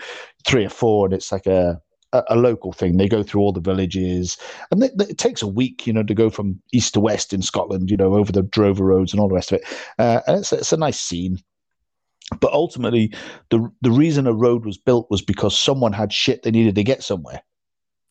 [0.46, 1.80] three or four, and it's like a
[2.12, 2.96] a, a local thing.
[2.96, 4.36] They go through all the villages,
[4.70, 7.32] and they, they- it takes a week, you know, to go from east to west
[7.32, 9.64] in Scotland, you know, over the drover roads and all the rest of it.
[9.98, 11.38] Uh, and it's it's a nice scene.
[12.40, 13.12] But ultimately,
[13.50, 16.84] the the reason a road was built was because someone had shit they needed to
[16.84, 17.42] get somewhere,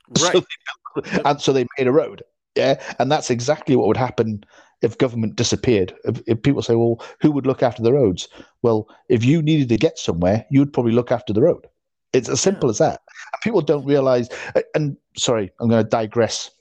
[0.21, 0.33] Right.
[0.33, 2.21] so they and so they made a road.
[2.55, 4.43] Yeah, and that's exactly what would happen
[4.81, 5.95] if government disappeared.
[6.03, 8.27] If, if people say, "Well, who would look after the roads?"
[8.61, 11.65] Well, if you needed to get somewhere, you would probably look after the road.
[12.13, 13.01] It's as simple as that.
[13.33, 14.29] And people don't realize.
[14.75, 16.51] And sorry, I'm going to digress.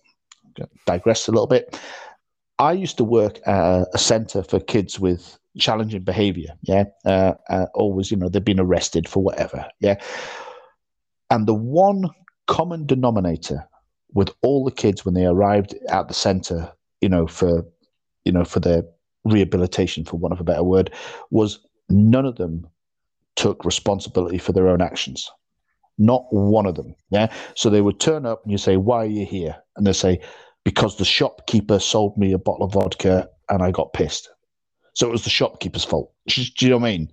[0.86, 1.78] Digress a little bit.
[2.58, 6.50] I used to work at a centre for kids with challenging behaviour.
[6.62, 9.66] Yeah, uh, uh, always, you know, they've been arrested for whatever.
[9.80, 9.96] Yeah,
[11.30, 12.04] and the one
[12.46, 13.66] common denominator
[14.12, 16.70] with all the kids when they arrived at the centre,
[17.00, 17.64] you know, for
[18.24, 18.82] you know for their
[19.24, 20.92] rehabilitation, for want of a better word,
[21.30, 21.58] was
[21.88, 22.66] none of them
[23.36, 25.30] took responsibility for their own actions.
[26.00, 26.96] Not one of them.
[27.10, 27.30] Yeah.
[27.54, 29.54] So they would turn up and you say, Why are you here?
[29.76, 30.20] And they say,
[30.64, 34.28] Because the shopkeeper sold me a bottle of vodka and I got pissed.
[34.94, 36.10] So it was the shopkeeper's fault.
[36.26, 37.12] Do you know what I mean?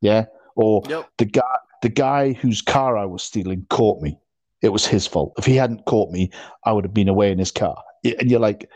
[0.00, 0.26] Yeah.
[0.56, 1.08] Or Yep.
[1.18, 4.18] the guy the guy whose car I was stealing caught me.
[4.62, 5.32] It was his fault.
[5.38, 6.30] If he hadn't caught me,
[6.64, 7.80] I would have been away in his car.
[8.04, 8.68] And you're like,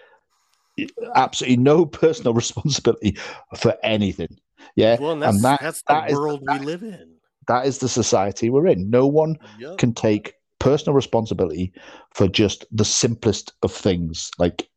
[1.16, 3.16] absolutely no personal responsibility
[3.56, 4.38] for anything.
[4.76, 4.98] Yeah.
[5.00, 7.16] Well, and that's, and that- that's the that is- world we live in.
[7.48, 8.90] That is the society we're in.
[8.90, 9.78] No one Yep.
[9.78, 11.72] can take personal responsibility
[12.14, 14.30] for just the simplest of things.
[14.38, 14.68] Like,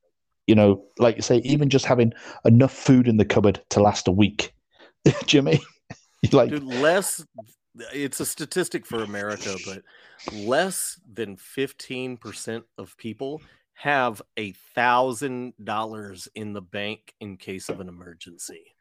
[0.47, 2.13] you know, like you say, even just having
[2.43, 4.53] enough food in the cupboard to last a week.
[5.25, 5.61] Jimmy,
[6.21, 6.41] you know what I mean?
[6.41, 7.25] You're like, Dude, less
[7.93, 9.83] it's a statistic for America, but
[10.31, 13.41] less than 15% of people
[13.73, 18.74] have a thousand dollars in the bank in case of an emergency.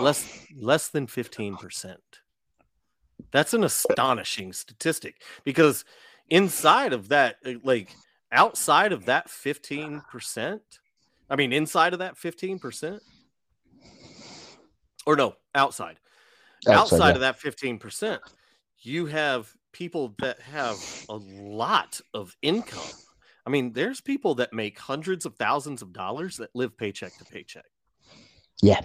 [0.00, 1.96] Less less than 15%.
[3.32, 5.84] That's an astonishing statistic because
[6.28, 7.94] inside of that, uh, like
[8.32, 10.60] outside of that 15%,
[11.28, 12.98] I mean, inside of that 15%,
[15.06, 15.98] or no, outside
[16.68, 17.14] outside, yeah.
[17.14, 18.18] of that 15%,
[18.80, 20.76] you have people that have
[21.08, 22.80] a lot of income.
[23.46, 27.24] I mean, there's people that make hundreds of thousands of dollars that live paycheck to
[27.24, 27.64] paycheck.
[28.62, 28.80] Yeah.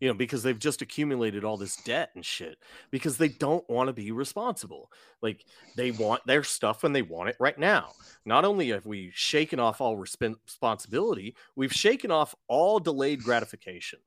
[0.00, 2.58] You know, because they've just accumulated all this debt and shit
[2.90, 4.90] because they don't want to be responsible.
[5.22, 5.44] Like
[5.76, 7.92] they want their stuff and they want it right now.
[8.26, 14.00] Not only have we shaken off all resp- responsibility, we've shaken off all delayed gratification.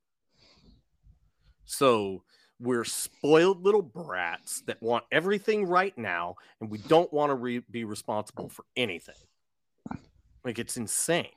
[1.66, 2.24] So
[2.60, 7.64] we're spoiled little brats that want everything right now and we don't want to re-
[7.72, 9.16] be responsible for anything.
[10.44, 11.28] Like it's insane.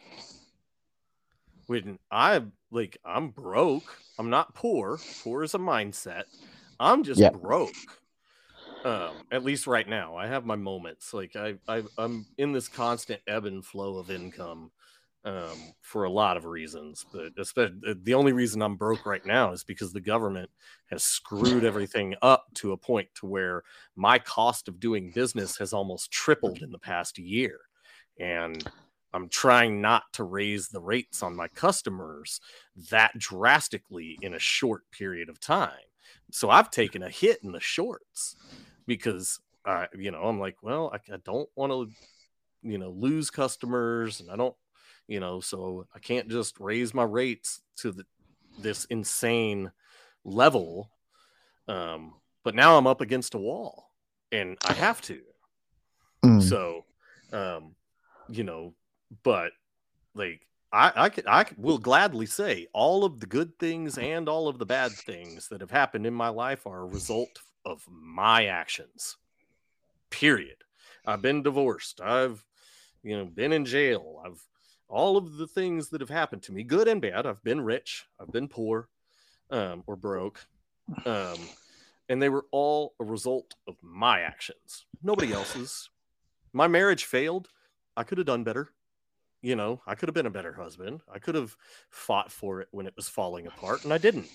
[1.71, 2.43] When I
[2.73, 4.99] like I'm broke, I'm not poor.
[5.23, 6.25] Poor is a mindset.
[6.81, 7.31] I'm just Yeah.
[7.31, 7.77] broke.
[8.85, 11.15] Um, at least right now, I have my moments.
[11.15, 14.73] Like I, I, I'm in this constant ebb and flow of income
[15.25, 17.07] um, for a lot of reasons.
[17.13, 20.51] But especially the only reason I'm broke right now is because the government
[20.87, 23.63] has screwed everything up to a point to where
[23.95, 27.61] my cost of doing business has almost tripled in the past year,
[28.19, 28.69] and
[29.12, 32.41] I'm trying not to raise the rates on my customers
[32.91, 35.70] that drastically in a short period of time.
[36.31, 38.37] So I've taken a hit in the shorts
[38.87, 41.91] because I, you know I'm like, well, I, I don't want to,
[42.62, 44.55] you know, lose customers, and I don't,
[45.09, 48.05] you know, so I can't just raise my rates to the,
[48.59, 49.73] this insane
[50.24, 50.91] level.
[51.69, 52.15] Um,
[52.45, 53.91] but now I'm up against a wall,
[54.32, 55.20] and I have to.
[56.24, 56.43] Mm.
[56.43, 56.85] So,
[57.32, 57.74] um,
[58.28, 58.74] you know,
[59.23, 59.53] but
[60.15, 64.49] like I, I could, I will gladly say all of the good things and all
[64.49, 68.47] of the bad things that have happened in my life are a result of my
[68.47, 69.16] actions.
[70.11, 70.57] Period.
[71.07, 72.01] I've been divorced.
[72.01, 72.45] I've,
[73.03, 74.23] you know, been in jail.
[74.24, 74.41] I've
[74.89, 77.24] all of the things that have happened to me, good and bad.
[77.24, 78.07] I've been rich.
[78.20, 78.89] I've been poor,
[79.51, 80.45] um, or broke.
[81.07, 81.39] Um,
[82.09, 85.89] and they were all a result of my actions, nobody else's.
[86.53, 87.49] My marriage failed.
[87.97, 88.73] I could have done better.
[89.43, 91.01] You know, I could have been a better husband.
[91.12, 91.57] I could have
[91.91, 94.29] fought for it when it was falling apart, and I didn't.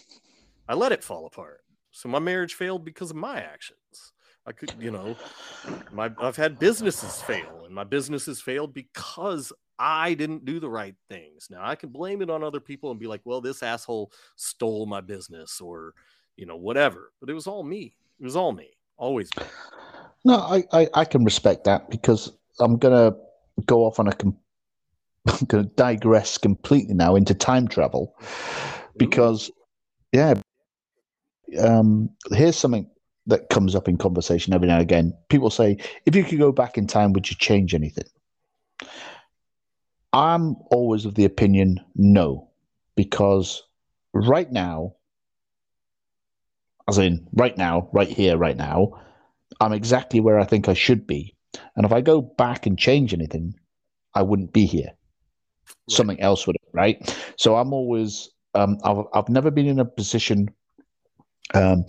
[0.67, 1.61] I let it fall apart.
[1.91, 4.11] So my marriage failed because of my actions.
[4.47, 5.15] I could, you know,
[5.91, 10.95] my I've had businesses fail, and my businesses failed because I didn't do the right
[11.09, 11.47] things.
[11.49, 14.85] Now I can blame it on other people and be like, well, this asshole stole
[14.85, 15.93] my business or,
[16.37, 17.11] you know, whatever.
[17.19, 17.95] But it was all me.
[18.19, 18.69] It was all me.
[18.97, 19.29] Always.
[20.23, 23.15] No, I, I, I can respect that because I'm gonna
[23.65, 24.37] go off on a com-
[25.27, 28.15] I'm gonna digress completely now into time travel
[28.97, 29.51] because
[30.11, 30.35] yeah
[31.59, 32.89] um here's something
[33.27, 35.13] that comes up in conversation every now and again.
[35.29, 38.05] People say, if you could go back in time, would you change anything?
[40.13, 42.49] I'm always of the opinion no,
[42.95, 43.63] because
[44.13, 44.95] right now,
[46.87, 49.01] as in right now, right here, right now,
[49.59, 51.35] I'm exactly where I think I should be.
[51.75, 53.55] And if I go back and change anything,
[54.13, 54.91] I wouldn't be here.
[55.67, 55.95] Right.
[55.95, 57.15] Something else would, it, right?
[57.37, 60.49] So I'm always, um, I've, I've never been in a position,
[61.53, 61.85] um,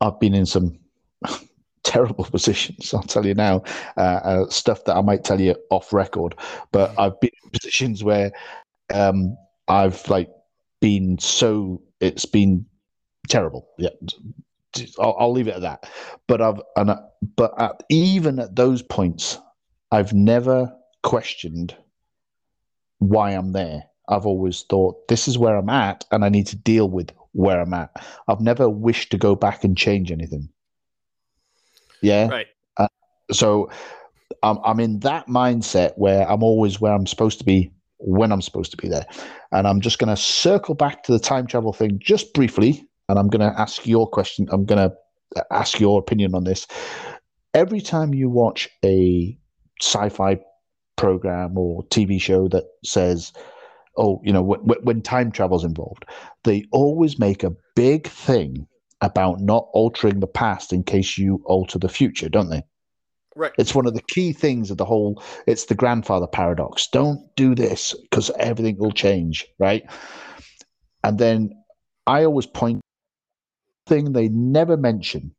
[0.00, 0.78] I've been in some
[1.84, 2.92] terrible positions.
[2.94, 3.62] I'll tell you now,
[3.96, 6.34] uh, uh, stuff that I might tell you off record.
[6.72, 6.98] But.
[6.98, 8.32] I've been in positions where
[8.92, 9.36] um,
[9.68, 10.30] I've like
[10.80, 12.66] been so it's been
[13.28, 13.68] terrible.
[13.78, 13.90] Yeah,
[14.98, 15.88] I'll, I'll leave it at that.
[16.26, 16.98] But I've and I,
[17.36, 19.38] but at, even at those points,
[19.92, 20.72] I've never
[21.02, 21.76] questioned
[23.00, 23.82] why I'm there.
[24.08, 27.60] I've always thought this is where I'm at, and I need to deal with where
[27.60, 27.90] I'm at.
[28.28, 30.48] I've never wished to go back and change anything.
[32.02, 32.28] Yeah.
[32.28, 32.46] Right.
[32.76, 32.88] Uh,
[33.30, 33.70] so
[34.42, 38.42] I'm, I'm in that mindset where I'm always where I'm supposed to be when I'm
[38.42, 39.06] supposed to be there.
[39.52, 42.86] And I'm just going to circle back to the time travel thing just briefly.
[43.08, 44.48] And I'm going to ask your question.
[44.50, 46.66] I'm going to ask your opinion on this.
[47.54, 49.36] Every time you watch a
[49.80, 50.40] sci fi
[51.00, 53.32] program or TV show that says,
[53.96, 56.04] oh, you know, when, when time travel's involved,
[56.44, 58.66] they always make a big thing
[59.00, 62.62] about not altering the past in case you alter the future, don't they?
[63.34, 63.52] Right.
[63.56, 65.22] It's one of the key things of the whole.
[65.46, 66.86] It's the grandfather paradox.
[66.88, 69.82] Don't do this because everything will change, right?
[71.02, 71.50] And then
[72.06, 72.80] I always point.
[73.86, 75.34] Thing they never mention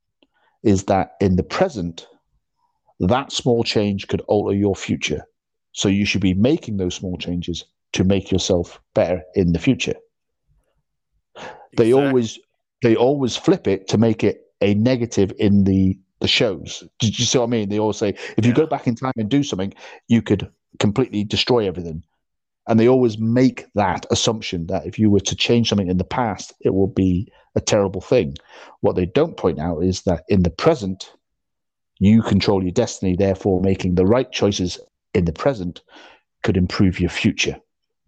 [0.64, 2.08] is that in the present,
[3.00, 5.24] that small change could alter your future.
[5.74, 9.96] So you should be making those small changes to make yourself better in the future.
[11.36, 11.76] Exactly.
[11.78, 12.40] They always
[12.82, 16.84] they always flip it to make it a negative in the the shows.
[17.00, 17.70] Did you see what I mean?
[17.70, 18.58] They always say if you yeah.
[18.58, 19.74] go back in time and do something,
[20.08, 20.50] you could
[20.80, 22.04] completely destroy everything.
[22.68, 26.04] And they always make that assumption that if you were to change something in the
[26.04, 28.36] past, it will be a terrible thing.
[28.82, 31.12] What they don't point out is that in the present,
[32.00, 33.16] you control your destiny.
[33.16, 34.80] Therefore, making the right choices
[35.14, 35.82] in the present
[36.44, 37.60] could improve your future.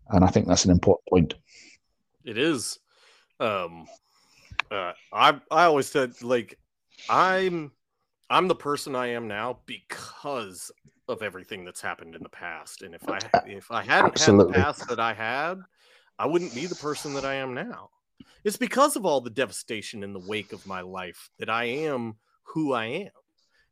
[0.10, 1.34] And I think that's an important point.
[2.24, 2.80] It is.
[3.40, 3.88] Um,
[4.72, 6.58] uh, I I always said like
[7.10, 7.72] I'm
[8.30, 10.72] I'm the person I am now because
[11.08, 12.82] of everything that's happened in the past.
[12.82, 14.54] And if I if I hadn't Absolutely.
[14.54, 15.60] had the past that I had,
[16.18, 17.90] I wouldn't be the person that I am now.
[18.44, 22.16] It's because of all the devastation in the wake of my life that I am
[22.44, 23.12] who I am.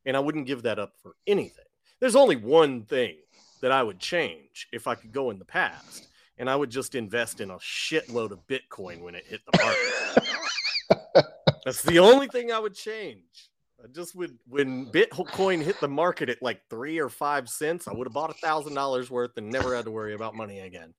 [0.06, 1.66] And I wouldn't give that up for anything.
[2.02, 3.16] There's only one thing
[3.62, 6.08] that I would change if I could go in the past,
[6.40, 11.26] and I would just invest in a shitload of Bitcoin when it hit the market.
[11.64, 13.50] That's the only thing I would change.
[13.84, 17.94] I just would when Bitcoin hit the market at like three or five cents, I
[17.94, 20.94] would have bought a thousand dollars worth and never had to worry about money again.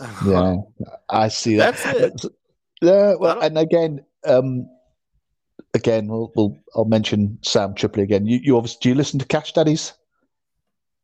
[0.26, 0.56] yeah,
[1.08, 1.76] I see that.
[1.76, 2.32] That's it.
[2.82, 4.68] Yeah, well, and again, um,
[5.72, 8.26] again, we'll, we'll I'll mention Sam Tripoli again.
[8.26, 9.94] You, you obviously do you listen to Cash Daddies?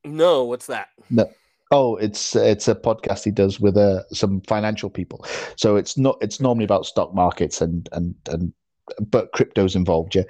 [0.06, 0.88] No, what's that?
[1.10, 1.28] No.
[1.72, 5.26] Oh, it's it's a podcast he does with uh, some financial people.
[5.56, 8.52] So it's not it's normally about stock markets and and and
[9.00, 10.22] but crypto's involved, yeah.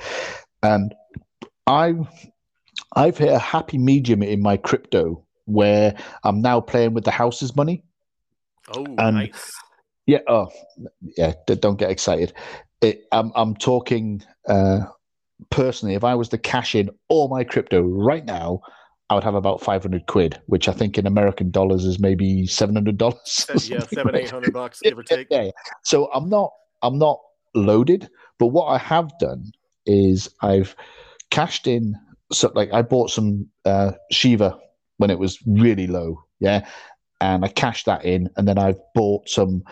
[0.63, 0.95] And
[1.67, 1.95] I
[2.95, 5.95] I've hit a happy medium in my crypto where
[6.25, 7.85] I'm now playing with the house's money.
[8.75, 9.53] Oh, and nice.
[10.07, 10.21] Yeah.
[10.29, 10.49] Oh,
[11.17, 11.35] yeah.
[11.47, 12.33] Don't get excited.
[12.81, 14.81] It, I'm I'm talking uh,
[15.51, 15.95] personally.
[15.95, 18.61] If I was to cash in all my crypto right now,
[19.09, 23.69] I would have about 500 quid, which I think in American dollars is maybe $700.
[23.71, 25.29] Yeah, seven, eight hundred bucks, give or take.
[25.31, 25.51] Yeah, yeah.
[25.83, 26.53] So I'm not,
[26.83, 27.21] I'm not
[27.55, 28.09] loaded,
[28.39, 29.53] but what I have done
[29.87, 30.75] is I've
[31.31, 31.95] cashed in.
[32.33, 34.59] So like I bought some uh, Shiba
[34.99, 36.23] when it was really low.
[36.41, 36.67] Yeah.
[37.21, 39.63] And I cashed that in, and then I've bought some,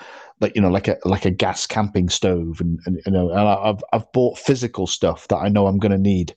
[0.40, 3.40] like you know, like a like a gas camping stove, and, and you know, and
[3.40, 6.34] I've I've bought physical stuff that I know I'm going to need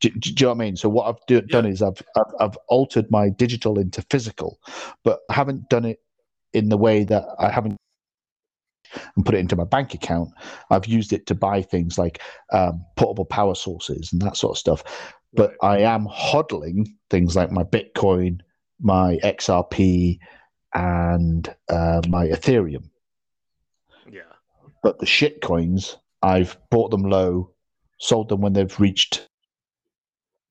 [0.00, 0.76] Do, do, you know what I mean?
[0.76, 1.40] So what I've do, yeah.
[1.50, 4.58] done is I've, I've I've altered my digital into physical,
[5.04, 5.98] but I haven't done it
[6.52, 7.76] in the way that I haven't
[9.16, 10.30] and put it into my bank account.
[10.70, 12.20] I've used it to buy things like
[12.52, 14.82] um, portable power sources and that sort of stuff.
[15.32, 15.80] But right.
[15.80, 18.40] I am hodling things like my Bitcoin,
[18.80, 20.18] my XRP,
[20.74, 22.90] and uh, my Ethereum.
[24.10, 24.22] Yeah.
[24.82, 27.52] But the shit coins, I've bought them low,
[27.98, 29.28] sold them when they've reached.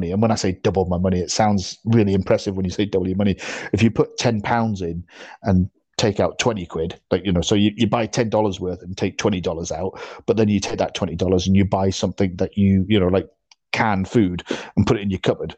[0.02, 3.08] And when I say double my money, it sounds really impressive when you say double
[3.08, 3.36] your money.
[3.74, 5.04] If you put ten pounds in
[5.44, 8.98] and take out 20 quid like you know so you, you buy $10 worth and
[8.98, 12.86] take $20 out but then you take that $20 and you buy something that you
[12.88, 13.28] you know like
[13.74, 14.42] canned food
[14.78, 15.58] and put it in your cupboard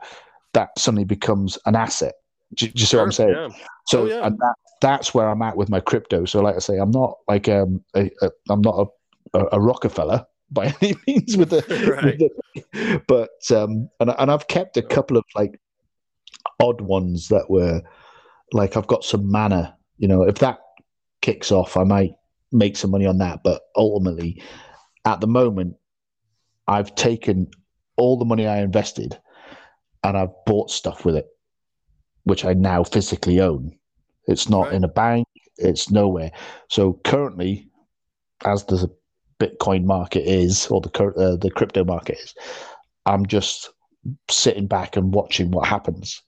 [0.54, 2.16] that suddenly becomes an asset
[2.56, 3.50] do, do you see sure, what i'm saying yeah.
[3.86, 4.26] so oh, yeah.
[4.26, 7.18] and that that's where i'm at with my crypto so like i say i'm not
[7.28, 8.10] like um a,
[8.50, 8.90] i'm not
[9.36, 12.20] a, a, a rockefeller by any means with the, right.
[12.54, 15.60] with the but um and, and i've kept a couple of like
[16.60, 17.82] odd ones that were
[18.52, 20.60] like i've got some mana you know, if that
[21.22, 22.14] kicks off, I might
[22.52, 23.42] make some money on that.
[23.44, 24.42] But ultimately,
[25.06, 25.76] at the moment,
[26.68, 27.48] I've taken
[27.98, 29.18] all the money I invested
[30.04, 31.28] and I've bought stuff with it,
[32.24, 33.78] which I now physically own.
[34.26, 34.74] It's not right.
[34.74, 36.32] in a bank, it's nowhere.
[36.68, 37.70] So currently,
[38.44, 38.90] as the
[39.42, 42.36] Bitcoin market is, or the uh, the crypto market is,
[43.08, 43.72] I'm just
[44.30, 46.22] sitting back and watching what happens.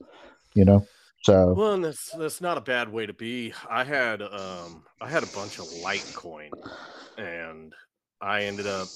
[0.54, 0.86] You know.
[1.22, 3.54] So well, and that's that's not a bad way to be.
[3.70, 6.50] I had um I had a bunch of Litecoin,
[7.16, 7.72] and
[8.20, 8.88] I ended up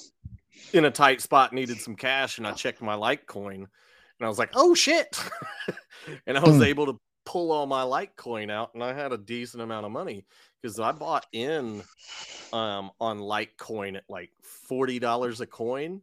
[0.73, 3.67] in a tight spot, needed some cash, and I checked my Litecoin, and
[4.21, 5.19] I was like, oh shit,
[6.27, 6.65] and I was hmm.
[6.65, 10.27] able to pull all my Litecoin out, and I had a decent amount of money
[10.61, 11.83] because I bought in
[12.53, 16.03] um on Litecoin at like forty dollars a coin,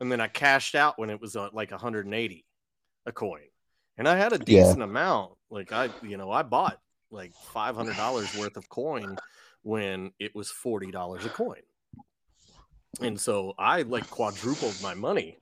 [0.00, 2.44] and then I cashed out when it was uh, like 180
[3.06, 3.40] a coin
[3.98, 4.84] and I had a decent yeah.
[4.84, 5.32] amount.
[5.50, 9.16] Like I, you know, I bought like five hundred dollars worth of coin
[9.62, 11.62] when it was forty dollars a coin,
[13.00, 15.38] and so I like quadrupled my money,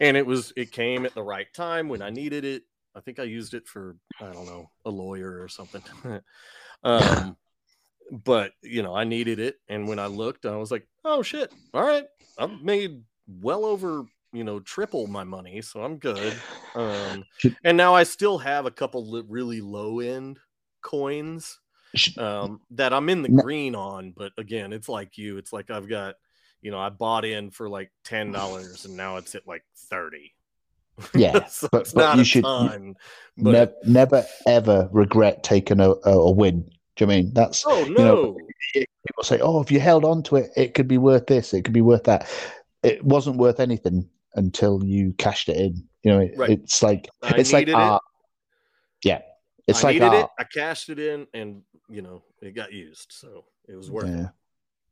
[0.00, 2.64] and it was it came at the right time when I needed it.
[2.94, 5.82] I think I used it for I don't know a lawyer or something.
[6.82, 7.36] um,
[8.10, 11.52] but you know I needed it, and when I looked, I was like, oh shit,
[11.74, 12.06] all right,
[12.38, 13.02] I've made
[13.40, 16.34] well over you know triple my money so i'm good.
[16.74, 17.24] Um
[17.64, 20.38] and now i still have a couple really low end
[20.82, 21.58] coins
[22.18, 25.88] um that i'm in the green on but again it's like you it's like i've
[25.88, 26.14] got
[26.62, 30.32] you know i bought in for like ten dollars and now it's at like 30
[31.14, 32.94] yeah so but, but you should ton,
[33.36, 33.52] but...
[33.84, 38.36] ne- never ever regret taking a, a, win do you mean that's oh no
[38.74, 41.26] you know, people say oh if you held on to it it could be worth
[41.26, 42.28] this it could be worth that
[42.82, 45.84] it wasn't worth anything until you cashed it in.
[46.02, 46.50] You know, it, right.
[46.50, 48.02] it's like I it's like art.
[49.02, 49.08] It.
[49.08, 49.20] Yeah,
[49.66, 50.24] it's I like needed art.
[50.24, 50.30] it.
[50.38, 54.24] I cashed it in, and you know, it got used, so it was worth yeah.
[54.24, 54.30] it.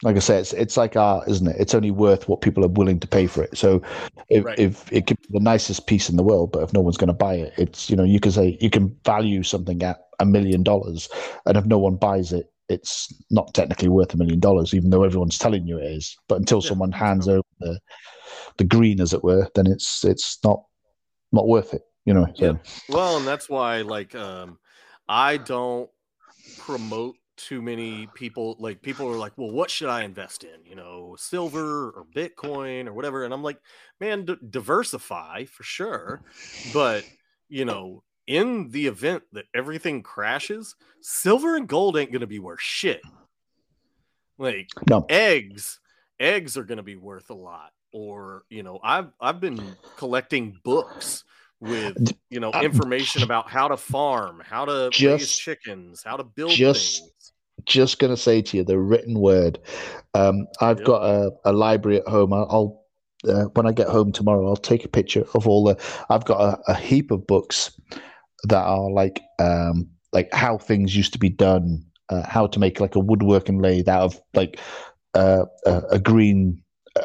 [0.03, 1.57] Like I said, it's it's like art, isn't it?
[1.59, 3.57] It's only worth what people are willing to pay for it.
[3.57, 3.83] So,
[4.29, 4.59] if, right.
[4.59, 7.09] if it could be the nicest piece in the world, but if no one's going
[7.09, 10.27] to buy it, it's you know you can say you can value something at a
[10.27, 11.09] million dollars,
[11.47, 15.05] and if no one buys it, it's not technically worth a million dollars, even though
[15.05, 16.17] everyone's telling you it is.
[16.29, 17.81] But until yeah, someone hands over the
[18.59, 20.63] the green, as it were, then it's it's not
[21.33, 21.83] not worth it.
[22.05, 22.27] You know.
[22.35, 22.45] So.
[22.45, 22.53] Yeah.
[22.89, 24.59] Well, and that's why, like, um,
[25.09, 25.91] I don't
[26.59, 28.57] promote too many people.
[28.59, 30.65] Like, people are like, "Well, what should I invest in?
[30.65, 33.61] You know, silver or Bitcoin or whatever." And I'm like,
[34.01, 36.23] "Man, d- diversify for sure,
[36.73, 37.05] but
[37.49, 42.39] you know." In the event that everything crashes, silver and gold ain't going to be
[42.39, 43.01] worth shit.
[44.37, 45.05] Like no.
[45.09, 45.81] eggs,
[46.21, 49.61] eggs are going to be worth a lot or you know i've i've been
[49.97, 51.25] collecting books
[51.61, 51.97] with
[52.31, 56.51] you know information about how to farm how to just, raise chickens how to build
[56.51, 57.33] just things.
[57.65, 59.59] just gonna say to you the written word
[60.15, 60.87] um, i've yep.
[60.87, 62.85] got a, a, library at home i'll
[63.29, 65.77] uh, when i get home tomorrow i'll take a picture of all the
[66.11, 67.79] i've got a, a heap of books
[68.45, 72.81] that are like um, like how things used to be done uh, how to make
[72.81, 74.59] like a woodworking lathe out of like
[75.15, 76.63] uh, a, a green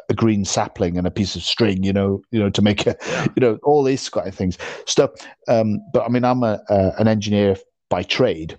[0.10, 2.96] a green sapling and a piece of string, you know, you know, to make a,
[3.36, 4.58] you know, all these kind of things.
[4.86, 5.12] Stuff.
[5.48, 6.62] Um, but I mean, I'm a,
[6.98, 7.56] an engineer
[7.90, 8.58] by trade,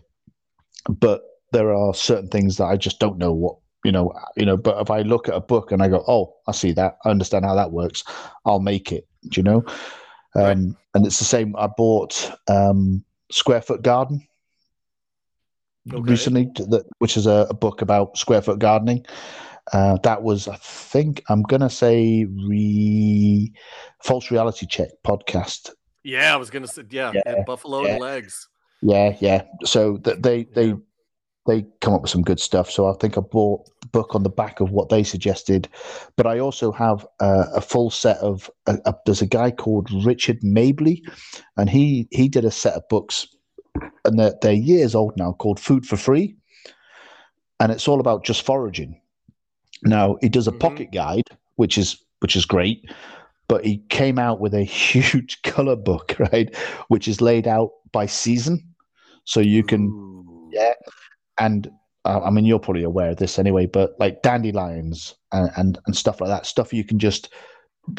[0.88, 1.22] but
[1.52, 4.56] there are certain things that I just don't know what, you know, you know.
[4.56, 7.10] But if I look at a book and I go, oh, I see that, I
[7.10, 8.04] understand how that works,
[8.44, 9.06] I'll make it.
[9.28, 9.64] Do you know?
[10.36, 10.56] Um, right.
[10.94, 11.54] And it's the same.
[11.56, 14.26] I bought um, Square Foot Garden
[15.92, 16.10] okay.
[16.10, 19.04] recently, that, which is a, a book about square foot gardening
[19.72, 23.52] Uh, that was, I think, I'm gonna say, re
[24.02, 25.70] false reality check podcast.
[26.02, 27.92] Yeah, I was gonna say, yeah, Yeah, buffalo yeah.
[27.92, 28.48] and legs.
[28.82, 29.42] Yeah, yeah.
[29.64, 30.74] So th- they they Yeah.
[31.46, 32.70] They come up with some good stuff.
[32.70, 35.68] So I think I bought the book on the back of what they suggested,
[36.16, 38.50] but I also have uh, a full set of.
[38.66, 41.02] Uh, uh, there's a guy called Richard Mabey,
[41.56, 43.26] and he he did a set of books,
[44.06, 46.34] and they're, they're years old now, called Food for Free,
[47.60, 48.98] and it's all about just foraging.
[49.82, 50.60] Now he does a Mhm.
[50.60, 52.90] pocket guide, which is which is great,
[53.48, 56.54] but he came out with a huge color book, right,
[56.88, 58.62] which is laid out by season,
[59.24, 60.50] so you can Ooh.
[60.54, 60.72] yeah.
[61.38, 61.70] And
[62.04, 65.96] uh, I mean, you're probably aware of this anyway, but like dandelions and, and, and
[65.96, 67.32] stuff like that, stuff you can just,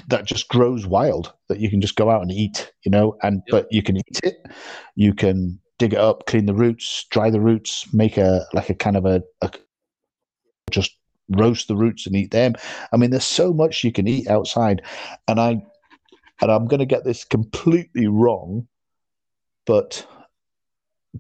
[0.08, 3.42] that just grows wild that you can just go out and eat, you know, and,
[3.48, 3.52] Yep.
[3.52, 4.38] but you can eat it.
[4.96, 8.76] You can dig it up, clean the roots, dry the roots, make a, like a
[8.76, 9.52] kind of a, a
[10.72, 10.96] just
[11.30, 12.54] roast the roots and eat them.
[12.94, 14.82] I mean, there's so much you can eat outside.
[15.28, 15.64] And I,
[16.42, 18.68] and I'm going to get this completely wrong,
[19.66, 20.06] but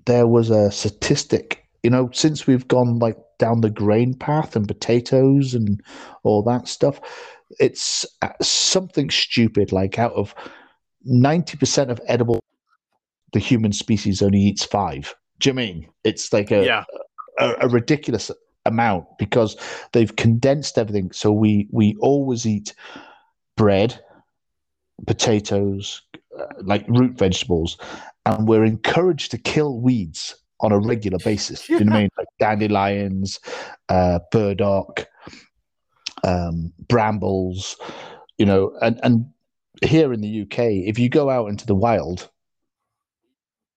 [0.06, 4.68] there was a statistic you know since we've gone like down the grain path and
[4.68, 5.82] potatoes and
[6.24, 7.00] all that stuff
[7.60, 10.36] it's uh, something stupid like out of
[11.08, 12.42] 90% of edible
[13.36, 15.14] the human species only eats five.
[15.40, 15.90] Do you mean?
[16.06, 16.84] It's like a, yeah,
[17.38, 18.32] a, a ridiculous
[18.66, 19.58] amount because
[19.92, 21.12] they've condensed everything.
[21.12, 22.74] So we we always eat
[23.58, 24.00] bread
[25.06, 26.02] potatoes
[26.40, 27.78] uh, like root vegetables
[28.26, 32.10] and we're encouraged to kill weeds on a regular basis you know what i mean
[32.18, 33.40] like dandelions
[33.90, 35.08] uh, burdock
[36.24, 37.76] um, brambles
[38.38, 39.26] you know and and
[39.84, 42.30] here in the uk if you go out into the wild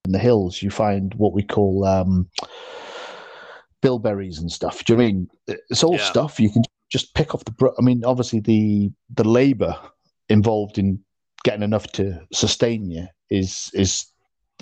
[0.05, 2.29] in the hills you find what we call um,
[3.83, 4.85] bilberries and stuff.
[4.85, 6.05] Do you know I mean it's all Yeah.
[6.05, 7.73] stuff you can just pick off the?
[7.79, 9.77] I mean, obviously the the labor
[10.29, 10.99] involved in
[11.45, 14.07] getting enough to sustain you is is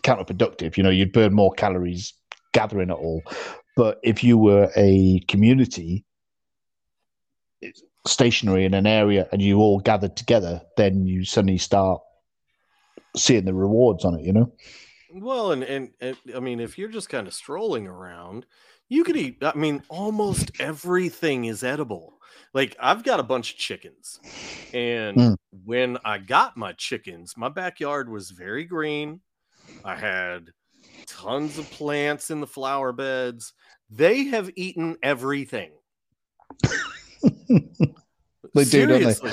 [0.02, 0.76] counterproductive.
[0.76, 2.12] You know, you'd burn more calories
[2.52, 3.22] gathering it all.
[3.76, 6.04] But if you were a community
[8.06, 12.00] stationary in an area and you all gathered together, then you suddenly start
[13.16, 14.24] seeing the rewards on it.
[14.24, 14.52] You know.
[15.12, 18.46] Well, and, and and I mean, if you're just kind of strolling around,
[18.88, 19.38] you could eat.
[19.42, 22.14] I mean, almost everything is edible.
[22.54, 24.20] Like I've got a bunch of chickens,
[24.72, 25.36] and Mm.
[25.64, 29.20] when I got my chickens, my backyard was very green.
[29.84, 30.50] I had
[31.06, 33.52] tons of plants in the flower beds.
[33.90, 35.72] They have eaten everything.
[38.54, 39.12] They do, don't they?
[39.12, 39.32] Seriously,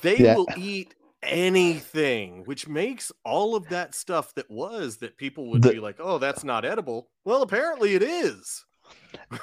[0.00, 0.34] they Yeah.
[0.36, 5.72] will eat anything, which makes all of that stuff that was that people would The-
[5.74, 8.64] be like, "Oh, that's not edible." Well, apparently it is,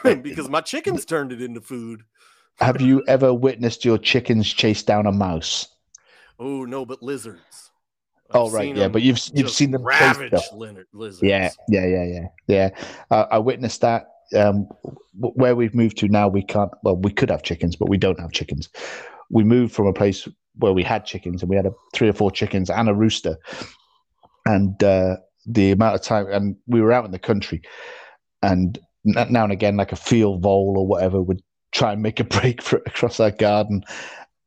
[0.04, 2.04] uh, because my chickens turned it into food.
[2.60, 5.68] Have you ever witnessed your chickens chase down a mouse?
[6.40, 7.70] Oh no, but lizards.
[8.32, 11.24] Oh I've right, yeah, but you've you've seen them ravage lin- lizards.
[11.24, 12.70] Yeah, yeah, yeah, yeah, yeah.
[13.12, 14.08] Uh, I witnessed that.
[14.36, 14.68] Um,
[15.20, 16.72] where we've moved to now, we can't.
[16.84, 18.70] Well, we could have chickens, but we don't have chickens.
[19.30, 22.14] We moved from a place where we had chickens, and we had a, three or
[22.14, 23.38] four chickens and a rooster.
[24.46, 27.62] And uh, the amount of time, and we were out in the country,
[28.42, 31.42] and now and again, like a field vole or whatever would
[31.72, 33.84] try and make a break for across our garden.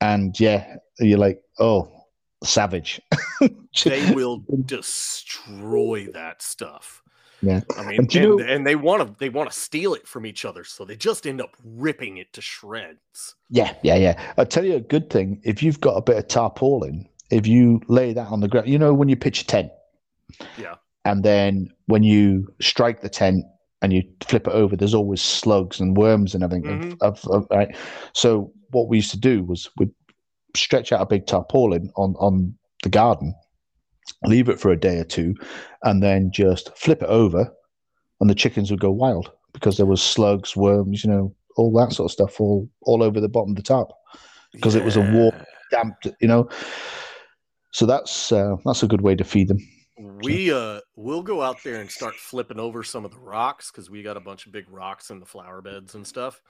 [0.00, 1.90] And yeah, you're like, oh,
[2.44, 3.00] savage.
[3.84, 7.02] they will destroy that stuff.
[7.42, 7.60] Yeah.
[7.76, 10.24] I mean, And and, know- and they want to they want to steal it from
[10.24, 13.34] each other, so they just end up ripping it to shreds.
[13.50, 14.32] Yeah, yeah, yeah.
[14.38, 15.40] I'll tell you a good thing.
[15.44, 18.78] If you've got a bit of tarpaulin, if you lay that on the ground, you
[18.78, 19.70] know, when you pitch a tent.
[20.58, 20.76] Yeah.
[21.04, 23.44] And then when you strike the tent
[23.82, 26.66] and you flip it over, there's always slugs and worms and everything.
[26.66, 27.02] of- Mhm.
[27.02, 27.76] Of, of, right.
[28.14, 29.90] So what we used to do was we'd
[30.56, 33.34] stretch out a big tarpaulin on, on the garden,
[34.24, 35.34] leave it for a day or two,
[35.82, 37.52] and then just flip it over,
[38.20, 41.92] and the chickens would go wild because there was slugs, worms, you know, all that
[41.92, 43.90] sort of stuff all all over the bottom of the tarp
[44.52, 45.34] because it was a warm,
[45.70, 46.48] damp, you know.
[47.72, 49.58] So that's uh, that's a good way to feed them.
[49.98, 53.88] We uh we'll go out there and start flipping over some of the rocks because
[53.88, 56.42] we got a bunch of big rocks in the flower beds and stuff.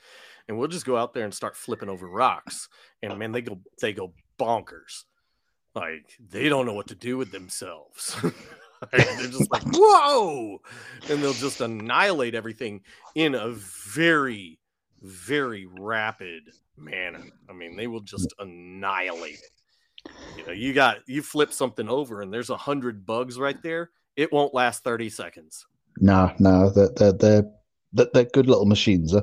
[0.48, 2.68] And we'll just go out there and start flipping over rocks.
[3.02, 5.05] And man, they go they go bonkers.
[5.74, 8.16] Like they don't know what to do with themselves.
[8.93, 10.59] They're just like, whoa!
[11.09, 12.82] And they'll just annihilate everything
[13.14, 14.59] in a very,
[15.01, 17.24] very rapid manner.
[17.48, 19.56] I mean, they will just annihilate it.
[20.37, 23.91] You know, you got you flip something over and there's a hundred bugs right there.
[24.16, 25.66] It won't last 30 seconds.
[25.99, 27.51] No, no, they're they're they're,
[27.93, 29.12] they're, they're good little machines.
[29.12, 29.23] Huh?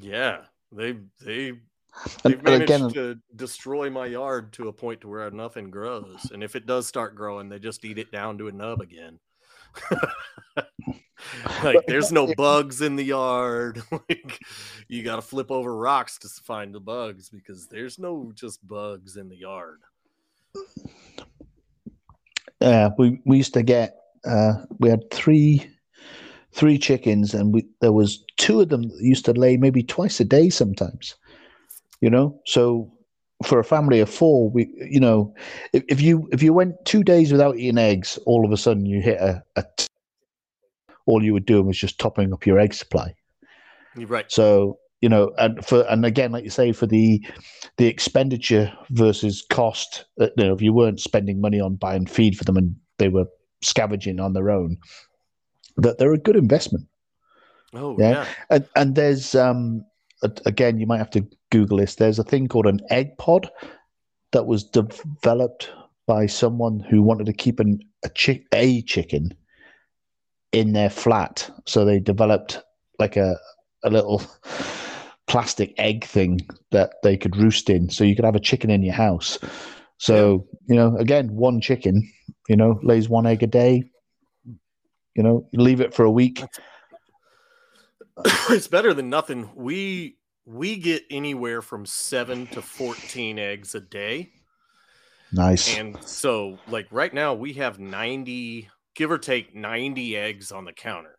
[0.00, 0.42] Yeah,
[0.72, 1.54] they they
[2.22, 6.30] They've and, managed again, to destroy my yard to a point to where nothing grows,
[6.32, 9.18] and if it does start growing, they just eat it down to a nub again.
[11.62, 13.82] like there's no bugs in the yard.
[13.92, 14.40] like
[14.88, 19.16] you got to flip over rocks to find the bugs because there's no just bugs
[19.16, 19.80] in the yard.
[22.60, 25.66] Yeah, we we used to get uh, we had three
[26.52, 30.20] three chickens, and we there was two of them that used to lay maybe twice
[30.20, 31.16] a day sometimes.
[32.00, 32.92] You know, so
[33.44, 35.34] for a family of four, we you know,
[35.72, 38.84] if, if you if you went two days without eating eggs, all of a sudden
[38.84, 39.86] you hit a, a t-
[41.06, 43.14] all you were doing was just topping up your egg supply.
[43.96, 44.30] You're right.
[44.30, 47.24] So you know, and for and again, like you say, for the
[47.76, 52.36] the expenditure versus cost, uh, you know, if you weren't spending money on buying feed
[52.36, 53.26] for them and they were
[53.62, 54.76] scavenging on their own,
[55.76, 56.86] that they're a good investment.
[57.72, 58.26] Oh yeah, yeah.
[58.50, 59.84] And, and there's um
[60.22, 61.94] again, you might have to Google this.
[61.94, 63.50] There's a thing called an egg pod
[64.32, 65.70] that was developed
[66.06, 69.32] by someone who wanted to keep an, a, chick, a chicken
[70.52, 71.50] in their flat.
[71.66, 72.60] So they developed
[72.98, 73.38] like a,
[73.84, 74.22] a little
[75.30, 76.40] plastic egg thing
[76.72, 77.88] that they could roost in.
[77.88, 79.38] So you could have a chicken in your house.
[79.98, 82.10] So, you know, again, one chicken,
[82.48, 83.84] you know, lays one egg a day.
[85.14, 86.42] You know, you leave it for a week.
[88.50, 89.50] it's better than nothing.
[89.54, 90.16] We
[90.46, 94.32] we get anywhere from seven to fourteen eggs a day.
[95.32, 95.76] Nice.
[95.76, 100.72] And so, like right now, we have ninety, give or take, ninety eggs on the
[100.72, 101.16] counter.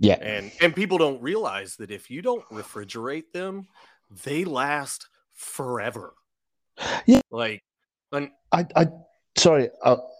[0.00, 0.14] Yeah.
[0.14, 3.68] And and people don't realize that if you don't refrigerate them,
[4.24, 6.14] they last forever.
[7.06, 7.20] Yeah.
[7.30, 7.62] Like,
[8.10, 8.86] and I, I,
[9.36, 10.10] sorry, I'll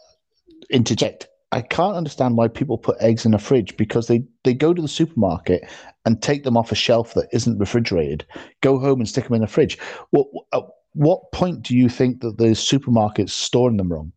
[0.70, 1.28] interject.
[1.52, 4.81] I can't understand why people put eggs in a fridge because they, they go to
[4.81, 5.69] the supermarket
[6.05, 8.24] and take them off a shelf that isn't refrigerated,
[8.61, 9.78] go home and stick them in the fridge.
[10.11, 10.62] What at
[10.93, 14.12] what point do you think that the supermarket's storing them wrong?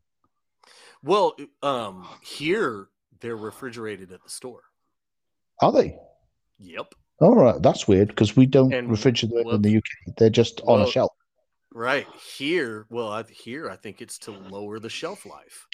[1.02, 2.88] Well, um, here
[3.20, 4.64] they're refrigerated at the store.
[5.62, 5.98] Are they?
[6.60, 6.96] Yep.
[7.20, 10.16] All right, that's weird because we don't and, refrigerate well, in the UK.
[10.18, 11.12] They're just on well, a shelf.
[11.74, 12.08] Right
[12.38, 15.68] here, well, I, here I think it's to lower the shelf life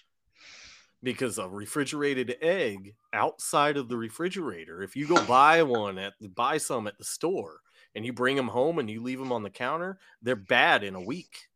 [1.02, 6.58] because a refrigerated egg outside of the refrigerator, if you go buy one at buy
[6.58, 7.60] some at the store
[7.96, 10.96] and you bring them home and you leave them on the counter, they're bad in
[10.96, 11.48] a week.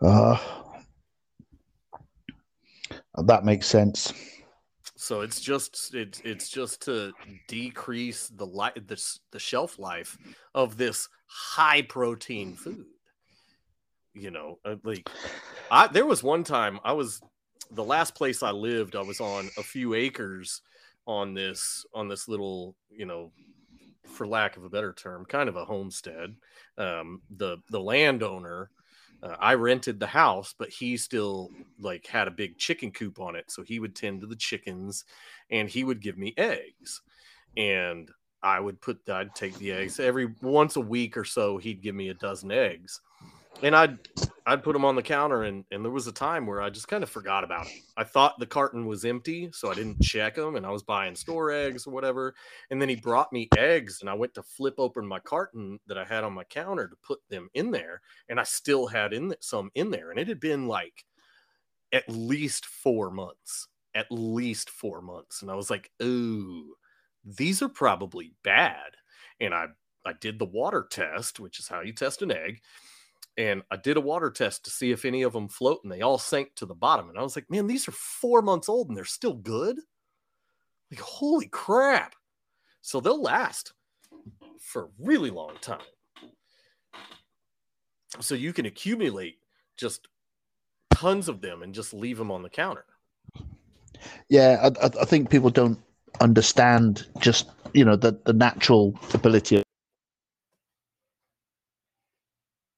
[0.00, 0.36] Uh,
[3.24, 4.12] that makes sense.
[5.02, 7.12] So it's just it's it's just to
[7.48, 10.16] decrease the life the, the shelf life
[10.54, 12.86] of this high protein food.
[14.14, 15.10] You know, uh, like
[15.72, 17.20] I there was one time I was
[17.72, 20.62] the last place I lived, I was on a few acres
[21.08, 23.32] on this on this little, you know,
[24.06, 26.36] for lack of a better term, kind of a homestead.
[26.78, 28.70] Um, the the landowner,
[29.22, 33.36] uh, I rented the house, but he still like had a big chicken coop on
[33.36, 35.04] it, so he would tend to the chickens,
[35.50, 37.02] and he would give me eggs,
[37.56, 38.10] and
[38.42, 41.58] I would put I'd take the eggs every once a week or so.
[41.58, 43.00] He'd give me a dozen eggs
[43.62, 43.98] and I'd
[44.44, 46.88] I'd put them on the counter, and and there was a time where I just
[46.88, 47.74] kind of forgot about them.
[47.96, 51.14] I thought the carton was empty, so I didn't check them, and I was buying
[51.14, 52.34] store eggs or whatever.
[52.70, 55.96] And then he brought me eggs, and I went to flip open my carton that
[55.96, 59.34] I had on my counter to put them in there, and I still had in
[59.40, 61.04] some in there, and it had been like
[61.92, 66.74] at least four months, at least four months, and I was like, ooh,
[67.24, 68.96] these are probably bad.
[69.40, 69.66] And I
[70.04, 72.60] I did the water test, which is how you test an egg
[73.36, 76.02] and I did a water test to see if any of them float, and they
[76.02, 77.08] all sank to the bottom.
[77.08, 79.78] And I was like, man, these are four months old and they're still good.
[80.90, 82.14] Like, holy crap.
[82.82, 83.72] So they'll last
[84.60, 85.80] for a really long time.
[88.20, 89.38] So you can accumulate
[89.76, 90.08] just
[90.92, 92.84] tons of them and just leave them on the counter.
[94.28, 95.78] Yeah, I, I think people don't
[96.20, 99.56] understand just you know the the natural ability.
[99.56, 99.62] of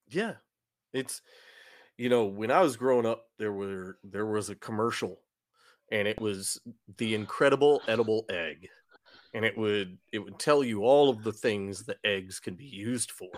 [0.07, 0.35] Yeah,
[0.95, 1.21] it's
[1.97, 5.19] you know, when I was growing up, there were there was a commercial
[5.91, 6.59] and it was
[6.97, 8.69] the incredible edible egg.
[9.33, 12.65] And it would it would tell you all of the things that eggs can be
[12.65, 13.29] used for.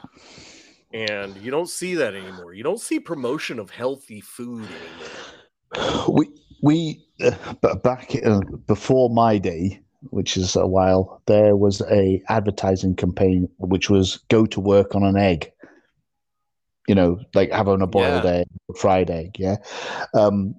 [0.94, 2.54] And you don't see that anymore.
[2.54, 6.06] You don't see promotion of healthy food anymore.
[6.10, 6.30] We
[6.64, 8.14] we uh, back
[8.68, 9.82] before my day,
[10.12, 15.04] which is a while, there was a advertising campaign which was go to work on
[15.04, 15.52] an egg
[16.88, 18.32] you know, like having a boiled yeah.
[18.32, 18.48] egg,
[18.78, 19.36] fried egg.
[19.38, 19.58] Yeah.
[20.14, 20.56] Um,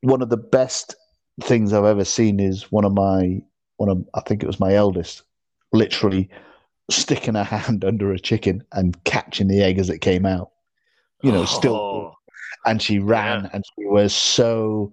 [0.00, 0.94] one of the best
[1.40, 3.40] things I've ever seen is one of my
[3.76, 5.22] one of I think it was my eldest,
[5.72, 6.28] literally
[6.90, 10.50] sticking her hand under a chicken and catching the egg as it came out.
[11.22, 12.14] You know, still, Oh,
[12.64, 13.50] and she ran Yeah.
[13.52, 14.92] and she was so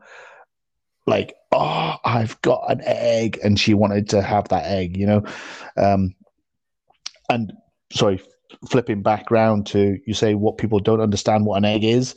[1.08, 4.98] like, oh, I've got an egg, and she wanted to have that egg.
[4.98, 5.26] You know,
[5.78, 6.16] um,
[7.30, 7.54] and
[7.92, 8.22] sorry,
[8.70, 12.16] flipping back round to you say what people don't understand what an egg is.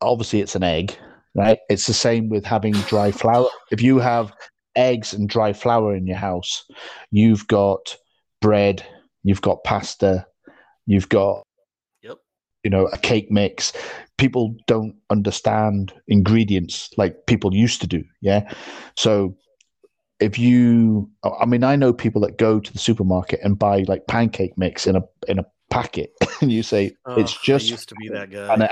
[0.00, 0.96] Obviously, it's an egg,
[1.34, 1.58] right?
[1.68, 3.48] It's the same with having dry flour.
[3.70, 4.32] If you have
[4.76, 6.64] eggs and dry flour in your house,
[7.10, 7.96] you've got
[8.40, 8.84] bread,
[9.22, 10.26] you've got pasta,
[10.86, 11.42] you've got
[12.02, 12.18] Yep.
[12.64, 13.72] you know a cake mix.
[14.18, 18.04] People don't understand ingredients like people used to do.
[18.20, 18.52] Yeah,
[18.96, 19.36] so
[20.24, 24.06] if you i mean i know people that go to the supermarket and buy like
[24.06, 27.94] pancake mix in a in a packet and you say it's just I used to
[27.96, 28.54] be that guy.
[28.54, 28.70] it,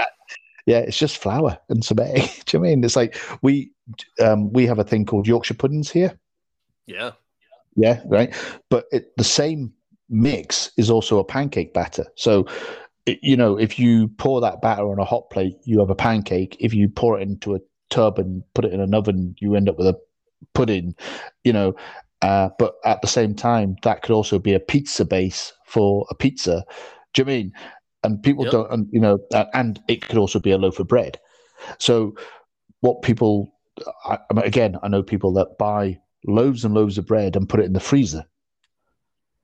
[0.66, 2.84] yeah it's just flour and some egg do you know i mean?
[2.84, 3.70] It's like we
[4.20, 6.18] um we have a thing called yorkshire puddings here.
[6.86, 7.12] Yeah.
[7.76, 8.34] yeah right?
[8.70, 9.72] But it, the same
[10.08, 12.06] mix is also a pancake batter.
[12.16, 12.46] So
[13.06, 16.56] you know if you pour that batter on a hot plate you have a pancake.
[16.60, 17.60] If you pour it into a
[17.90, 19.98] tub and put it in an oven you end up with a
[20.54, 20.94] pudding
[21.44, 21.74] you know
[22.22, 26.14] uh, but at the same time that could also be a pizza base for a
[26.14, 26.64] pizza.
[27.12, 27.52] Do you know I mean?
[28.04, 28.52] And people Yep.
[28.52, 29.18] don't and, you know
[29.54, 31.18] and it could also be a loaf of bread.
[31.78, 32.14] So
[32.80, 33.52] what people
[34.04, 37.48] I, I mean, again i know people that buy loaves and loaves of bread and
[37.48, 38.24] put it in the freezer.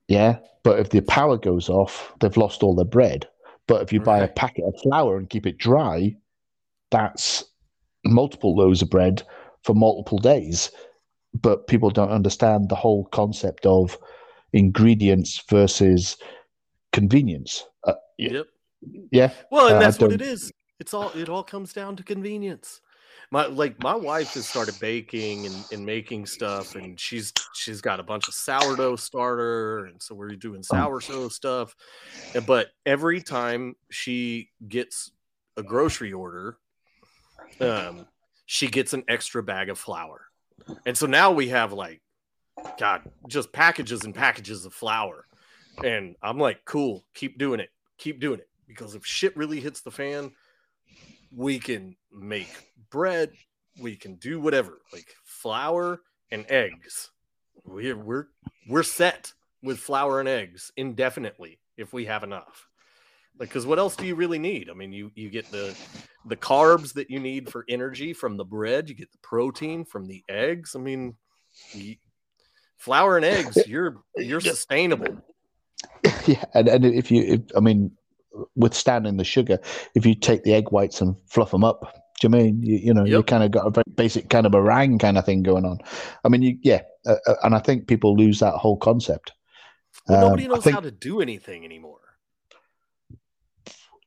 [0.07, 0.39] Yeah?
[0.63, 3.27] But if the power goes off they've lost all their bread.
[3.67, 6.15] But if you buy a packet of flour and keep it dry
[6.91, 7.43] that's
[8.05, 9.21] multiple loaves of bread
[9.63, 10.71] for multiple days
[11.33, 13.97] but people don't understand the whole concept of
[14.53, 16.17] ingredients versus
[16.91, 18.47] convenience uh, Yep.
[19.11, 20.51] yeah Well, and Uh, that's what it is.
[20.79, 22.81] It's all it all comes down to convenience.
[23.31, 27.99] My like my wife has started baking and, and making stuff and she's she's got
[27.99, 31.75] a bunch of sourdough starter and so we're doing sourdough stuff.
[32.45, 35.11] But every time she gets
[35.57, 36.57] a grocery order,
[37.59, 38.05] um,
[38.45, 40.28] she gets an extra bag of flour.
[40.85, 42.01] And so now we have like
[42.77, 45.25] God, just packages and packages of flour.
[45.83, 47.69] And I'm like, cool, keep doing it.
[47.97, 48.49] Keep doing it.
[48.67, 50.31] Because if shit really hits the fan,
[51.35, 52.49] we can make
[52.89, 53.31] bread,
[53.79, 57.11] we can do whatever, like flour and eggs.
[57.65, 58.27] We're we're
[58.67, 62.68] we're set with flour and eggs indefinitely if we have enough.
[63.37, 64.69] Like, because what else do you really need?
[64.69, 65.75] I mean, you you get the
[66.25, 70.07] the carbs that you need for energy from the bread, you get the protein from
[70.07, 70.75] the eggs.
[70.75, 71.15] I mean,
[71.73, 71.95] you,
[72.77, 75.17] flour and eggs, you're you're sustainable.
[76.25, 77.89] yeah and, and if you if, i mean
[78.55, 79.57] withstanding the sugar
[79.95, 81.81] if you take the egg whites and fluff them up
[82.19, 84.51] do you mean you, you know you kind of got a very basic kind of
[84.51, 85.77] meringue kind of thing going on
[86.25, 89.31] i mean you yeah uh, uh, and i think people lose that whole concept
[90.09, 91.98] Well, Um, nobody I knows think- how to do anything anymore.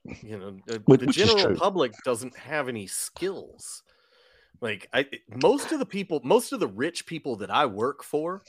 [0.04, 3.82] You know, the, Which- the which general public doesn't have any skills.
[4.60, 5.06] Like I,
[5.42, 8.42] most of the people, most of the rich people that I work for,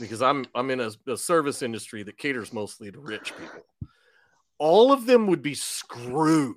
[0.00, 3.90] because I'm I'm in a, a service industry that caters mostly to rich people.
[4.58, 6.56] All of them would be screwed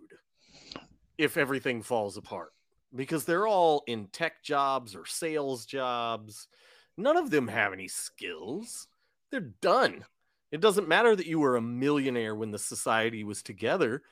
[1.17, 2.53] if everything falls apart
[2.95, 6.47] because they're all in tech jobs or sales jobs.
[6.95, 8.87] None of them have any skills.
[9.31, 10.05] They're done.
[10.51, 14.03] It doesn't matter that you were a millionaire when the society was together.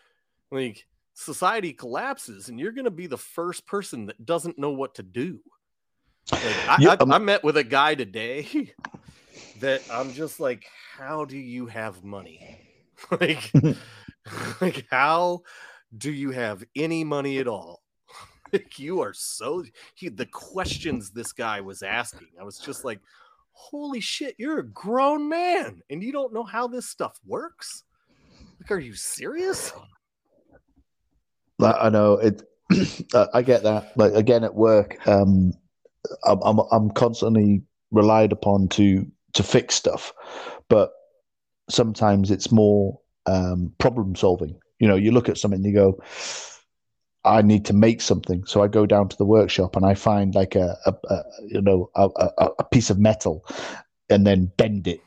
[0.51, 4.95] Like society collapses and you're going to be the first person that doesn't know what
[4.95, 5.39] to do.
[6.31, 8.73] Like, I, Yeah, I, um, I met with a guy today
[9.59, 10.65] that I'm just like,
[10.97, 12.59] how do you have money?
[13.19, 13.51] like,
[14.61, 15.41] like, how
[15.97, 17.81] do you have any money at all?
[18.51, 19.63] Like, you are so
[19.95, 22.29] he the questions this guy was asking.
[22.39, 22.99] I was just like,
[23.51, 27.83] holy shit, you're a grown man and you don't know how this stuff works.
[28.59, 29.73] Like, are you serious?
[31.59, 32.41] Like, I know it.
[33.33, 33.91] I get that.
[33.95, 35.53] Like again at work, um,
[36.25, 40.13] I'm, I'm I'm constantly relied upon to to fix stuff,
[40.69, 40.91] but
[41.69, 44.57] sometimes it's more um, problem solving.
[44.79, 46.01] You know, you look at something and you go,
[47.23, 50.35] I need to make something, so I go down to the workshop and I find
[50.35, 52.09] like a, a, a you know a,
[52.59, 53.45] a piece of metal,
[54.09, 55.01] and then bend it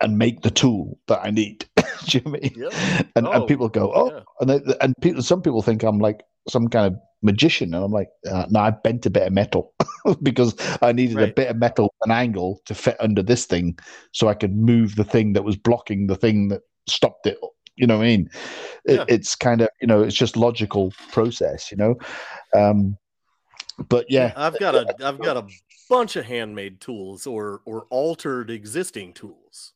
[0.00, 1.66] and make the tool that I need.
[2.06, 2.54] Do you know I mean?
[2.56, 2.72] Yep.
[3.16, 4.20] And, Oh, and people go, oh, yeah.
[4.40, 7.92] and they, and people, some people think I'm like some kind of magician, and I'm
[7.92, 9.74] like, uh, no, I bent a bit of metal
[10.22, 13.78] because I needed a bit of metal, an angle to fit under this thing,
[14.12, 17.38] so I could move the thing that was blocking the thing that stopped it.
[17.76, 18.30] You know what I mean?
[18.84, 19.04] It, Yeah.
[19.08, 21.96] It's kind of you know, it's just logical process, you know.
[22.54, 22.96] Um,
[23.88, 25.46] but yeah, I've got a I've got a
[25.88, 29.72] bunch of handmade tools or or altered existing tools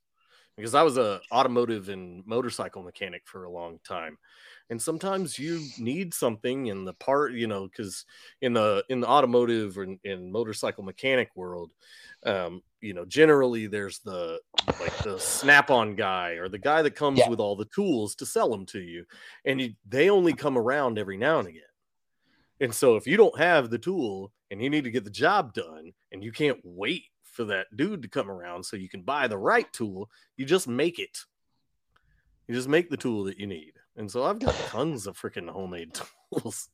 [0.57, 4.19] because I was a automotive and motorcycle mechanic for a long time.
[4.71, 8.07] And sometimes you need something in the part, you know, because
[8.41, 11.71] in the in the automotive and in motorcycle mechanic world,
[12.25, 14.41] um, you know, generally there's the
[14.81, 17.29] like the snap-on guy or the guy that comes yeah.
[17.29, 19.05] with all the tools to sell them to you,
[19.45, 21.63] and you, they only come around every now and again.
[22.61, 25.53] And so if you don't have the tool and you need to get the job
[25.53, 29.27] done, and you can't wait for that dude to come around so you can buy
[29.27, 31.19] the right tool, you just make it.
[32.47, 33.73] You just make the tool that you need.
[33.97, 35.99] And so I've got tons of freaking homemade
[36.33, 36.69] tools.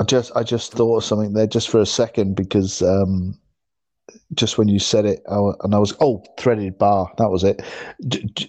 [0.00, 3.38] I just I just thought of something there just for a second because um,
[4.34, 7.62] just when you said it, I, and I was oh threaded bar that was it.
[8.06, 8.46] Do, do,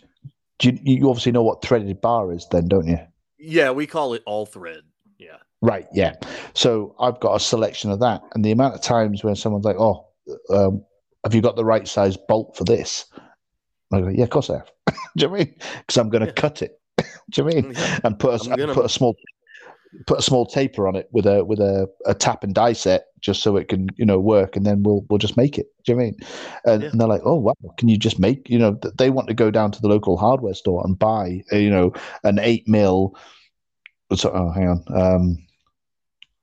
[0.60, 3.00] do you, you obviously know what threaded bar is, then, don't you?
[3.40, 4.82] Yeah, we call it all thread.
[5.62, 5.88] Right.
[5.94, 6.16] Yeah.
[6.54, 9.80] So I've got a selection of that, and the amount of times when someone's like,
[9.80, 10.08] "Oh,
[10.50, 10.84] um,
[11.24, 13.06] have you got the right size bolt for this?"
[13.92, 14.72] I go, "Yeah, of course I have."
[15.18, 15.56] Do you know I mean?
[15.80, 16.34] Because I'm going to yeah.
[16.34, 16.80] cut it.
[16.98, 17.04] Do
[17.36, 17.72] you know I mean?
[17.74, 18.00] Yeah.
[18.04, 18.74] And put a, gonna...
[18.74, 19.16] put a small
[20.06, 23.06] put a small taper on it with a with a, a tap and die set
[23.22, 25.92] just so it can you know work and then we'll we'll just make it do
[25.92, 26.18] you know I mean
[26.66, 26.90] and, yeah.
[26.90, 29.50] and, they're like oh wow can you just make you know they want to go
[29.50, 31.92] down to the local hardware store and buy you know
[32.24, 33.16] an eight mil
[34.14, 35.38] so, oh hang on um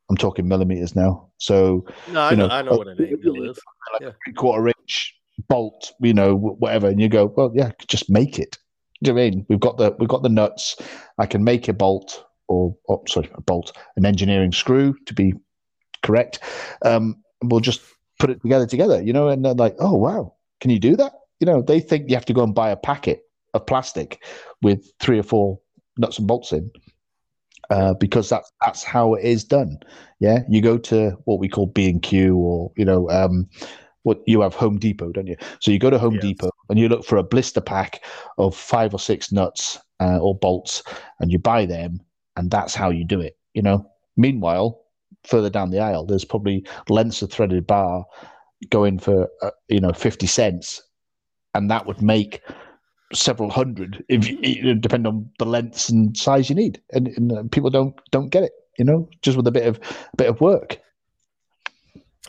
[0.08, 1.28] I'm talking millimeters now.
[1.38, 3.58] So no, I know, know, I know what an eight mil is.
[3.92, 4.10] Like yeah.
[4.24, 5.14] three quarter inch
[5.48, 8.58] bolt, you know, whatever, and you go, well, yeah, just make it.
[9.02, 10.76] Do you know I mean we've got the we've got the nuts?
[11.18, 15.34] I can make a bolt or, or sorry, a bolt, an engineering screw to be
[16.02, 16.40] correct.
[16.82, 17.82] Um, we'll just
[18.18, 21.12] put it together together, you know, and they're like, oh wow, can you do that?
[21.40, 23.24] You know, they think you have to go and buy a packet
[23.54, 24.22] of plastic
[24.62, 25.60] with three or four
[25.98, 26.70] nuts and bolts in
[27.70, 29.78] uh, because that's that's how it is done.
[30.20, 33.48] Yeah, you go to what we call B and Q, or you know, um,
[34.02, 35.36] what you have Home Depot, don't you?
[35.60, 36.22] So you go to Home yes.
[36.22, 38.04] Depot and you look for a blister pack
[38.38, 40.82] of five or six nuts uh, or bolts,
[41.20, 42.00] and you buy them,
[42.36, 43.36] and that's how you do it.
[43.54, 43.90] You know.
[44.18, 44.80] Meanwhile,
[45.24, 48.06] further down the aisle, there's probably lengths of threaded bar
[48.70, 50.82] going for uh, you know fifty cents,
[51.54, 52.40] and that would make
[53.12, 56.80] several hundred if you, depend on the lengths and size you need.
[56.92, 59.78] And, and, uh, people don't don't get it you know just with a bit of
[60.12, 60.78] a bit of work.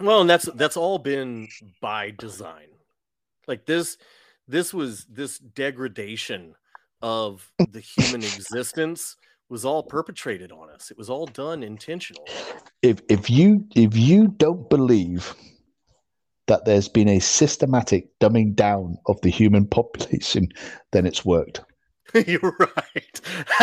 [0.02, 1.48] Well and that's that's all been
[1.82, 2.68] by design.
[3.48, 3.98] Like this
[4.48, 6.56] this was this degradation
[7.02, 9.16] of the human existence
[9.50, 10.92] was all perpetrated on us.
[10.92, 12.26] It was all done intentionally.
[12.82, 15.34] If if you if you don't believe
[16.48, 20.50] that there's been a systematic dumbing down of the human population,
[20.92, 21.62] then it's worked.
[22.28, 23.22] You're right.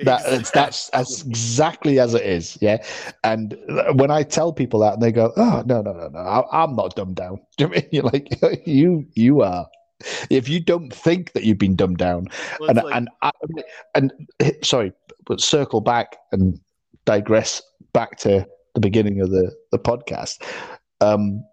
[0.00, 0.38] that exactly.
[0.54, 2.84] that's that's exactly as it is, yeah.
[3.22, 3.56] And
[3.94, 6.74] when I tell people that, and they go, "Oh no, no, no, no, I, am
[6.74, 8.28] not dumbed down." Do you mean you're like
[8.66, 9.66] you you are?
[10.30, 12.28] If you don't think that you've been dumbed down,
[12.58, 12.94] well, and like...
[12.94, 13.30] and I,
[13.94, 14.12] and
[14.62, 14.92] sorry,
[15.26, 16.58] but circle back and
[17.04, 17.62] digress
[17.92, 20.42] back to the beginning of the the podcast.
[21.00, 21.44] Um,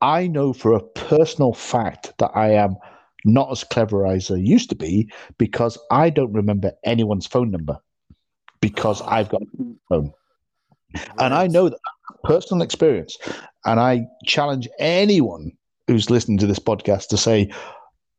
[0.00, 2.76] I know for a personal fact that I am
[3.24, 7.78] not as clever as I used to be because I don't remember anyone's phone number
[8.60, 9.46] because I've got a
[9.88, 10.12] phone.
[11.18, 11.78] And I know that
[12.24, 13.18] personal experience.
[13.64, 15.52] And I challenge anyone
[15.86, 17.50] who's listening to this podcast to say,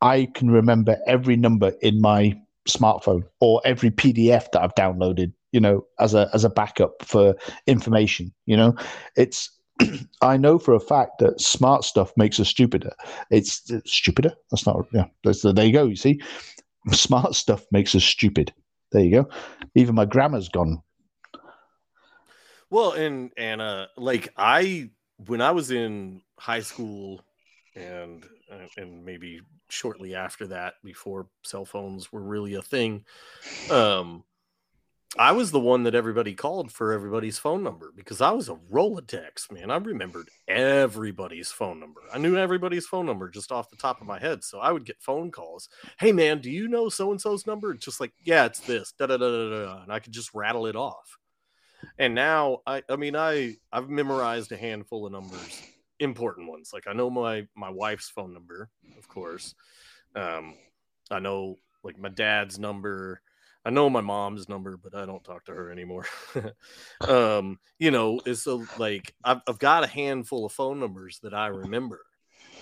[0.02, 5.60] I can remember every number in my smartphone or every PDF that I've downloaded, you
[5.60, 7.36] know, as a as a backup for
[7.68, 8.34] information.
[8.46, 8.76] You know,
[9.16, 9.50] it's
[10.22, 12.92] I know for a fact that smart stuff makes us stupider.
[13.30, 14.34] It's, it's stupider.
[14.50, 14.86] That's not.
[14.94, 15.06] Yeah.
[15.24, 15.86] That's, there you go.
[15.86, 16.22] You see,
[16.92, 18.54] smart stuff makes us stupid.
[18.92, 19.30] There you go.
[19.76, 20.82] Even my grammar's gone.
[22.70, 24.90] Well, and and uh, like I
[25.28, 27.22] when I was in high school
[27.76, 33.06] and uh, and maybe shortly after that, before cell phones were really a thing,
[33.70, 34.24] um,
[35.18, 38.58] I was the one that everybody called for everybody's phone number because I was a
[38.72, 39.70] Rolodex, man.
[39.70, 42.00] I remembered everybody's phone number.
[42.14, 44.42] I knew everybody's phone number just off the top of my head.
[44.42, 45.68] So I would get phone calls.
[46.00, 47.74] Hey, man, do you know so and so's number?
[47.74, 48.94] Just like, yeah, it's this.
[48.98, 49.84] Da, da, da, da, da.
[49.84, 51.18] And I could just rattle it off.
[52.00, 55.62] And now, I, I mean, I, I've memorized a handful of numbers,
[56.00, 56.72] important ones.
[56.72, 59.56] Like I know my, my wife's phone number, of course.
[60.16, 60.56] Um,
[61.10, 63.22] I know like my dad's number
[63.64, 66.06] I know my mom's number, but I don't talk to her anymore.
[67.08, 71.34] um, you know, it's so like I've, I've got a handful of phone numbers that
[71.34, 72.02] I remember,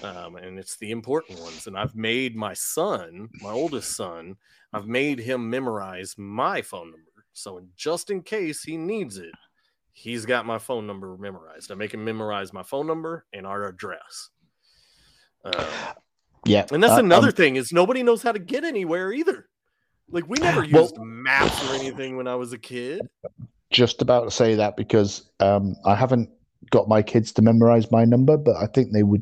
[0.03, 1.67] um, and it's the important ones.
[1.67, 4.35] And I've made my son, my oldest son,
[4.73, 7.25] I've made him memorize my phone number.
[7.33, 9.33] So just in case he needs it,
[9.93, 11.71] he's got my phone number memorized.
[11.71, 14.29] I make him memorize my phone number and our address.
[15.45, 15.65] Um,
[16.45, 19.48] Yeah, and that's uh, another um, thing is nobody knows how to get anywhere either.
[20.11, 23.01] Like we never Well- used maps or anything when I was a kid.
[23.71, 26.27] just about to say that because um, I haven't
[26.71, 29.21] got my kids to memorize my number, but I think they would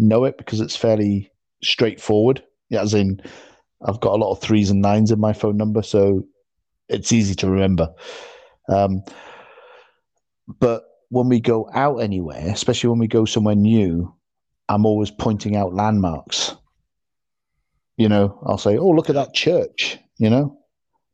[0.00, 1.30] know it because it's fairly
[1.62, 2.42] straightforward.
[2.70, 3.20] Yeah, as in,
[3.86, 6.24] I've got a lot of threes and nines in my phone number, so
[6.88, 7.88] it's easy to remember.
[8.68, 9.04] Um,
[10.58, 14.12] but when we go out anywhere, especially when we go somewhere new,
[14.68, 16.56] I'm always pointing out landmarks.
[17.96, 20.58] You know, I'll say, "Oh, look at that church." You know,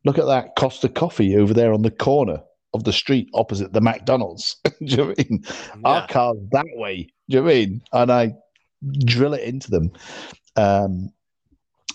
[0.03, 2.41] look at that Costa Coffee over there on the corner
[2.73, 4.57] of the street opposite the McDonald's.
[4.63, 5.43] Do you know I mean?
[5.83, 7.07] Our car's that way.
[7.29, 7.81] Do you know I mean?
[7.93, 8.33] And I
[9.05, 9.91] drill it into them.
[10.55, 11.11] Um,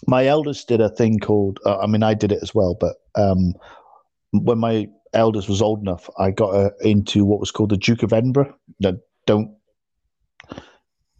[0.06, 2.96] my eldest did a thing called, uh, I mean, I did it as well, but
[3.14, 3.54] um,
[4.32, 8.02] when my eldest was old enough, I got her into what was called the Duke
[8.02, 8.54] of Edinburgh.
[8.80, 9.54] No, don't,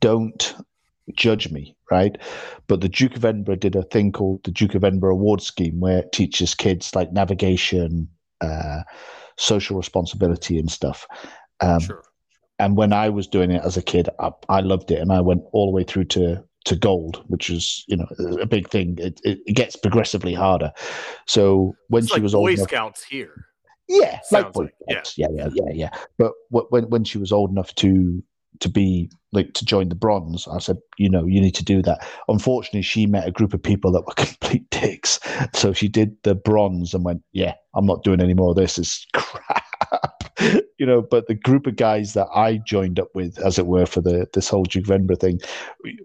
[0.01, 0.57] don't
[1.15, 2.17] judge me, right?
[2.67, 5.81] But the Duke of Edinburgh did a thing called the Duke of Edinburgh Award Scheme,
[5.81, 8.09] where it teaches kids like navigation,
[8.41, 8.83] uh,
[9.37, 11.07] social responsibility, and stuff.
[11.61, 12.03] Um, Sure.
[12.59, 15.21] and when I was doing it as a kid, I, I loved it, and I
[15.21, 18.07] went all the way through to to gold, which is you know
[18.41, 18.97] a big thing.
[18.99, 20.71] It, it, it gets progressively harder.
[21.27, 23.47] So when It's she like was Boy old enough, Scouts here.
[23.89, 24.97] yeah, like Boy like, yeah.
[25.03, 25.19] Scouts.
[25.19, 25.91] yeah, yeah, yeah, yeah.
[26.19, 28.23] But when when she was old enough to
[28.61, 31.83] to be like to join the bronze, I said, you know, you need to do
[31.83, 32.07] that.
[32.29, 35.21] Unfortunately, she met a group of people that were complete dicks,
[35.55, 38.79] so she did the bronze and went, yeah, I'm not doing any more of this.
[38.79, 39.65] It's crap.
[40.79, 43.85] You know, but the group of guys that I joined up with, as it were,
[43.85, 45.39] for the this whole Duke Edinburgh thing,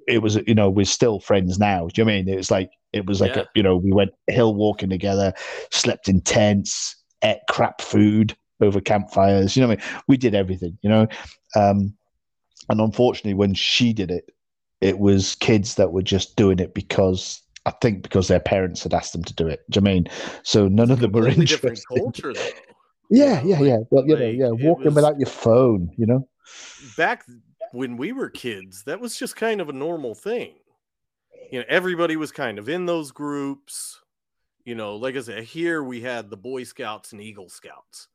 [0.08, 1.88] it was, you know, we're still friends now.
[1.88, 2.30] Do you know what I mean?
[2.30, 3.44] It was like it was like Yeah.
[3.44, 5.34] a, you know, we went hill walking together,
[5.72, 9.56] slept in tents, ate crap food over campfires.
[9.56, 10.78] You know, what I mean, we did everything.
[10.82, 11.08] You know,
[11.56, 11.94] um,
[12.70, 14.32] and unfortunately, when she did it,
[14.82, 18.94] it was kids that were just doing it because I think because their parents had
[18.94, 19.64] asked them to do it.
[19.70, 20.08] Do you know I mean?
[20.44, 21.80] So none of them were interested.
[21.88, 22.50] culture though.
[23.10, 23.78] Yeah, yeah, yeah.
[23.92, 25.92] Well, you know, yeah, walking was- without your phone.
[25.98, 26.28] You know.
[26.98, 27.24] Back
[27.72, 30.54] when we were kids, that was just kind of a normal thing.
[31.52, 34.02] You know, everybody was kind of in those groups.
[34.64, 38.08] You know, like I said, here we had the Boy Scouts and Eagle Scouts.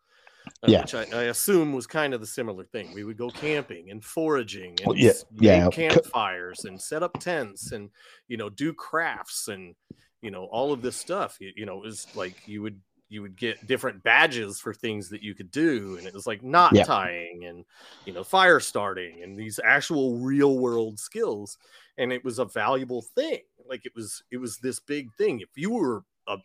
[0.62, 0.80] Uh, Yeah.
[0.82, 2.92] which I, I assume was kind of the similar thing.
[2.94, 5.68] We would go camping and foraging and Well, yeah, yeah.
[5.70, 7.90] campfires and set up tents and
[8.28, 9.74] you know do crafts and
[10.22, 11.36] you know all of this stuff.
[11.40, 15.08] You, you know, it was like you would you would get different badges for things
[15.08, 16.84] that you could do, and it was like knot Yeah.
[16.84, 17.64] tying and
[18.06, 21.58] you know fire starting and these actual real world skills,
[21.98, 23.40] and it was a valuable thing.
[23.68, 25.40] Like it was it was this big thing.
[25.40, 26.36] If you were a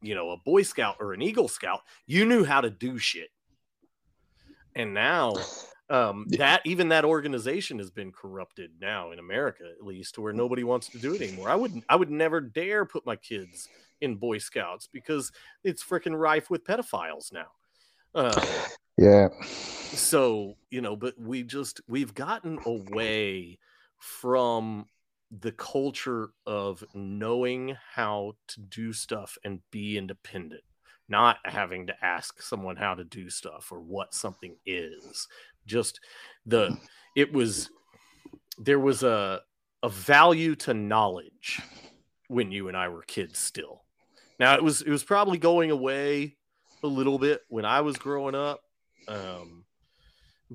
[0.00, 3.28] you know a Boy Scout or an Eagle Scout, you knew how to do shit
[4.76, 5.48] and now
[5.90, 6.38] um Yeah.
[6.38, 10.62] that even that organization has been corrupted now in america at least to where nobody
[10.62, 13.68] wants to do it anymore i would i would never dare put my kids
[14.00, 15.32] in boy scouts because
[15.64, 17.48] it's freaking rife with pedophiles now
[18.14, 18.40] uh,
[18.98, 19.28] Yeah.
[19.92, 23.58] so you know but we just we've gotten away
[23.98, 24.86] from
[25.30, 30.62] the culture of knowing how to do stuff and be independent
[31.08, 35.28] not having to ask someone how to do stuff or what something is.
[35.66, 36.00] Just
[36.44, 36.76] the
[37.16, 37.70] it was
[38.58, 39.40] there was a
[39.82, 41.60] a value to knowledge
[42.28, 43.84] when you and I were kids still.
[44.38, 46.36] Now it was it was probably going away
[46.82, 48.60] a little bit when I was growing up
[49.08, 49.64] um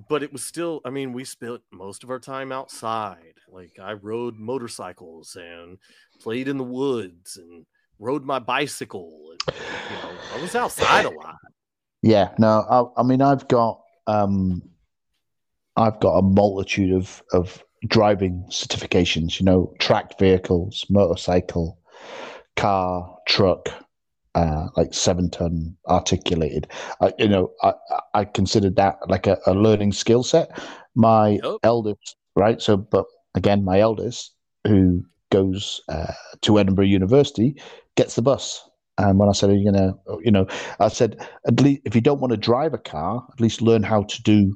[0.09, 3.35] but it was still i mean we spent most of our time outside.
[3.49, 5.77] Like i rode motorcycles and
[6.19, 7.65] played in the woods and
[8.01, 9.41] rode my bicycle and
[9.87, 11.37] you know i was outside a lot
[12.03, 14.63] Yeah, no, I, I mean, I've got, um,
[15.77, 19.39] I've got a multitude of of driving certifications.
[19.39, 21.79] You know, tracked vehicles, motorcycle,
[22.55, 23.69] car, truck,
[24.35, 26.67] uh, like seven ton articulated.
[27.01, 27.73] I, you know, I
[28.13, 30.49] I- considered that like a, a learning skill set.
[30.95, 31.59] My Yep.
[31.63, 32.61] eldest, right?
[32.61, 33.05] So, but
[33.35, 34.35] again, my eldest,
[34.67, 37.55] who goes uh, to Edinburgh University,
[37.95, 38.67] gets the bus.
[38.97, 39.93] And when I said, "Are you gonna?"
[40.23, 40.47] You know,
[40.79, 43.83] I said, "At least if you don't want to drive a car, at least learn
[43.83, 44.55] how to do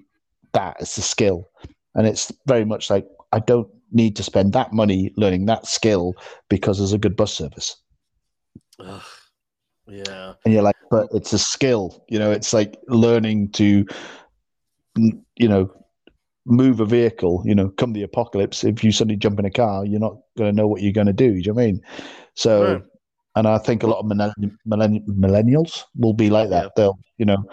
[0.53, 1.49] that as a skill."
[1.95, 6.14] And it's very much like I don't need to spend that money learning that skill
[6.49, 7.76] because there's a good bus service.
[8.80, 9.02] Ugh.
[9.88, 12.03] yeah And you're like, but it's a skill.
[12.10, 13.86] You know, it's like learning to,
[14.98, 15.72] you know,
[16.45, 17.41] move a vehicle.
[17.45, 20.52] You know, come the apocalypse, if you suddenly jump in a car, you're not going
[20.52, 21.32] to know what you're going to do.
[21.32, 21.82] Do you know what I mean?
[22.36, 22.84] So, Right.
[23.36, 26.64] And I think a lot of millenn- millenn- millennials will be like that.
[26.66, 26.70] Yeah.
[26.76, 27.44] They'll, you know,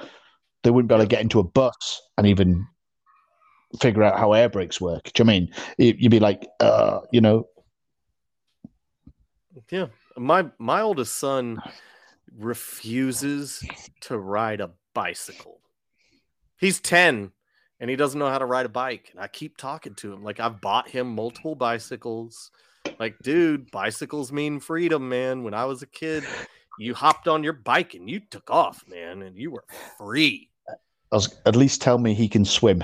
[0.62, 2.66] they wouldn't be able to get into a bus and even
[3.80, 5.10] figure out how air brakes work.
[5.12, 7.48] Do you know I mean You- you'd be like, uh, you know,
[9.70, 9.86] Yeah.
[10.16, 11.62] My my oldest son
[12.36, 13.64] refuses
[14.00, 15.60] to ride a bicycle.
[16.58, 17.32] He's 10
[17.80, 19.08] and he doesn't know how to ride a bike.
[19.12, 20.22] And I keep talking to him.
[20.22, 22.50] Like I've bought him multiple bicycles.
[22.98, 25.42] Like, dude, bicycles mean freedom, man.
[25.42, 26.24] When I was a kid,
[26.78, 29.64] you hopped on your bike and you took off, man, and you were
[29.98, 30.48] free.
[30.68, 32.82] I was, at least tell me he can swim.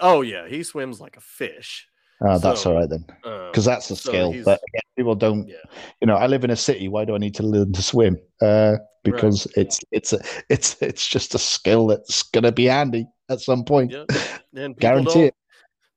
[0.00, 1.86] Oh yeah, he swims like a fish.
[2.20, 4.32] Oh, that's So, all right then, Um, because that's a so skill.
[4.44, 5.46] But again, people don't.
[5.46, 5.56] Yeah.
[6.00, 6.88] You know, I live in a city.
[6.88, 8.18] Why do I need to learn to swim?
[8.42, 13.40] Uh, because it's it's a, it's it's just a skill that's gonna be handy at
[13.40, 13.92] some point.
[13.92, 14.04] Yeah.
[14.54, 15.34] and Guarantee it.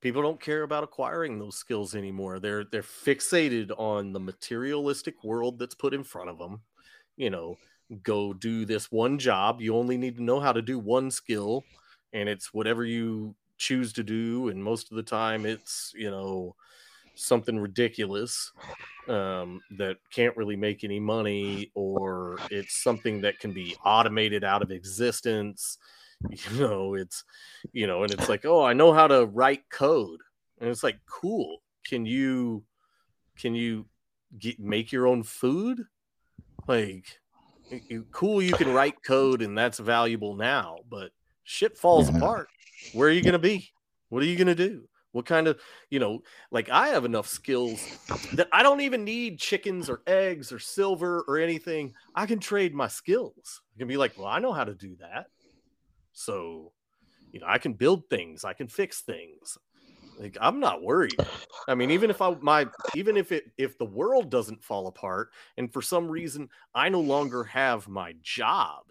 [0.01, 2.39] People don't care about acquiring those skills anymore.
[2.39, 6.61] They're they're fixated on the materialistic world that's put in front of them.
[7.15, 7.57] You know,
[8.03, 9.61] go do this one job.
[9.61, 11.63] You only need to know how to do one skill,
[12.13, 14.49] and it's whatever you choose to do.
[14.49, 16.55] And most of the time, it's you know
[17.15, 18.51] something ridiculous
[19.07, 24.61] um, that can't really make any money, or it's something that can be automated out
[24.61, 25.77] of existence.
[26.29, 27.23] You know, it's
[27.73, 30.19] you know, and it's like, oh, I know how to write code,
[30.59, 31.61] and it's like, cool.
[31.85, 32.63] Can you
[33.37, 33.87] can you
[34.37, 35.83] get, make your own food?
[36.67, 37.19] Like,
[37.71, 41.11] y- y- cool, you can write code, and that's valuable now, but
[41.43, 42.17] shit falls Yeah.
[42.17, 42.47] apart.
[42.93, 43.71] Where are you gonna be?
[44.09, 44.87] What are you gonna do?
[45.11, 46.21] What kind of, you know,
[46.51, 47.85] like I have enough skills
[48.33, 51.93] that I don't even need chickens or eggs or silver or anything.
[52.15, 53.61] I can trade my skills.
[53.75, 55.27] I can be like, well, I know how to do that.
[56.13, 56.73] So,
[57.31, 59.57] you know, I can build things, I can fix things.
[60.17, 61.19] Like I'm not worried.
[61.67, 65.29] I mean, even if I my even if it if the world doesn't fall apart
[65.57, 68.83] and for some reason I no longer have my job,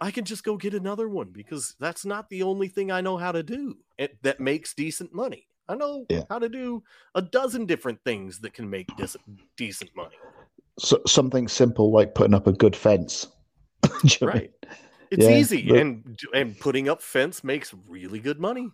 [0.00, 3.16] I can just go get another one because that's not the only thing I know
[3.16, 5.46] how to do it, that makes decent money.
[5.68, 6.24] I know Yeah.
[6.28, 6.82] how to do
[7.14, 9.16] a dozen different things that can make dis-
[9.56, 10.16] decent money.
[10.78, 13.28] So, something simple like putting up a good fence.
[13.82, 14.48] Do you know what I mean?
[15.12, 18.70] It's Yeah, easy but- and and putting up fence makes really good money.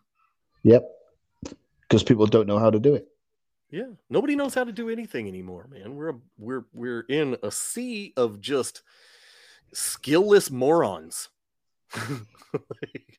[0.63, 0.89] Yep.
[1.83, 3.09] Because people don't know how to do it.
[3.71, 5.97] Yeah, nobody knows how to do anything anymore, man.
[5.97, 8.83] We're a, we're we're in a sea of just
[9.75, 11.29] skillless morons.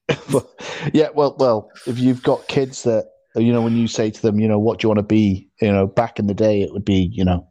[0.94, 4.40] yeah, well, well, if you've got kids that you know, when you say to them,
[4.40, 5.50] you know, what do you want to be?
[5.62, 7.48] You know, back in the day, it would be, you know,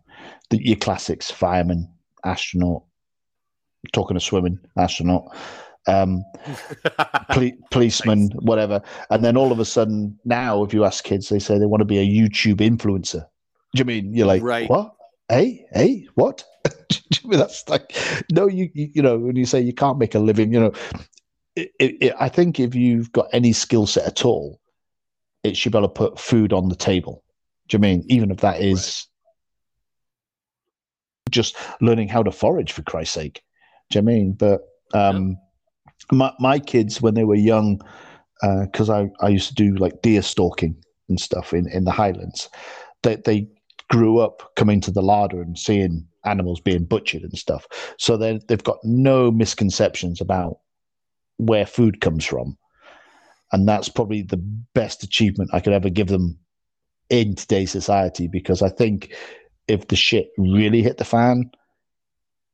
[0.50, 1.92] the, your classics: fireman,
[2.24, 2.82] astronaut.
[3.92, 5.34] Talking of swimming, astronaut,
[5.86, 6.24] um,
[7.30, 8.82] poli- policeman, whatever.
[9.10, 11.80] And then all of a sudden, now, if you ask kids, they say they want
[11.80, 13.24] to be a YouTube influencer.
[13.74, 14.68] Do you mean you're like, Right.
[14.68, 14.94] what?
[15.28, 16.44] Hey, hey, what?
[16.88, 17.94] Do you mean that's like,
[18.32, 20.72] no, you, you, you know, when you say you can't make a living, you know,
[21.54, 24.60] it, it, it, I think if you've got any skill set at all,
[25.44, 27.22] it should be able to put food on the table.
[27.68, 29.06] Do you mean even if that is
[31.30, 33.42] just learning how to forage for Christ's sake?
[33.90, 34.32] Do you mean?
[34.32, 34.60] But
[34.94, 35.36] um,
[36.12, 37.80] my my kids when they were young,
[38.42, 40.76] because I I used to do like deer stalking
[41.08, 42.48] and stuff in in the Highlands,
[43.02, 43.48] they they
[43.90, 47.66] grew up coming to the larder and seeing animals being butchered and stuff.
[47.98, 50.58] So they they've got no misconceptions about
[51.38, 52.56] where food comes from.
[53.52, 54.36] And that's probably the
[54.74, 56.38] best achievement I could ever give them
[57.08, 59.14] in today's society because I think
[59.68, 61.50] if the shit really hit the fan,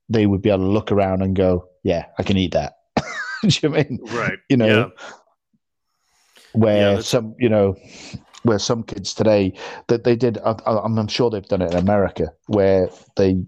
[0.09, 2.75] they would be able to look around and go, Yeah, I can eat that.
[3.43, 3.99] Do you know I mean?
[4.03, 4.39] right.
[4.49, 4.87] You know, Yeah.
[6.53, 7.77] where Yeah, some, you know,
[8.43, 9.55] where some kids today
[9.89, 13.43] that they did, I, I'm sure they've done it in America, where they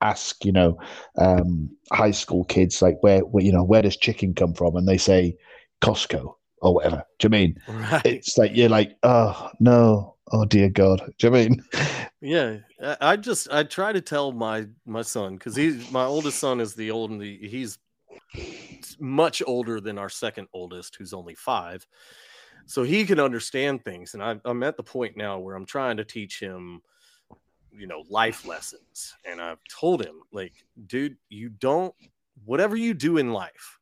[0.00, 0.78] ask, you know,
[1.18, 4.76] um, high school kids like, where, where, you know, where does chicken come from?
[4.76, 5.36] And they say
[5.82, 7.04] Costco or whatever.
[7.18, 7.58] Do you mean?
[7.66, 8.04] Right.
[8.04, 11.12] It's like you're like, oh no, oh dear God.
[11.18, 11.64] Do you mean?
[12.20, 16.38] Yeah, I- I just I try to tell my my son because he's my oldest
[16.38, 17.78] son is the old and he's
[18.98, 21.86] much older than our second oldest who's only five,
[22.66, 24.14] so he can understand things.
[24.14, 26.80] And I, I'm at the point now where I'm trying to teach him,
[27.70, 29.14] you know, life lessons.
[29.24, 30.54] And I've told him like,
[30.86, 31.94] dude, you don't
[32.44, 33.78] whatever you do in life,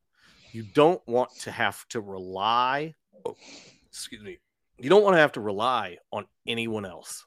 [0.53, 2.95] you don't want to have to rely.
[3.24, 3.37] Oh,
[3.89, 4.39] excuse me.
[4.78, 7.24] You don't want to have to rely on anyone else.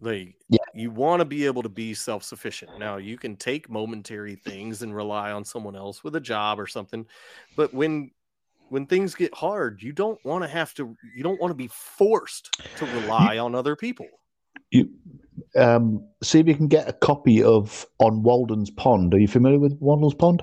[0.00, 0.58] Like, Yeah.
[0.74, 2.78] you want to be able to be self sufficient.
[2.78, 6.66] Now, you can take momentary things and rely on someone else with a job or
[6.66, 7.06] something,
[7.56, 8.10] but when
[8.70, 10.96] when things get hard, you don't want to have to.
[11.14, 14.06] You don't want to be forced to rely on other people.
[14.70, 14.90] You
[15.56, 19.14] um, see if you can get a copy of On Walden's Pond.
[19.14, 20.42] Are you familiar with Walden's Pond?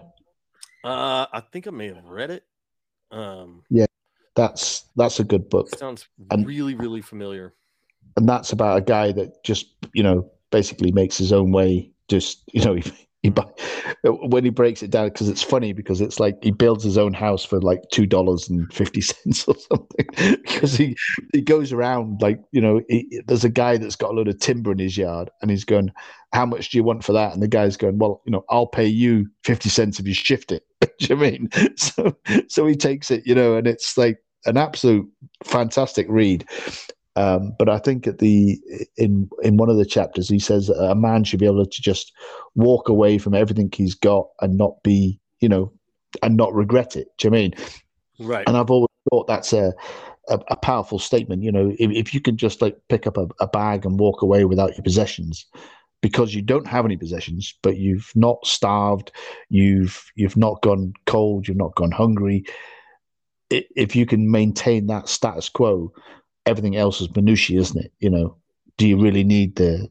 [0.83, 2.43] Uh, I think I may have read it.
[3.11, 3.87] Um, Yeah.
[4.35, 5.75] That's that's a good book.
[5.75, 7.53] Sounds And- really, really familiar.
[8.17, 12.43] and that's about a guy that just you know basically makes his own way just
[12.53, 12.91] you know he,
[13.23, 13.45] he buy,
[14.03, 17.13] when he breaks it down because it's funny because it's like he builds his own
[17.13, 20.07] house for like two dollars and fifty cents or something
[20.41, 20.95] because he
[21.31, 24.39] he goes around like you know he, there's a guy that's got a load of
[24.39, 25.91] timber in his yard and he's going
[26.33, 27.33] how much do you want for that?
[27.33, 30.51] And the guy's going well you know i'll pay you 50 cents if you shift
[30.51, 30.63] it.
[30.81, 31.49] Do you mean?
[31.77, 32.15] So
[32.47, 35.07] so he takes it you know and it's like an absolute
[35.43, 36.47] fantastic read
[37.15, 38.59] um, but I think at the
[38.97, 42.13] in in one of the chapters he says a man should be able to just
[42.55, 45.71] walk away from everything he's got and not be you know
[46.23, 47.07] and not regret it.
[47.17, 47.53] Do you know I mean?
[48.19, 48.47] Right.
[48.47, 49.73] And I've always thought that's a
[50.29, 51.43] a, a powerful statement.
[51.43, 54.21] You know, if, if you can just like pick up a, a bag and walk
[54.21, 55.45] away without your possessions,
[56.01, 59.11] because you don't have any possessions, but you've not starved,
[59.49, 62.45] you've you've not gone cold, you've not gone hungry.
[63.49, 65.91] If you can maintain that status quo,
[66.45, 67.91] everything else is minutiae, isn't it?
[67.99, 68.37] You know,
[68.77, 69.89] do you really need the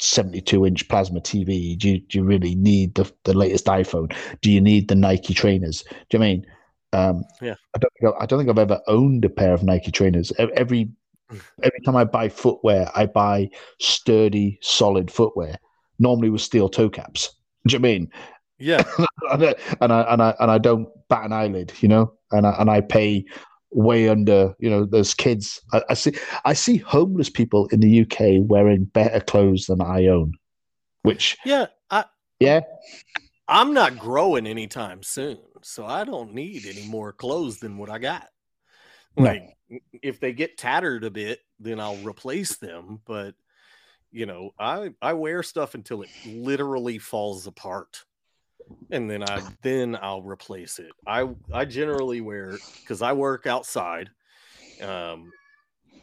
[0.00, 1.78] 72 inch plasma TV?
[1.78, 4.14] Do you, do you really need the, the latest iPhone?
[4.40, 5.82] Do you need the Nike trainers?
[5.82, 6.46] Do you know I mean?
[6.92, 7.54] Um, Yeah.
[7.74, 10.32] I don't, think I, I don't think I've ever owned a pair of Nike trainers.
[10.38, 10.90] Every
[11.62, 13.48] every time I buy footwear, I buy
[13.80, 15.56] sturdy, solid footwear,
[15.98, 17.34] normally with steel toe caps.
[17.66, 18.10] Do you know I mean?
[18.58, 18.84] Yeah.
[19.30, 22.46] and I, and I and I and I don't bat an eyelid, you know, and
[22.46, 23.24] I and I pay
[23.72, 25.60] way under, you know, those kids.
[25.72, 26.12] I, I see
[26.44, 30.34] I see homeless people in the UK wearing better clothes than I own,
[31.02, 31.66] which Yeah.
[31.90, 32.04] I
[32.40, 32.60] yeah,
[33.48, 37.98] I'm not growing anytime soon, so I don't need any more clothes than what I
[37.98, 38.28] got.
[39.16, 39.24] No.
[39.24, 39.56] Like
[40.02, 43.34] if they get tattered a bit, then I'll replace them, but
[44.10, 48.04] you know, I I wear stuff until it literally falls apart.
[48.90, 50.94] And then I then I'll replace it.
[51.06, 54.10] I I generally wear cuz I work outside.
[54.80, 55.32] Um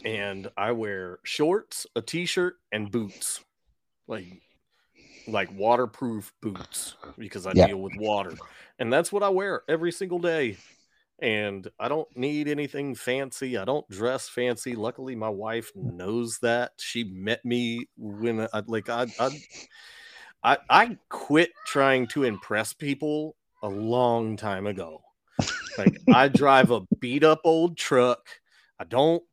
[0.06, 3.44] and I wear shorts, a t-shirt and boots.
[4.08, 4.28] Like
[5.28, 7.68] like waterproof boots because I Yeah.
[7.68, 8.40] deal with water.
[8.80, 10.58] And that's what I wear every single day.
[11.22, 13.58] And I don't need anything fancy.
[13.58, 14.76] I don't dress fancy.
[14.76, 16.74] Luckily, my wife knows that.
[16.80, 19.32] She met me when I like I I
[20.44, 25.02] I, I quit trying to impress people a long time ago.
[25.78, 28.28] Like I drive a beat up old truck.
[28.80, 29.24] I don't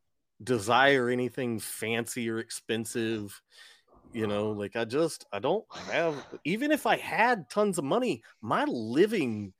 [0.43, 3.41] desire anything fancy or expensive
[4.13, 8.21] you know like i just i don't have even if i had tons of money
[8.41, 9.51] my living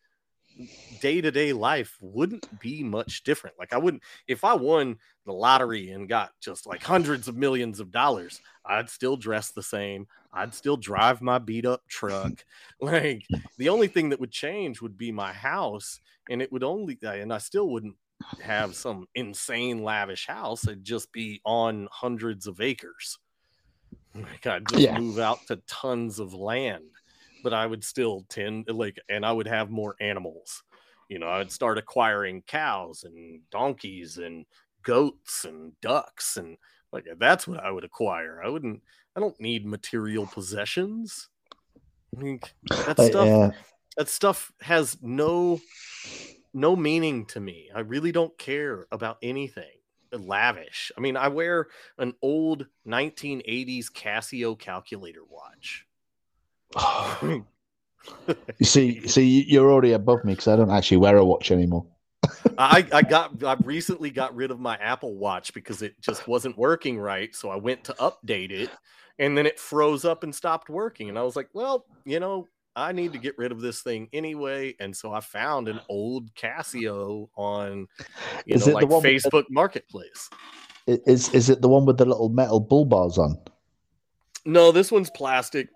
[0.98, 3.58] day-to-day life wouldn't be much different.
[3.60, 7.80] Like i wouldn't if i won the lottery and got just like hundreds of millions
[7.82, 10.08] of dollars i'd still dress the same.
[10.34, 12.46] I'd still drive my beat up truck.
[12.82, 13.28] Like
[13.58, 17.12] the only thing that would change would be my house and it would only uh,
[17.12, 17.96] and i still wouldn't
[18.40, 20.68] have some insane lavish house.
[20.68, 23.18] It'd just be on hundreds of acres.
[24.14, 24.92] Like I'd just Yeah.
[24.92, 26.90] move out to tons of land,
[27.44, 30.64] but I would still tend like, and I would have more animals.
[31.10, 34.46] You know, I'd start acquiring cows and donkeys and
[34.84, 36.58] goats and ducks and
[36.92, 38.42] like that's what I would acquire.
[38.44, 38.82] I wouldn't.
[39.16, 41.30] I don't need material possessions.
[42.16, 42.42] I mean,
[42.86, 43.28] that Uh, stuff.
[43.28, 43.52] yeah.
[43.98, 45.60] That stuff has no
[46.54, 47.72] no meaning to me.
[47.74, 49.72] I really don't care about anything
[50.12, 50.92] lavish.
[50.98, 51.68] I mean, I wear
[51.98, 55.87] an old 1980s Casio calculator watch.
[58.60, 61.86] You see, see, you're already above me because I don't actually wear a watch anymore.
[62.58, 66.58] I, I got I recently got rid of my Apple Watch because it just wasn't
[66.58, 67.36] working right.
[67.36, 68.70] So I went to update it
[69.20, 71.10] and then it froze up and stopped working.
[71.10, 72.48] And I was like, well, you know,
[72.78, 74.74] I need to get rid of this thing anyway.
[74.80, 77.88] And so I found an old Casio on
[78.46, 80.30] you Is know it the like one with the- Facebook Marketplace.
[80.88, 83.38] Is is it the one with the little metal bull bars on?
[84.46, 85.68] No, this one's plastic.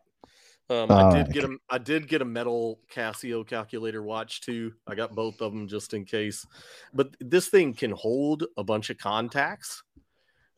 [0.70, 4.74] Um, I did get a I did get a metal Casio calculator watch too.
[4.88, 6.46] I got both of them just in case.
[6.94, 9.84] But this thing can hold a bunch of contacts.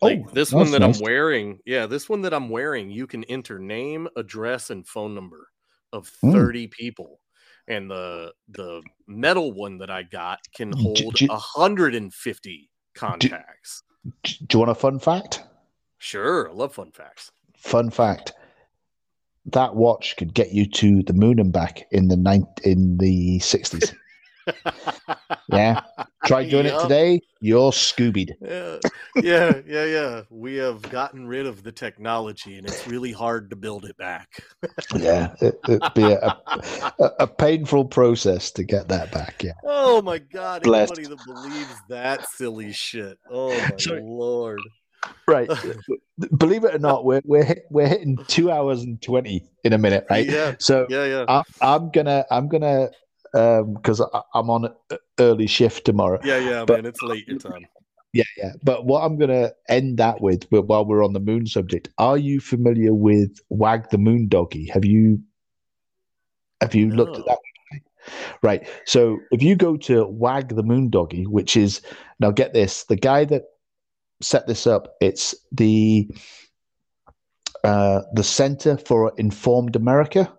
[0.01, 0.97] Like Oh, this one that nice.
[0.97, 5.15] I'm wearing, yeah, this one that I'm wearing, you can enter name, address, and phone
[5.15, 5.47] number
[5.93, 6.33] of Mm.
[6.33, 7.19] 30 people.
[7.67, 13.83] And the the metal one that I got can D- hold d- 150 contacts.
[14.23, 15.43] D- Do you want a fun fact?
[15.97, 17.31] Sure, I love fun facts.
[17.57, 18.33] Fun fact:
[19.47, 23.39] that watch could get you to the moon and back in the nine in the
[23.39, 23.93] sixties.
[25.49, 25.81] Yeah,
[26.25, 26.79] Try doing Yup.
[26.79, 28.35] it today, you're Scoobied.
[28.41, 28.77] Yeah,
[29.21, 30.21] yeah, yeah, yeah.
[30.29, 34.29] We have gotten rid of the technology, and it's really hard to build it back.
[34.95, 39.43] Yeah, it, it'd be a, a, a painful process to get that back.
[39.43, 39.53] Yeah.
[39.65, 40.63] Oh my god!
[40.63, 40.97] Blessed.
[40.97, 43.17] Anybody that believes that silly shit.
[43.29, 44.01] Oh my Sorry.
[44.01, 44.61] lord!
[45.27, 45.49] Right.
[46.37, 49.77] Believe it or not, we're we're hit, we're hitting two hours and twenty in a
[49.77, 50.27] minute, right?
[50.27, 52.89] Yeah, So yeah, yeah, I, I'm gonna I'm gonna
[53.33, 53.99] um because
[54.33, 54.69] I'm on
[55.19, 56.19] early shift tomorrow.
[56.23, 56.85] yeah, yeah, but- man.
[56.85, 57.65] It's late your time.
[58.13, 58.51] Yeah, yeah.
[58.63, 62.17] But what I'm gonna end that with, but while we're on the moon subject, are
[62.17, 64.69] you familiar with Wag the Moondoggie?
[64.69, 65.19] Have you
[66.61, 67.37] have you looked at that?
[68.43, 68.67] Right.
[68.85, 71.81] So if you go to Wag the Moondoggie, which is
[72.19, 73.43] now get this, the guy that
[74.21, 76.09] set this up, it's the
[77.63, 80.31] uh the Center for Informed America,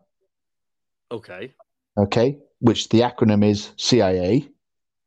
[1.10, 1.54] Okay.
[1.96, 4.48] okay, which the acronym is CIA,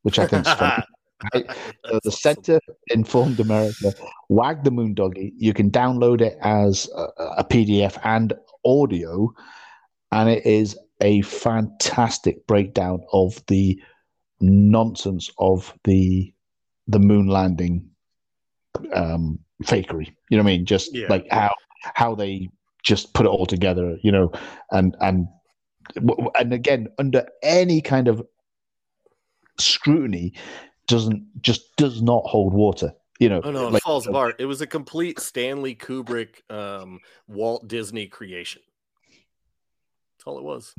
[0.04, 0.84] which I think is funny.
[1.34, 1.48] Right?
[1.90, 2.12] So the awesome.
[2.12, 2.60] Center
[2.92, 3.92] Informed America,
[4.30, 5.34] Wag the Moondoggie.
[5.36, 7.08] You can download it as a,
[7.40, 9.34] a PDF and audio,
[10.12, 13.82] and it is a fantastic breakdown of the
[14.42, 16.32] nonsense of the
[16.88, 17.90] the moon landing
[18.94, 20.14] um, fakery.
[20.30, 20.66] You know what I mean?
[20.66, 21.08] Just Yeah.
[21.10, 22.50] like how how they
[22.84, 23.98] just put it all together.
[24.02, 24.32] You know,
[24.72, 25.28] and and
[26.40, 28.22] and again under any kind of
[29.60, 30.34] scrutiny
[30.88, 34.36] doesn't just does not hold water you know Oh no, it like- falls apart.
[34.40, 38.62] It was a complete Stanley Kubrick, um, Walt Disney creation.
[40.18, 40.76] That's all it was.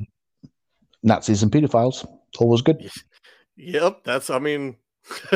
[1.03, 2.05] nazis and pedophiles
[2.39, 2.77] always good
[3.57, 4.29] Yep, that's.
[4.29, 4.77] I mean,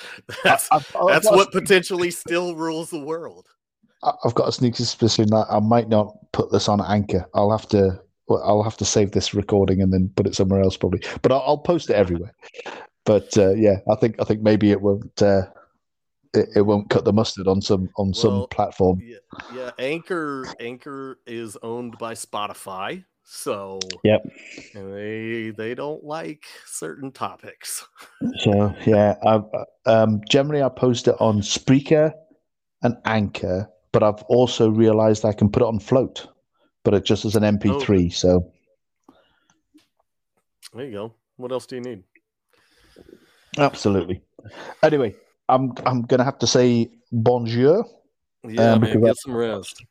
[0.44, 3.46] that's I- that's what potentially still rules the world.
[4.02, 7.68] I've got a sneaky suspicion that i might not put this on anchor i'll have
[7.68, 11.00] to well, i'll have to save this recording and then put it somewhere else probably
[11.22, 12.34] but i'll, I'll post it everywhere
[13.04, 15.42] but uh, yeah i think i think maybe it won't uh,
[16.34, 19.18] it, it won't cut the mustard on some on some platform Yeah,
[19.54, 19.70] yeah.
[19.78, 24.22] Anchor, Anchor is owned by Spotify, so Yep.
[24.74, 27.86] and they they don't like certain topics.
[28.38, 29.40] So yeah, I,
[29.90, 32.12] um, generally I post it on Spreaker
[32.82, 36.28] and Anchor, but I've also realised I can put it on Float,
[36.84, 38.12] but it just as an MP3.
[38.12, 38.52] So
[40.72, 41.14] There you go.
[41.36, 42.04] What else do you need?
[43.58, 44.22] absolutely.
[44.84, 45.16] Anyway,
[45.48, 47.84] I'm I'm gonna have to say bonjour.
[48.44, 49.84] Yeah, Um, man, get some rest.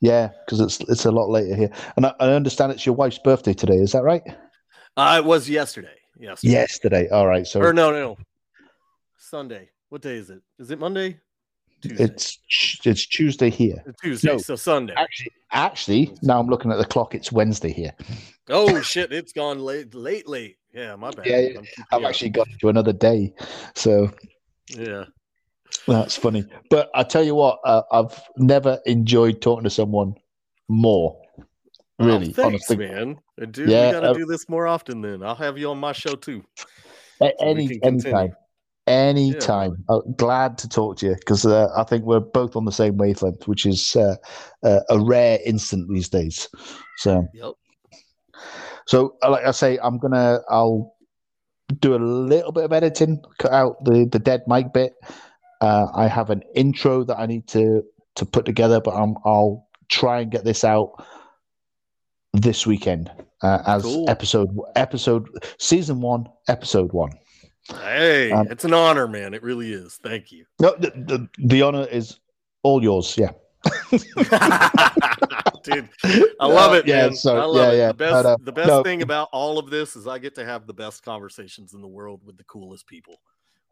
[0.00, 3.18] Yeah, because it's it's a lot later here, and I, I understand it's your wife's
[3.18, 3.76] birthday today.
[3.76, 4.22] Is that right?
[4.96, 5.94] Uh, it was yesterday.
[6.18, 6.52] Yesterday.
[6.52, 7.08] Yesterday.
[7.08, 7.46] All right.
[7.46, 8.18] So Or no, no, no.
[9.18, 9.70] Sunday.
[9.88, 10.40] What day is it?
[10.58, 11.18] Is it Monday?
[11.82, 12.04] Tuesday.
[12.04, 12.38] it's
[12.84, 13.82] it's Tuesday here.
[13.86, 14.32] It's Tuesday.
[14.32, 14.38] no.
[14.38, 14.94] So Sunday.
[14.96, 17.14] Actually, actually, now I'm looking at the clock.
[17.14, 17.92] It's Wednesday here.
[18.48, 19.12] Oh shit!
[19.12, 20.56] It's gone late, late, late.
[20.72, 21.26] Yeah, my bad.
[21.26, 21.58] Yeah, yeah.
[21.58, 23.34] I'm keeping I've actually gone to another day,
[23.74, 24.10] so
[24.68, 25.04] Yeah.
[25.86, 26.44] That's funny.
[26.70, 30.14] But I tell you what, uh, I've never enjoyed talking to someone
[30.68, 31.20] more.
[32.00, 32.76] Oh, Really, thanks, honestly.
[32.76, 33.18] man.
[33.38, 35.00] Dude, Yeah, we got to uh, do this more often.
[35.02, 36.42] Then I'll have you on my show too.
[37.20, 38.34] So Any anytime,
[38.86, 39.84] anytime.
[39.88, 42.96] I'm glad to talk to you because uh, I think we're both on the same
[42.96, 44.16] wavelength, which is uh,
[44.62, 46.48] uh, a rare instant these days.
[46.98, 47.52] So, Yep.
[48.86, 50.94] so uh, like I say, I'm gonna I'll
[51.80, 54.94] do a little bit of editing, cut out the the dead mic bit.
[55.64, 57.82] Uh, I have an intro that I need to
[58.16, 61.02] to put together, but I'm, I'll try and get this out
[62.34, 63.10] this weekend
[63.42, 64.08] uh, as Cool.
[64.10, 65.26] episode episode
[65.58, 67.12] season one, episode one.
[67.68, 69.32] Hey, Um, it's an honor, man.
[69.32, 69.98] It really is.
[70.02, 70.44] Thank you.
[70.60, 72.20] No, the, the, the honor is
[72.62, 73.16] all yours.
[73.16, 73.30] Yeah,
[75.62, 75.88] Dude,
[76.40, 77.14] I love it, Yeah, man.
[77.16, 77.78] so- I love yeah, it.
[77.78, 77.88] yeah.
[77.88, 78.82] The best, No, no, the best no.
[78.82, 81.88] thing about all of this is I get to have the best conversations in the
[81.88, 83.14] world with the coolest people.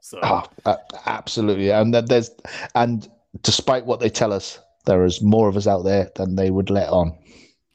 [0.03, 1.71] So uh, absolutely.
[1.71, 2.31] And then there's
[2.75, 3.09] and
[3.43, 6.71] despite what they tell us, there is more of us out there than they would
[6.71, 7.17] let on.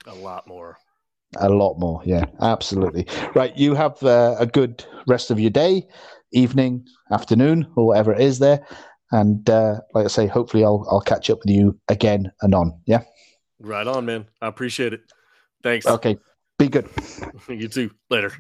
[0.06, 0.78] a lot more.
[1.38, 2.02] A lot more.
[2.06, 3.08] Yeah, absolutely.
[3.34, 3.58] Right.
[3.58, 5.88] You have uh, a good rest of your day,
[6.34, 8.66] evening, afternoon, or whatever it is there.
[9.12, 12.78] And uh, like I say, hopefully I'll I'll catch up with you again and on.
[12.86, 13.04] Yeah.
[13.60, 14.26] Right on, man.
[14.42, 15.02] I appreciate it.
[15.64, 15.88] Thanks.
[15.88, 16.18] Okay.
[16.60, 16.90] Be good.
[17.48, 17.92] you too.
[18.10, 18.34] Later.